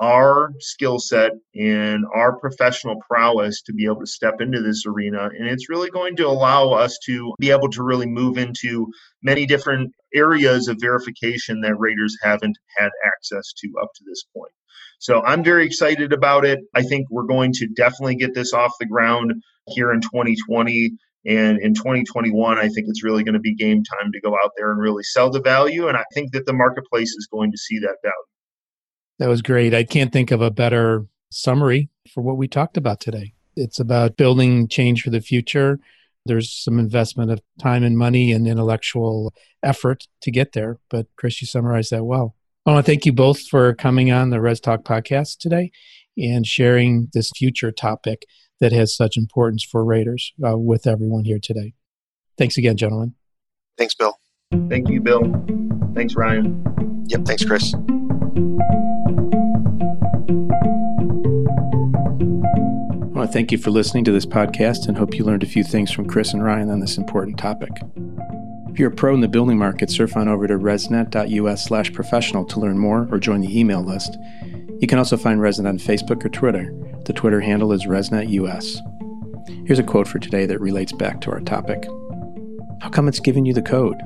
our 0.00 0.50
skill 0.58 0.98
set 0.98 1.32
and 1.54 2.04
our 2.14 2.38
professional 2.38 2.96
prowess 3.08 3.62
to 3.62 3.72
be 3.72 3.84
able 3.84 4.00
to 4.00 4.06
step 4.06 4.40
into 4.40 4.60
this 4.60 4.84
arena. 4.86 5.30
And 5.38 5.48
it's 5.48 5.68
really 5.68 5.90
going 5.90 6.16
to 6.16 6.26
allow 6.26 6.70
us 6.70 6.98
to 7.06 7.32
be 7.40 7.50
able 7.50 7.70
to 7.70 7.82
really 7.82 8.06
move 8.06 8.36
into 8.36 8.88
many 9.22 9.46
different 9.46 9.92
areas 10.14 10.68
of 10.68 10.78
verification 10.80 11.60
that 11.62 11.78
Raters 11.78 12.16
haven't 12.22 12.56
had 12.76 12.90
access 13.06 13.52
to 13.58 13.68
up 13.82 13.88
to 13.94 14.04
this 14.06 14.24
point. 14.36 14.52
So 14.98 15.22
I'm 15.22 15.44
very 15.44 15.66
excited 15.66 16.12
about 16.12 16.44
it. 16.44 16.60
I 16.74 16.82
think 16.82 17.06
we're 17.10 17.26
going 17.26 17.52
to 17.54 17.68
definitely 17.68 18.16
get 18.16 18.34
this 18.34 18.52
off 18.52 18.72
the 18.80 18.86
ground 18.86 19.32
here 19.68 19.92
in 19.92 20.00
2020. 20.00 20.92
And 21.26 21.58
in 21.60 21.74
2021, 21.74 22.56
I 22.56 22.68
think 22.68 22.86
it's 22.88 23.02
really 23.02 23.24
going 23.24 23.34
to 23.34 23.40
be 23.40 23.54
game 23.54 23.82
time 23.82 24.12
to 24.12 24.20
go 24.20 24.34
out 24.34 24.52
there 24.56 24.70
and 24.70 24.80
really 24.80 25.02
sell 25.02 25.30
the 25.30 25.40
value. 25.40 25.88
And 25.88 25.96
I 25.96 26.04
think 26.14 26.32
that 26.32 26.46
the 26.46 26.52
marketplace 26.52 27.10
is 27.10 27.28
going 27.30 27.50
to 27.50 27.58
see 27.58 27.78
that 27.80 27.96
value. 28.02 28.35
That 29.18 29.28
was 29.28 29.42
great. 29.42 29.74
I 29.74 29.84
can't 29.84 30.12
think 30.12 30.30
of 30.30 30.42
a 30.42 30.50
better 30.50 31.06
summary 31.30 31.88
for 32.12 32.22
what 32.22 32.36
we 32.36 32.48
talked 32.48 32.76
about 32.76 33.00
today. 33.00 33.32
It's 33.56 33.80
about 33.80 34.16
building 34.16 34.68
change 34.68 35.02
for 35.02 35.10
the 35.10 35.20
future. 35.20 35.78
There's 36.26 36.52
some 36.52 36.78
investment 36.78 37.30
of 37.30 37.40
time 37.58 37.82
and 37.82 37.96
money 37.96 38.32
and 38.32 38.46
intellectual 38.46 39.32
effort 39.62 40.06
to 40.22 40.30
get 40.30 40.52
there. 40.52 40.78
But 40.90 41.06
Chris, 41.16 41.40
you 41.40 41.46
summarized 41.46 41.90
that 41.92 42.04
well. 42.04 42.34
I 42.66 42.72
want 42.72 42.84
to 42.84 42.90
thank 42.90 43.06
you 43.06 43.12
both 43.12 43.40
for 43.46 43.74
coming 43.74 44.10
on 44.10 44.30
the 44.30 44.40
Res 44.40 44.60
Talk 44.60 44.82
podcast 44.82 45.38
today 45.38 45.70
and 46.18 46.46
sharing 46.46 47.08
this 47.12 47.30
future 47.36 47.70
topic 47.70 48.26
that 48.60 48.72
has 48.72 48.96
such 48.96 49.16
importance 49.16 49.62
for 49.62 49.84
Raters 49.84 50.32
uh, 50.46 50.58
with 50.58 50.86
everyone 50.86 51.24
here 51.24 51.38
today. 51.40 51.74
Thanks 52.36 52.56
again, 52.58 52.76
gentlemen. 52.76 53.14
Thanks, 53.78 53.94
Bill. 53.94 54.18
Thank 54.68 54.88
you, 54.88 55.00
Bill. 55.00 55.22
Thanks, 55.94 56.14
Ryan. 56.14 57.04
Yep, 57.08 57.24
thanks, 57.24 57.44
Chris. 57.44 57.74
To 63.26 63.32
thank 63.32 63.50
you 63.50 63.58
for 63.58 63.70
listening 63.70 64.04
to 64.04 64.12
this 64.12 64.26
podcast 64.26 64.86
and 64.86 64.96
hope 64.96 65.14
you 65.14 65.24
learned 65.24 65.42
a 65.42 65.46
few 65.46 65.64
things 65.64 65.90
from 65.90 66.06
Chris 66.06 66.32
and 66.32 66.44
Ryan 66.44 66.70
on 66.70 66.80
this 66.80 66.96
important 66.96 67.38
topic. 67.38 67.70
If 68.68 68.78
you're 68.78 68.90
a 68.92 68.94
pro 68.94 69.14
in 69.14 69.20
the 69.20 69.28
building 69.28 69.58
market, 69.58 69.90
surf 69.90 70.16
on 70.16 70.28
over 70.28 70.46
to 70.46 70.54
resnet.us 70.54 71.64
slash 71.64 71.92
professional 71.92 72.44
to 72.44 72.60
learn 72.60 72.78
more 72.78 73.08
or 73.10 73.18
join 73.18 73.40
the 73.40 73.58
email 73.58 73.82
list. 73.82 74.16
You 74.80 74.86
can 74.86 74.98
also 74.98 75.16
find 75.16 75.40
ResNet 75.40 75.68
on 75.68 75.78
Facebook 75.78 76.24
or 76.24 76.28
Twitter. 76.28 76.72
The 77.04 77.12
Twitter 77.12 77.40
handle 77.40 77.72
is 77.72 77.86
ResNetUS. 77.86 79.66
Here's 79.66 79.78
a 79.78 79.84
quote 79.84 80.06
for 80.06 80.18
today 80.18 80.46
that 80.46 80.60
relates 80.60 80.92
back 80.92 81.20
to 81.22 81.30
our 81.30 81.40
topic. 81.40 81.84
How 82.80 82.90
come 82.90 83.08
it's 83.08 83.20
giving 83.20 83.46
you 83.46 83.54
the 83.54 83.62
code? 83.62 83.96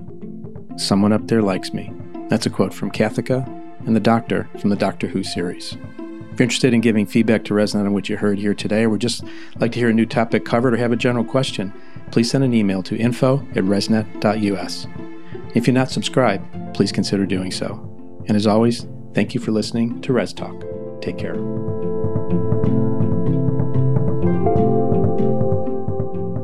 Someone 0.77 1.13
up 1.13 1.27
there 1.27 1.43
likes 1.43 1.75
me. 1.75 1.93
That's 2.29 2.47
a 2.47 2.51
quote 2.51 2.73
from 2.73 2.91
Kathika 2.91 3.47
and 3.87 3.95
the 3.95 4.01
Doctor 4.01 4.49
from 4.61 4.71
the 4.71 4.77
Doctor 4.77 5.09
Who 5.09 5.23
series. 5.23 5.77
If 6.33 6.39
you're 6.39 6.45
interested 6.45 6.73
in 6.73 6.81
giving 6.81 7.07
feedback 7.07 7.45
to 7.45 7.55
ResNet 7.55 7.87
on 7.87 7.93
what 7.93 8.09
you 8.09 8.17
heard 8.17 8.39
here 8.39 8.55
today, 8.55 8.85
or 8.85 8.91
would 8.91 9.01
just 9.01 9.25
like 9.59 9.73
to 9.73 9.79
hear 9.79 9.89
a 9.89 9.93
new 9.93 10.07
topic 10.07 10.45
covered 10.45 10.75
or 10.75 10.77
have 10.77 10.93
a 10.93 10.97
general 10.97 11.25
question, 11.25 11.73
please 12.13 12.31
send 12.31 12.45
an 12.45 12.55
email 12.55 12.83
to 12.85 12.97
info 12.97 13.39
at 13.57 13.65
resnet.us. 13.65 14.87
If 15.55 15.67
you're 15.67 15.75
not 15.75 15.91
subscribed, 15.91 16.75
please 16.75 16.93
consider 16.93 17.27
doing 17.27 17.51
so. 17.51 17.87
And 18.29 18.37
as 18.37 18.47
always, 18.47 18.87
thank 19.13 19.35
you 19.35 19.41
for 19.41 19.51
listening 19.51 20.01
to 20.03 20.13
Res 20.13 20.33
Talk. 20.33 20.65
Take 21.03 21.19
care. 21.19 21.35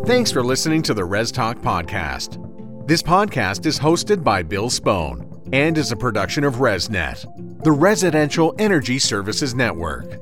Thanks 0.07 0.33
for 0.33 0.43
listening 0.43 0.83
to 0.83 0.95
the 0.95 1.05
Res 1.05 1.31
Talk 1.31 1.59
podcast. 1.59 2.43
This 2.87 3.03
podcast 3.03 3.67
is 3.67 3.79
hosted 3.79 4.25
by 4.25 4.43
Bill 4.43 4.69
Spohn 4.69 5.49
and 5.53 5.79
is 5.79 5.93
a 5.93 5.97
production 5.97 6.45
of 6.45 6.57
ResNet, 6.57 7.46
the 7.67 7.73
Residential 7.73 8.55
Energy 8.61 8.97
Services 8.97 9.53
Network. 9.53 10.21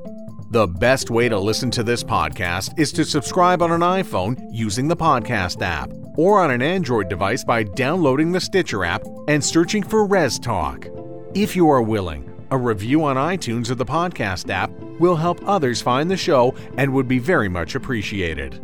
The 0.49 0.65
best 0.65 1.11
way 1.11 1.29
to 1.29 1.37
listen 1.37 1.69
to 1.69 1.83
this 1.83 2.03
podcast 2.03 2.73
is 2.79 2.91
to 2.93 3.05
subscribe 3.05 3.61
on 3.61 3.71
an 3.71 3.81
iPhone 3.81 4.49
using 4.51 4.87
the 4.87 4.97
podcast 4.97 5.61
app 5.61 5.91
or 6.17 6.39
on 6.41 6.49
an 6.49 6.63
Android 6.63 7.07
device 7.07 7.43
by 7.43 7.61
downloading 7.61 8.31
the 8.31 8.39
Stitcher 8.39 8.83
app 8.83 9.03
and 9.27 9.45
searching 9.45 9.83
for 9.83 10.07
Res 10.07 10.39
Talk. 10.39 10.87
If 11.35 11.55
you 11.55 11.69
are 11.69 11.83
willing, 11.83 12.33
a 12.49 12.57
review 12.57 13.03
on 13.03 13.15
iTunes 13.15 13.69
or 13.69 13.75
the 13.75 13.85
podcast 13.85 14.49
app 14.49 14.71
will 14.99 15.15
help 15.15 15.39
others 15.47 15.83
find 15.83 16.09
the 16.09 16.17
show 16.17 16.55
and 16.79 16.91
would 16.91 17.07
be 17.07 17.19
very 17.19 17.47
much 17.47 17.75
appreciated. 17.75 18.59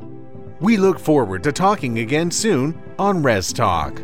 We 0.60 0.78
look 0.78 0.98
forward 0.98 1.44
to 1.44 1.52
talking 1.52 2.00
again 2.00 2.32
soon 2.32 2.82
on 2.98 3.22
Res 3.22 3.54
Talk. 3.54 4.02